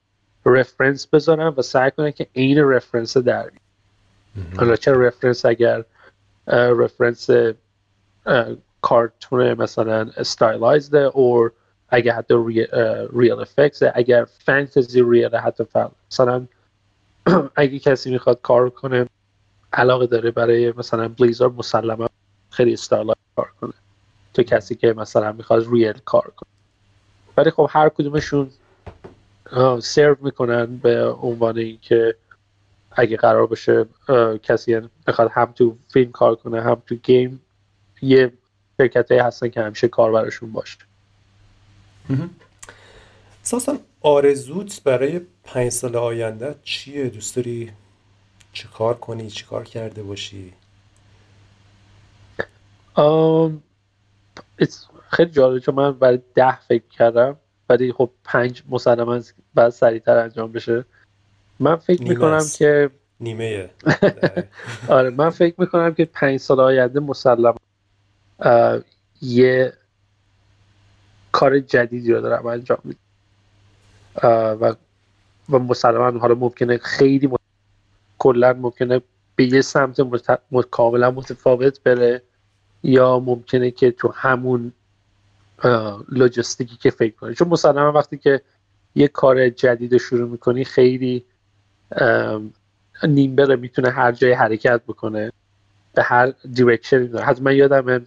[0.46, 3.52] reference بذارم و سعی کنم که عین reference در
[4.58, 5.84] حالا چه reference اگر
[6.48, 7.30] reference
[8.82, 11.52] کارتون مثلا stylized or
[11.90, 12.34] اگر حتی
[13.14, 15.64] real effect اگر fantasy real حتی
[16.12, 16.48] مثلا
[17.56, 19.06] اگه کسی می‌خواد کار کنه
[19.74, 22.08] علاقه داره برای مثلا Blizzard مسلما
[22.52, 23.74] خیلی استایل کار کنه.
[24.34, 26.50] تو کسی که مثلا می‌خواد real کار کنه.
[27.38, 28.52] ولی خب هر کدومشون
[29.80, 32.16] سرو می‌کنن به عنوان اینکه
[32.92, 33.86] اگه قرار باشه
[34.44, 37.42] کسی بخواد هم تو فیلم کار کنه هم تو گیم
[38.02, 38.34] یه
[38.78, 40.78] شرکت هستن که همیشه کار براشون باشه
[43.44, 47.72] ساسان آرزوت برای پنج سال آینده چیه؟ دوست داری
[48.54, 50.54] چه کار کنی؟ چی کار کرده باشی؟
[55.10, 57.38] خیلی جالبه چون من برای ده فکر کردم
[57.70, 59.22] ولی خب پنج مسلما
[59.54, 60.86] بعد سریعتر انجام بشه.
[61.60, 62.90] من فکر می‌کنم که
[63.20, 63.70] نیمه.
[64.88, 67.56] آره من فکر می‌کنم که پنج سال آینده مسلما
[69.22, 69.74] یه
[71.32, 73.00] کار جدیدی رو دارم انجام میدم.
[74.62, 74.76] و
[75.50, 77.30] و مسلما حالا ممکنه خیلی
[78.18, 79.02] کلا ممکنه
[79.36, 80.02] به یه سمت
[80.72, 82.22] کاملا متفاوت بره
[82.84, 84.74] یا ممکنه که تو همون
[86.10, 87.36] لوجستیکی که فکر کنی.
[87.36, 88.42] چون مسلما وقتی که
[88.96, 91.26] یه کار جدید رو شروع می‌کنی خیلی
[93.04, 95.32] نیم بره می‌تونه هر جای حرکت بکنه
[95.94, 98.06] به هر دیرکشنی داره حتی من یادم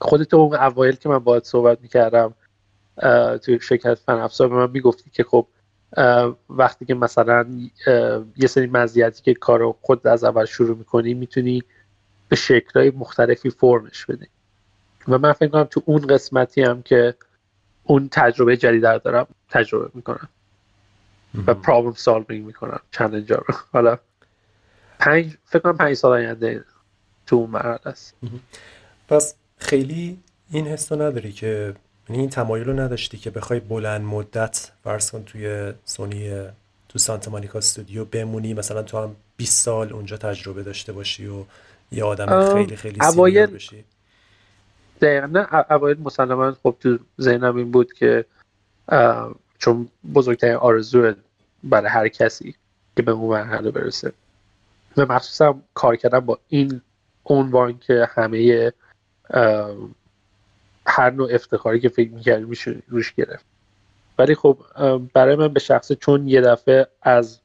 [0.00, 2.34] خودت اون اوایل که من باید صحبت می‌کردم
[3.42, 5.46] توی شرکت فن افزار به من می‌گفتی که خب
[6.50, 7.46] وقتی که مثلا
[8.36, 11.62] یه سری مزیتی که کارو خود از اول شروع می‌کنی می‌تونی
[12.28, 14.26] به شکلهای مختلفی فرمش بدی.
[15.08, 17.14] و من فکر کنم تو اون قسمتی هم که
[17.84, 20.28] اون تجربه جدید دارم تجربه می‌کنم.
[21.46, 23.44] و پرابلم سالوینگ می‌کنم چند رو.
[23.72, 23.98] حالا
[24.98, 26.64] پنج فکر کنم پنج سال آینده
[27.26, 28.14] تو اون مرحله است.
[29.08, 30.18] پس خیلی
[30.50, 31.74] این حس نداری که
[32.08, 36.48] یعنی این تمایل رو نداشتی که بخوای بلند مدت فرض کن توی سونی
[36.88, 41.44] تو سانتا مانیکا استودیو بمونی مثلا تو هم 20 سال اونجا تجربه داشته باشی و
[41.92, 43.84] یه آدم خیلی خیلی سینیر بشی.
[45.00, 48.24] دقیقا نه اوایل مسلما خب تو ذهنم این بود که
[49.58, 51.14] چون بزرگترین آرزو
[51.64, 52.54] برای هر کسی
[52.96, 54.12] که به اون مرحله برسه.
[54.96, 56.80] و مخصوصا کار کردن با این
[57.24, 58.72] عنوان که همه
[60.86, 63.44] هر نوع افتخاری که فکر می‌کردی میشه روش گرفت.
[64.18, 64.58] ولی خب
[65.14, 67.40] برای من به شخصه چون یه دفعه از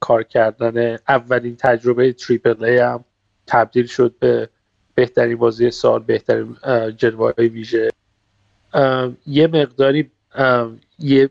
[0.00, 3.04] کار کردن اولین تجربه تریپل ای هم
[3.46, 4.48] تبدیل شد به
[4.94, 6.56] بهترین بازی سال بهترین
[6.96, 7.90] جلوه ویژه.
[9.26, 10.10] یه مقداری
[10.98, 11.30] یه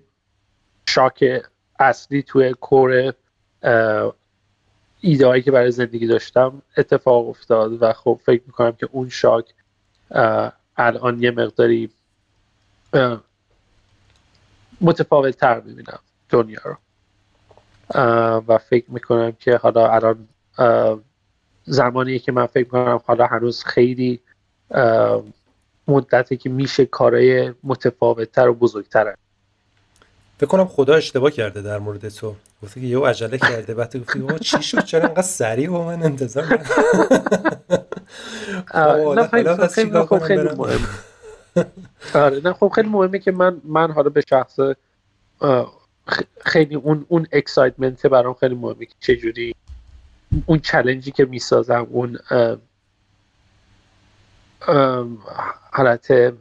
[0.90, 1.44] شاک
[1.80, 3.14] اصلی توی کور
[5.02, 9.46] ایده که برای زندگی داشتم اتفاق افتاد و خب فکر می‌کنم که اون شاک
[10.78, 11.90] الان یه مقداری
[14.82, 16.76] متفاوت تر می‌بینم دنیا رو.
[18.48, 20.28] و فکر می‌کنم که حالا الان
[21.66, 24.20] زمانی که من فکر می‌کنم حالا هنوز خیلی
[25.88, 29.16] مدتی که میشه کارهای متفاوتتر و بزرگتر
[30.38, 32.36] فکر کنم خدا اشتباه کرده در مورد تو.
[32.64, 33.74] گفته که یه عجله کرده.
[33.74, 36.60] بعد گفتی چی شد؟ چرا انقدر سریع با من انتظار
[39.16, 39.28] نه
[39.68, 40.88] خیلی خب خیلی مهم
[42.24, 44.60] آره نه خب خیلی مهمه که من من حالا به شخص
[46.46, 49.56] خیلی اون اون excitement برام خیلی مهمه که چجوری
[50.46, 52.20] اون challenge ی که می‌سازم اون
[55.72, 56.34] حالت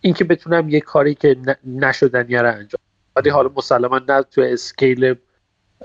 [0.00, 2.80] اینکه بتونم یه کاری که نشدنی رو انجام
[3.16, 5.14] ولی حالا مسلما نه تو scale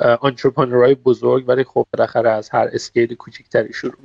[0.02, 3.96] entrepreneur های بزرگ ولی خب بالاخره از هر scale کوچکتری شروع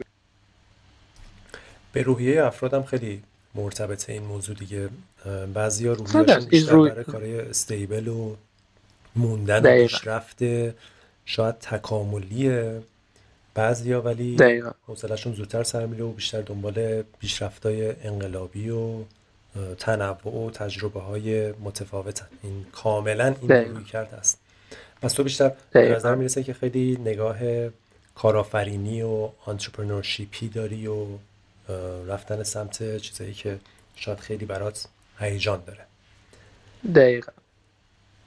[1.93, 3.23] به روحیه افرادم خیلی
[3.55, 4.89] مرتبط این موضوع دیگه.
[5.55, 8.37] بعضی ها روحیشون بیشتر برای کارهای استیبل و
[9.17, 10.39] موندن و پیشرفت
[11.25, 12.83] شاید تکاملیه.
[13.55, 14.37] بعضی ها ولی
[14.87, 19.05] حوصلهشون زودتر سر میره و بیشتر دنبال پیشرفت های انقلابی و
[19.79, 22.27] تنوع و تجربه های متفاوتن.
[22.43, 24.39] این کاملا این روی کرد است
[25.03, 27.39] پس تو بیشتر به نظر می‌رسه که خیلی نگاه
[28.15, 31.07] کارآفرینی و entrepreneurship ی داری و
[32.07, 33.59] رفتن سمت چیزایی که
[33.97, 34.87] شاید خیلی برات
[35.19, 35.87] هیجان داره.
[36.95, 37.33] دقیقا.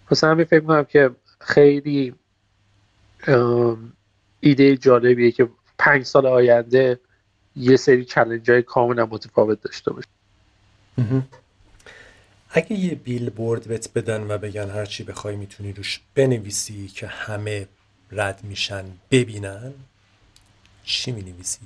[0.08, 2.14] پس همین فکر کنم که خیلی
[4.40, 7.00] ایده جالبیه که پنج سال آینده
[7.56, 10.08] یه سری challenge های کاملا متفاوت داشته باشه
[12.58, 17.68] اگه یه بیلبورد بهت بدن و بگن هرچی بخوای می‌تونی روش بنویسی که همه
[18.12, 19.74] رد میشن ببینن
[20.84, 21.60] چی می‌نویسی؟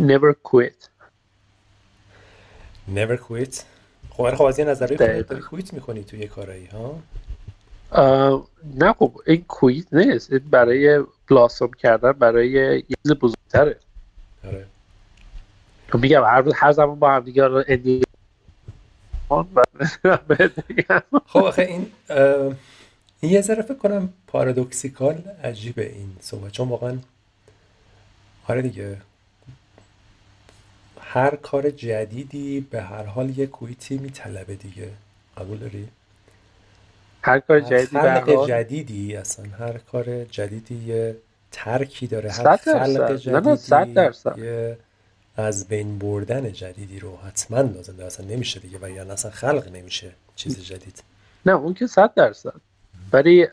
[0.00, 0.88] Never quit.
[2.94, 3.62] Never quit.
[4.10, 7.00] خب خب از یه داری کویت می‌کنی توی کارایی ها؟
[8.74, 10.32] نه خب این کویت نیست.
[10.32, 13.76] این برای بلاسوم کردن برای یه چیز بزرگتره.
[14.44, 14.66] آره.
[15.88, 18.03] تو میگم هر هر زمان با هم دیگه اندی
[21.26, 21.92] خب آخه این
[23.20, 26.98] این یه ذره فکر کنم پارادوکسیکال عجیبه این صحبت چون واقعا
[28.48, 28.96] آره دیگه.
[31.00, 34.90] هر کار جدیدی به هر حال یه کویتی میطلبه دیگه.
[35.36, 35.88] قبول داری؟
[37.22, 41.16] هر کار جدیدی خلق جدیدی اصلا هر کار جدیدی یه
[41.52, 44.00] ترکی داره هر خلق جدیدی
[44.36, 44.78] یه
[45.36, 48.06] از بین بردن جدیدی رو حتما لازم داره.
[48.06, 51.02] اصلا نمیشه دیگه و یعنی اصلا خلق نمیشه چیز جدید.
[51.46, 52.54] نه اون که صد درصد.
[53.12, 53.46] ولی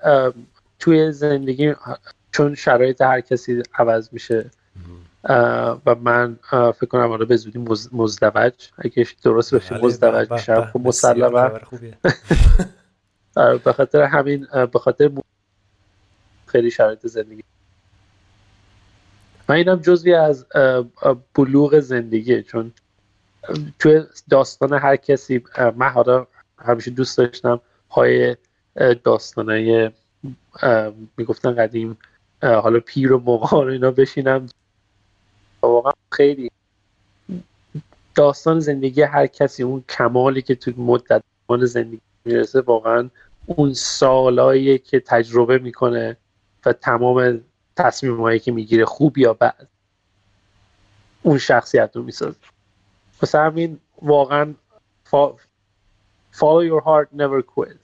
[0.79, 1.73] توی زندگی
[2.31, 4.51] چون شرایط هر کسی عوض میشه
[5.85, 7.59] و من فکر کنم حالا به زودی
[7.91, 8.53] مزدوج.
[8.77, 10.65] اگه درست بشه بله، مزدوج میشم.
[10.73, 11.49] خب مسلما
[13.35, 15.11] آره، به خاطر همین به خاطر
[16.45, 17.43] خیلی شرایط زندگی
[19.51, 20.45] من اینم جزوی از
[21.35, 22.71] بلوغ زندگی چون
[23.79, 25.43] توی داستان هر کسی
[25.75, 28.35] من حالا همیشه دوست داشتم های
[29.03, 29.91] داستانه
[31.17, 31.97] می‌گفتن قدیم
[32.41, 34.49] حالا پیر و مغان اینا بشینم.
[35.61, 36.51] واقعا خیلی
[38.15, 41.23] داستان زندگی هر کسی اون کمالی که تو مدت
[41.61, 43.09] زندگی می‌رسه واقعا
[43.45, 46.17] اون سالایی که تجربه می‌کنه
[46.65, 47.41] و تمام
[47.75, 49.67] تصمیم هایی که می‌گیره خوب یا بد
[51.21, 52.37] اون شخصیت رو می‌سازه.
[53.21, 54.53] پس همین واقعا
[56.35, 57.75] follow your heart never quit.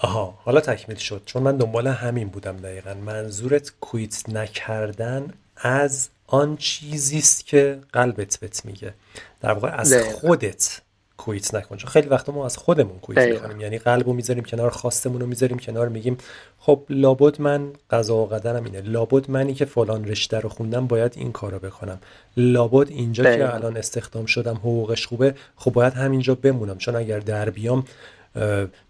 [0.00, 1.22] آها حالا تکمیل شد.
[1.26, 2.94] چون من دنبال همین بودم دقیقا.
[2.94, 8.94] منظورت کویت نکردن از آن چیزی است که قلبت بهت میگه.
[9.40, 10.80] در واقع از خودت
[11.16, 11.76] کویت نکن.
[11.76, 15.58] چون خیلی وقتا ما از خودمون کویت می‌کنیم یعنی قلبو می‌ذاریم کنار خواستمون رو می‌ذاریم
[15.58, 16.18] کنار میگیم
[16.58, 18.80] خب لابد من قضا و قدرم اینه.
[18.80, 21.98] لابد منی که فلان رشته رو خوندم باید این کارو بکنم.
[22.36, 26.78] لابد اینجا که الان استخدام شدم حقوقش خوبه خب باید همینجا بمونم.
[26.78, 27.84] چون اگر در بیام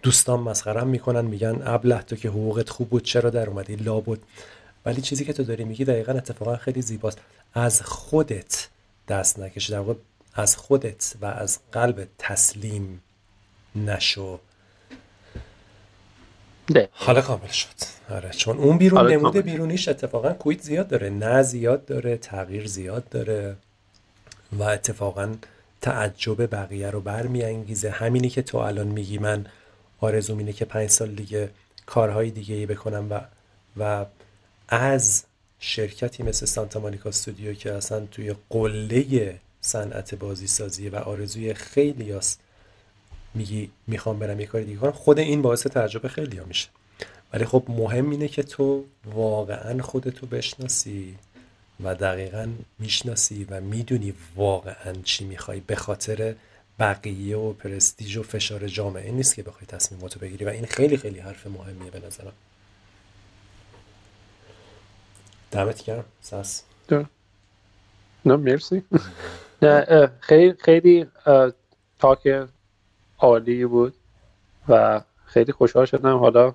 [0.03, 4.19] دوستان مسخرم می‌کنن میگن ابله تو که حقوقت خوب بود چرا در اومدی؟ لابد.
[4.87, 7.19] ولی چیزی که تو داری میگی دقیقا اتفاقا خیلی زیباست.
[7.55, 8.69] از خودت
[9.09, 9.99] دست نکشی در واقع
[10.37, 13.03] از خودت و از قلب تسلیم
[13.77, 14.41] نشو.
[16.67, 16.89] ده.
[16.93, 17.69] حالا کامل شد.
[18.11, 23.09] آره چون اون بیرون نمود بیرونیش اتفاقا کویت زیاد داره نه زیاد داره تغییر زیاد
[23.09, 23.57] داره
[24.53, 25.35] و اتفاقا
[25.81, 27.91] تعجب بقیه رو برمیانگیزه.
[27.91, 29.47] همینی که تو الان میگی من
[30.01, 31.51] آرزوم اینه که پنج سال دیگه
[31.87, 33.21] کارهای دیگه ای بکنم و
[33.77, 34.07] و
[34.69, 35.25] از
[35.59, 42.13] شرکتی مثل سانتا مانیکا استودیو که اصلا توی قله صنعت بازی سازی و آرزوی خیلی
[42.13, 42.41] هست
[43.35, 44.93] میگی می‌خوام برم یه کاری دیگه کنم.
[44.93, 46.69] خود این باعث تعجب خیلی ها میشه.
[47.33, 51.17] ولی خب مهم اینه که تو واقعا خودتو بشناسی
[51.85, 55.61] و دقیقا می‌شناسی و می‌دونی واقعا چی می‌خوای.
[55.61, 56.35] به خاطر
[56.79, 60.45] بقیه و پرستیژ و فشار جامعه نیست که بخوای تصمیماتو بگیری.
[60.45, 62.33] و این خیلی خیلی حرف مهمیه به نظرم.
[65.51, 66.05] دمت گرم.
[66.23, 66.63] سس.
[68.25, 68.83] نه مرسی.
[70.21, 71.07] خیلی خیلی
[71.99, 72.47] تاک
[73.19, 73.95] عالی بود
[74.69, 76.19] و خیلی خوشحال شدم.
[76.19, 76.55] حالا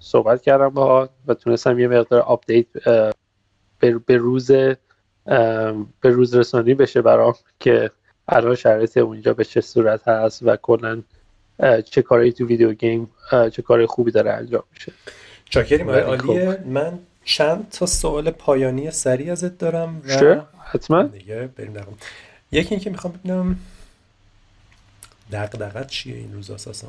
[0.00, 2.66] صحبت کردم باهات و تونستم یه مقدار update
[4.06, 4.50] به روز
[6.00, 7.90] به روز رسانی بشه برام که
[8.28, 11.02] الان شرایط اونجا به چه صورت هست و کلا
[11.84, 14.92] چه کاری تو video game چه کار خوبی داره انجام میشه.
[15.44, 16.58] چاکریم عالیه.
[16.66, 20.40] من چند تا سوال پایانی سریع ازت دارم و
[20.74, 21.02] حتما.
[21.02, 21.98] دیگه بریم
[22.52, 23.58] یکی اینکه می‌خوام ببینم
[25.32, 26.88] دقدقت چیه این روز اساسا؟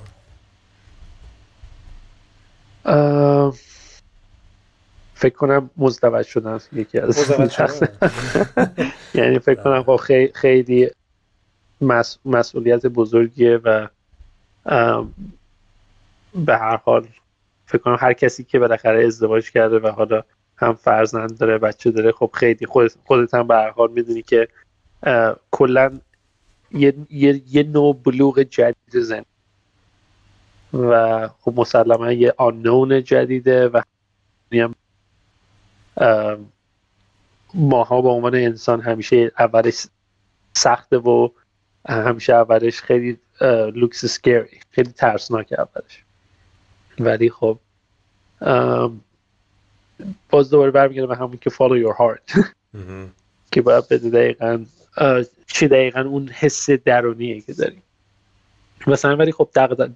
[5.14, 7.32] فکر کنم مزدوج شدن یکی از
[9.14, 10.00] یعنی فکر کنم خب
[10.36, 10.90] خیلی
[12.26, 13.88] مسئولیت بزرگیه و
[16.36, 17.08] به هر حال
[17.66, 20.24] فکر کنم هر کسی که بالاخره ازدواج کرده و حالا
[20.58, 22.12] هم فرزند داره بچه داره.
[22.12, 24.48] خب خیلی خودت, خودت هم به هر حال می‌دونی که
[25.52, 26.00] کلا
[26.72, 29.26] یه،, یه،, یه نوع بلوغ جدید زن.
[30.74, 33.82] و خب مسلما یه آنون جدیده و
[37.54, 39.86] ماها به عنوان انسان همیشه اولش
[40.54, 41.30] سخته و
[41.90, 43.18] همیشه اولش خیلی
[43.76, 46.04] لوکس سکری خیلی ترسناک اولش.
[47.00, 47.60] ولی خب
[50.30, 52.44] باز دوباره برمیگرده به همون که follow your heart.
[53.52, 54.66] که باید بده دقیقا
[55.48, 57.84] چی دقیقا اون حس درونیه که داریم.
[58.88, 59.50] مثلا ولی خب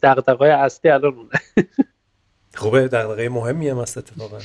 [0.03, 1.29] دقدقه اصلی الان اونه.
[2.55, 4.37] خوبه دقدقه مهمی هم هست اتفاقا.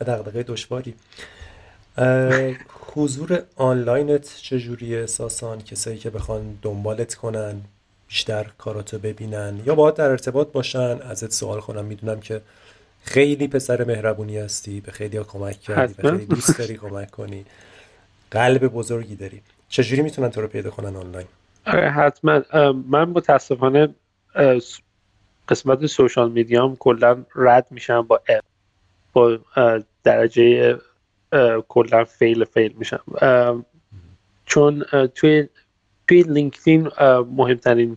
[0.00, 0.94] و دقدقه دشواری.
[2.94, 7.60] حضور آنلاینت چجوریه؟ ساسان کسایی که بخوان دنبالت کنن
[8.08, 12.40] بیشتر کاراتو ببینن یا باید در ارتباط باشن؟ ازت سوال کنم می‌دونم که
[13.02, 17.44] خیلی پسر مهربونی هستی به خیلی ها کمک کردی به خیلی دوست داری کمک کنی.
[18.30, 19.42] قلب بزرگی داری.
[19.68, 21.26] چجوری می‌تونن تو رو پیدا کنن آنلاین؟
[21.66, 22.42] آره حتما.
[22.88, 23.88] من متاسفانه
[25.48, 28.44] قسمت سوشال میدیام کلا رد میشم با اپ
[29.12, 29.38] با
[30.04, 30.78] درجه
[31.68, 33.02] کلا فیل فیل میشم.
[34.46, 35.48] چون توی
[36.08, 36.90] توی LinkedIn
[37.36, 37.96] مهمترین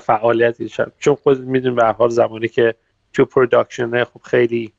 [0.00, 2.74] فعالیتی شد چون خودت میدونی به هر حال زمانی که
[3.12, 4.72] تو production خب خیلی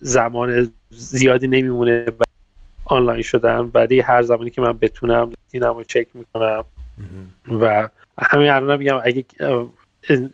[0.00, 2.22] زمان زیادی نمیمونه و
[2.84, 3.70] آنلاین شدن.
[3.74, 6.64] ولی هر زمانی که من بتونم LinkedIn م رو چک می‌کنم.
[7.60, 9.24] و همین الان میگم اگه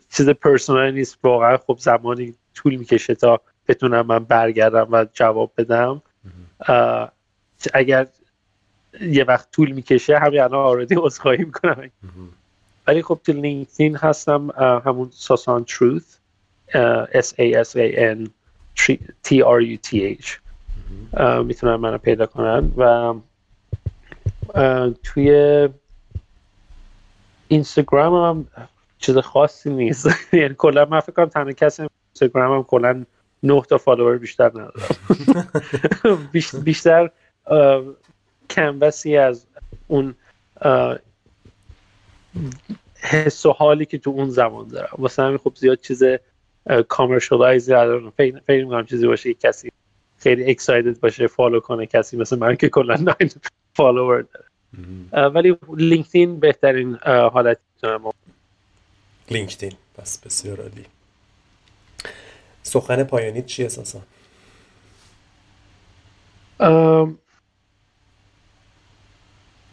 [0.09, 6.01] چیز personal نیست واقعا خب زمانی طول می‌کشه تا بتونم من برگردم و جواب بدم.
[7.73, 8.07] اگر
[9.01, 11.89] یه وقت طول می‌کشه همین الان آردی عذرخواهی می‌کنم.
[12.87, 14.49] ولی خب تو لینکدین هستم
[14.85, 16.15] همون ساسان تروث.
[17.13, 18.29] S A S A N
[19.23, 20.39] T R U T H.
[21.43, 22.71] می‌تونن منو پیدا کنن.
[22.77, 23.13] و
[25.03, 25.69] توی
[27.47, 28.67] اینستاگرام هم
[28.99, 30.07] چیز خاصی نیست.
[30.33, 33.05] یعنی کلا من فکر کنم تنها کسی اینستاگرام هم کلا
[33.43, 36.29] نه تا follower بیشتر ندارم.
[36.63, 37.09] بیشتر
[38.49, 39.45] کنوسی از
[39.87, 40.15] اون
[42.99, 44.95] حس و حالی که تو اون زمان دارم.
[44.97, 46.03] واسه همین خب زیاد چیز
[46.87, 47.71] commercialize
[48.17, 49.71] فکر می‌کنم چیزی باشه که کسی
[50.17, 53.15] خیلی excited باشه follow کنه کسی مثل من که کلا 9
[53.73, 54.45] follower داره.
[55.29, 57.57] ولی LinkedIn بهترین حالت
[59.29, 60.85] لینکدین پس بسیار عالی.
[62.63, 64.01] سخن پایانی چی اساسا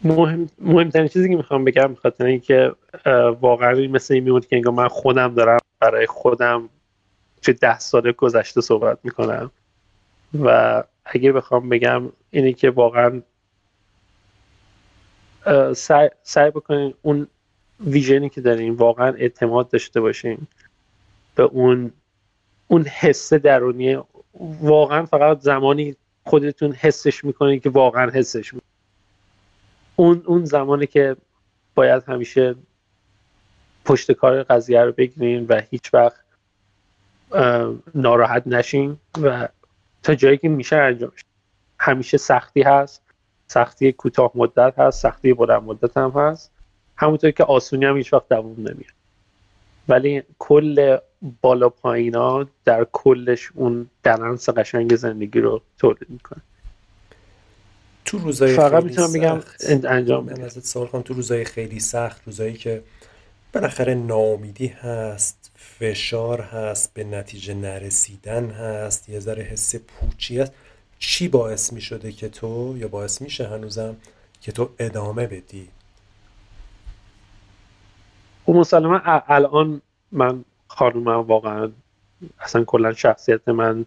[0.03, 2.71] مهم مهمترین چیزی که می‌خوام بگم خاطر اینکه
[3.41, 6.69] واقعا مثل این میمونه که انگار من خودم دارم برای خودم
[7.41, 9.51] چه ده سال گذشته صحبت می‌کنم.
[10.39, 13.21] و اگه بخوام بگم اینه که واقعا
[15.75, 17.27] سعی, سعی بکنین اون
[17.79, 20.47] ویژنی که دارین واقعا اعتماد داشته باشین
[21.35, 21.91] به اون
[22.67, 23.97] اون حس درونی.
[24.61, 28.69] واقعا فقط زمانی خودتون حسش می‌کنین که واقعا حسش می‌کنین
[29.95, 31.15] اون اون زمانی که
[31.75, 32.55] باید همیشه
[33.85, 36.23] پشت کار قضیه رو بگیرین و هیچ وقت
[37.95, 39.47] ناراحت نشین و
[40.03, 41.11] تا جایی که میشه انجام
[41.79, 43.01] همیشه سختی هست.
[43.47, 45.01] سختی کوتاه مدت هست.
[45.01, 46.51] سختی بلند مدت هم هست.
[46.95, 48.93] همونطور که آسونی هم هیچ وقت دوام نمیاد
[49.87, 50.97] ولی کل
[51.41, 56.41] بالا پایینا در کلش اون دلنس قشنگ زندگی رو تولید می‌کنه.
[58.05, 61.01] تو روزای فقط می‌تونم بگم انجام ازت سوال کنم.
[61.01, 62.83] تو روزای خیلی سخت روزایی که
[63.53, 70.53] بالاخره ناامیدی هست فشار هست به نتیجه نرسیدن هست یه ذره حس پوچی هست.
[70.99, 73.95] چی باعث می شده که تو یا باعث میشه هنوزم
[74.41, 75.67] که تو ادامه بدی؟
[78.45, 79.81] خب مسلما الان
[80.11, 81.71] من خانومم واقعا
[82.39, 83.85] اصلا کلا شخصیت من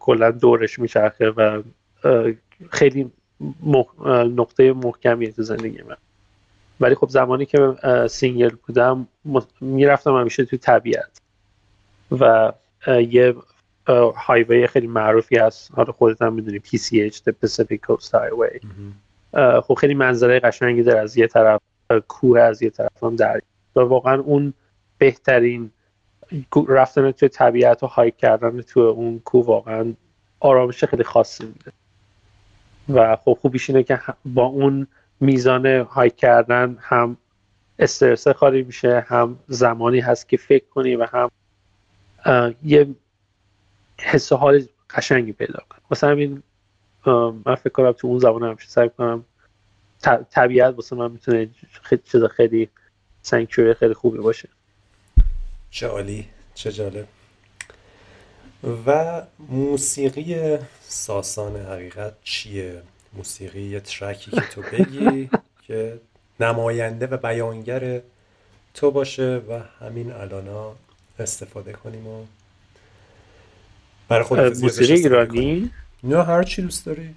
[0.00, 1.62] کلا دورش میچرخه و
[2.70, 3.12] خیلی
[4.36, 5.96] نقطه محکمیه تو زندگی من.
[6.80, 7.74] ولی خب زمانی که
[8.10, 9.08] single بودم
[9.60, 11.20] می‌رفتم همیشه تو طبیعت
[12.20, 12.52] و
[12.86, 13.34] یه
[14.16, 15.70] highway خیلی معروفی هست.
[15.74, 18.66] حالا خودت هم می‌دونی PCH The Pacific Coast Highway.
[19.60, 21.00] خب خیلی منظره قشنگی داره.
[21.00, 21.60] از یه طرف
[22.08, 23.40] کوه از یه طرف هم دریا
[23.76, 24.54] و واقعا اون
[24.98, 25.70] بهترین
[26.68, 29.94] رفتن توی طبیعت و hike کردن توی اون کوه واقعا
[30.40, 31.72] آرامش خیلی خاصی میده.
[32.88, 34.86] و خب خوبیش اینه که با اون
[35.20, 37.16] میزان hike کردن هم
[37.78, 41.30] استرس خالی میشه هم زمانی هست که فکر کنی و هم
[42.64, 42.94] یه
[43.98, 45.80] حس حال قشنگی پیدا کنی.
[45.90, 46.42] مثلا همین
[47.46, 49.24] من فکر کنم تو اون زمان همیشه سعی کنم
[50.30, 51.48] طبیعت واسه من می‌تونه
[51.82, 52.68] خیلی چیز خیلی
[53.22, 54.48] سنکچوری خیلی خوبی باشه.
[55.70, 57.06] چه عالی چه جالب.
[58.86, 62.82] و موسیقی ساسان حقیقت چیه؟
[63.16, 65.30] موسیقی یه track ی که تو بگی
[65.66, 66.00] که
[66.40, 68.00] نماینده و بیانگر
[68.74, 70.72] تو باشه و همین الانا
[71.18, 72.24] استفاده کنیم و
[74.08, 75.70] برای خود موسیقی ایرانی؟
[76.02, 77.14] نه هر چی دوست داری.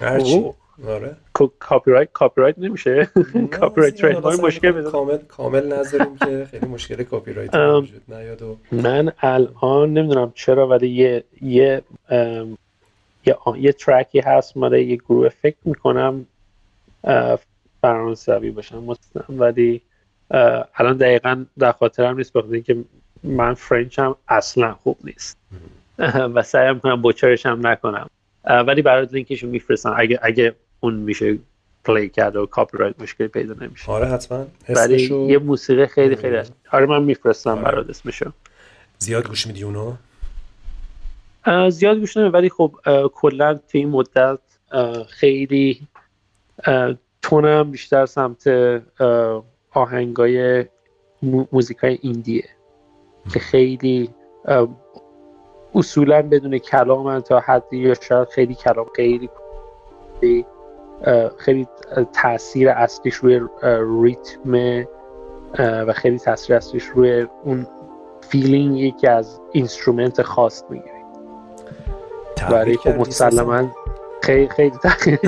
[0.00, 0.44] هر چی.
[0.88, 1.16] آره.
[1.58, 3.08] copyright copyright نمیشه
[3.50, 9.12] کاپی رایت مشکل کامل کامل نذاریم که خیلی مشکل کاپی رایت وجود نیاد و من
[9.18, 11.82] الان نمی‌دونم چرا ولی یه یه
[13.26, 16.26] یه, یه track ی هست مال یه گروه فکر می‌کنم
[17.82, 19.82] فرانسوی باشم مستم ولی
[20.74, 22.84] الان دقیقا در خاطرم نیست بخاطر اینکه
[23.22, 25.38] من French م اصلا خوب نیست.
[26.34, 28.10] و سعی می‌کنم butcher ش هم نکنم.
[28.44, 29.94] ولی برای لینکشو میفرستم.
[29.96, 31.38] اگه اگه اون میشه
[31.84, 33.92] play کرده و کاپی رایت مشکلی پیدا نمیشه.
[33.92, 34.46] آره حتما.
[34.68, 36.38] ولی یه موسیقی خیلی خیلی.
[36.72, 37.62] آره من میفرستم آره.
[37.62, 38.30] برات اسمشو.
[38.98, 39.92] زیاد گوش میدی اونو؟
[41.68, 42.72] زیاد گوش نمیدی ولی خب
[43.14, 44.38] کلا تو این مدت
[45.08, 45.88] خیلی
[47.22, 48.48] تونم بیشتر سمت
[49.70, 50.64] آهنگای
[51.22, 52.48] موزیکای ایندیه
[53.32, 54.10] که خیلی
[55.74, 59.30] اصولا بدون کلام تا حدی یا شاید خیلی کلام خیلی
[61.38, 61.66] خیلی
[62.12, 63.40] تاثیر اصلیش روی
[64.02, 64.84] ریتم
[65.58, 67.66] و خیلی تاثیر اصلیش روی اون
[68.20, 71.01] feeling ی که از instrument خاص می‌گیری.
[72.50, 73.68] برای خب مسلما
[74.22, 75.18] خیلی خیلی تغییر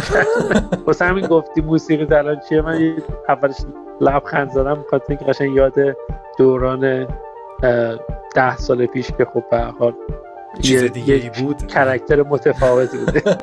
[0.87, 2.97] واسه همین گفتی موسیقی الان چیه؟ من
[3.29, 3.57] اولش
[4.01, 5.75] لبخند زدم بخاطر اینکه قشنگ یاد
[6.39, 7.07] دوران
[8.35, 9.95] ده سال پیش که خب به هر حال
[10.63, 11.67] چیز دیگه بود.
[11.67, 13.23] character متفاوتی بوده.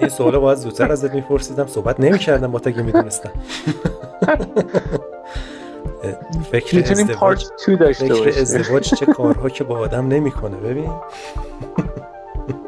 [0.00, 1.66] این سوال باید زودتر ازت میپرسیدم.
[1.66, 3.30] صحبت نمی‌کردم با تا که می‌دونستم.
[6.52, 7.44] فکر ازدواج
[7.98, 10.90] فکر ازدواج چه کارها که با آدم نمی‌کنه؟ ببین.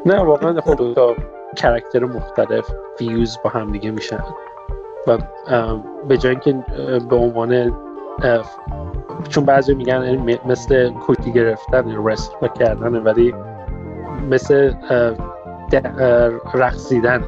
[0.05, 0.93] نه واقعا خب.
[0.93, 1.15] تا
[1.55, 4.23] کرکتر مختلف فیوز با هم دیگه میشن.
[5.07, 5.17] و
[6.07, 6.63] به جای اینکه
[7.09, 7.73] به عنوان
[9.29, 13.33] چون بعضی میگن مثل کوتی گرفتن رست کردن ولی
[14.29, 14.73] مثل
[16.53, 17.23] رقصیدن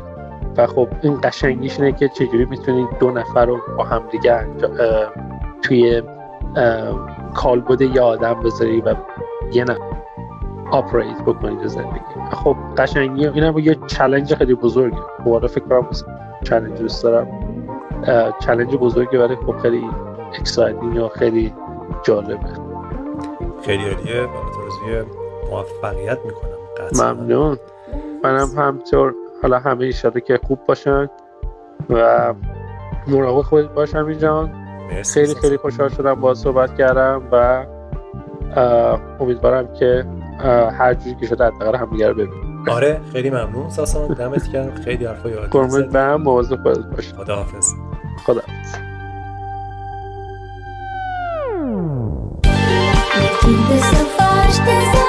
[0.57, 4.47] و خب این قشنگیش اینه که چجوری می‌تونید دو نفر رو با هم دیگه
[5.61, 6.01] توی
[7.33, 8.95] کالبد یه آدم بذاری و
[9.53, 9.77] یه نه
[10.71, 11.99] operate بکنید زندگی
[12.31, 14.97] خب قشنگی اینم یه challenge خیلی بزرگه.
[15.23, 15.87] خب فکر کنم
[16.43, 17.27] challenge دوست دارم.
[18.39, 19.89] challenge بزرگه ولی خب خیلی
[20.39, 21.53] exciting و خیلی
[22.03, 22.49] جالبه.
[23.65, 24.23] خیلی عالیه.
[24.23, 25.05] و
[25.51, 26.55] موفقیت می‌کنم.
[27.03, 27.57] ممنون.
[28.23, 31.09] منم همین‌طور حالا همه ایشالا که خوب باشن
[31.89, 32.33] و
[33.07, 34.49] مراقب خودت باشم اینجا
[35.13, 37.65] خیلی خیلی خوشحال شدم با صحبت کردم و
[39.19, 40.05] امیدوارم که
[40.39, 42.69] هر جوری که شده حداقل همدیگه رو ببینیم.
[42.69, 43.69] آره خیلی ممنون.
[43.69, 44.75] ساسان دمت گرم.
[44.75, 47.73] خیلی حرفا یاد قربونت برم مواظب خودت باش خداحافظ.
[48.25, 48.75] خداحافظ.
[53.41, 55.04] Keep this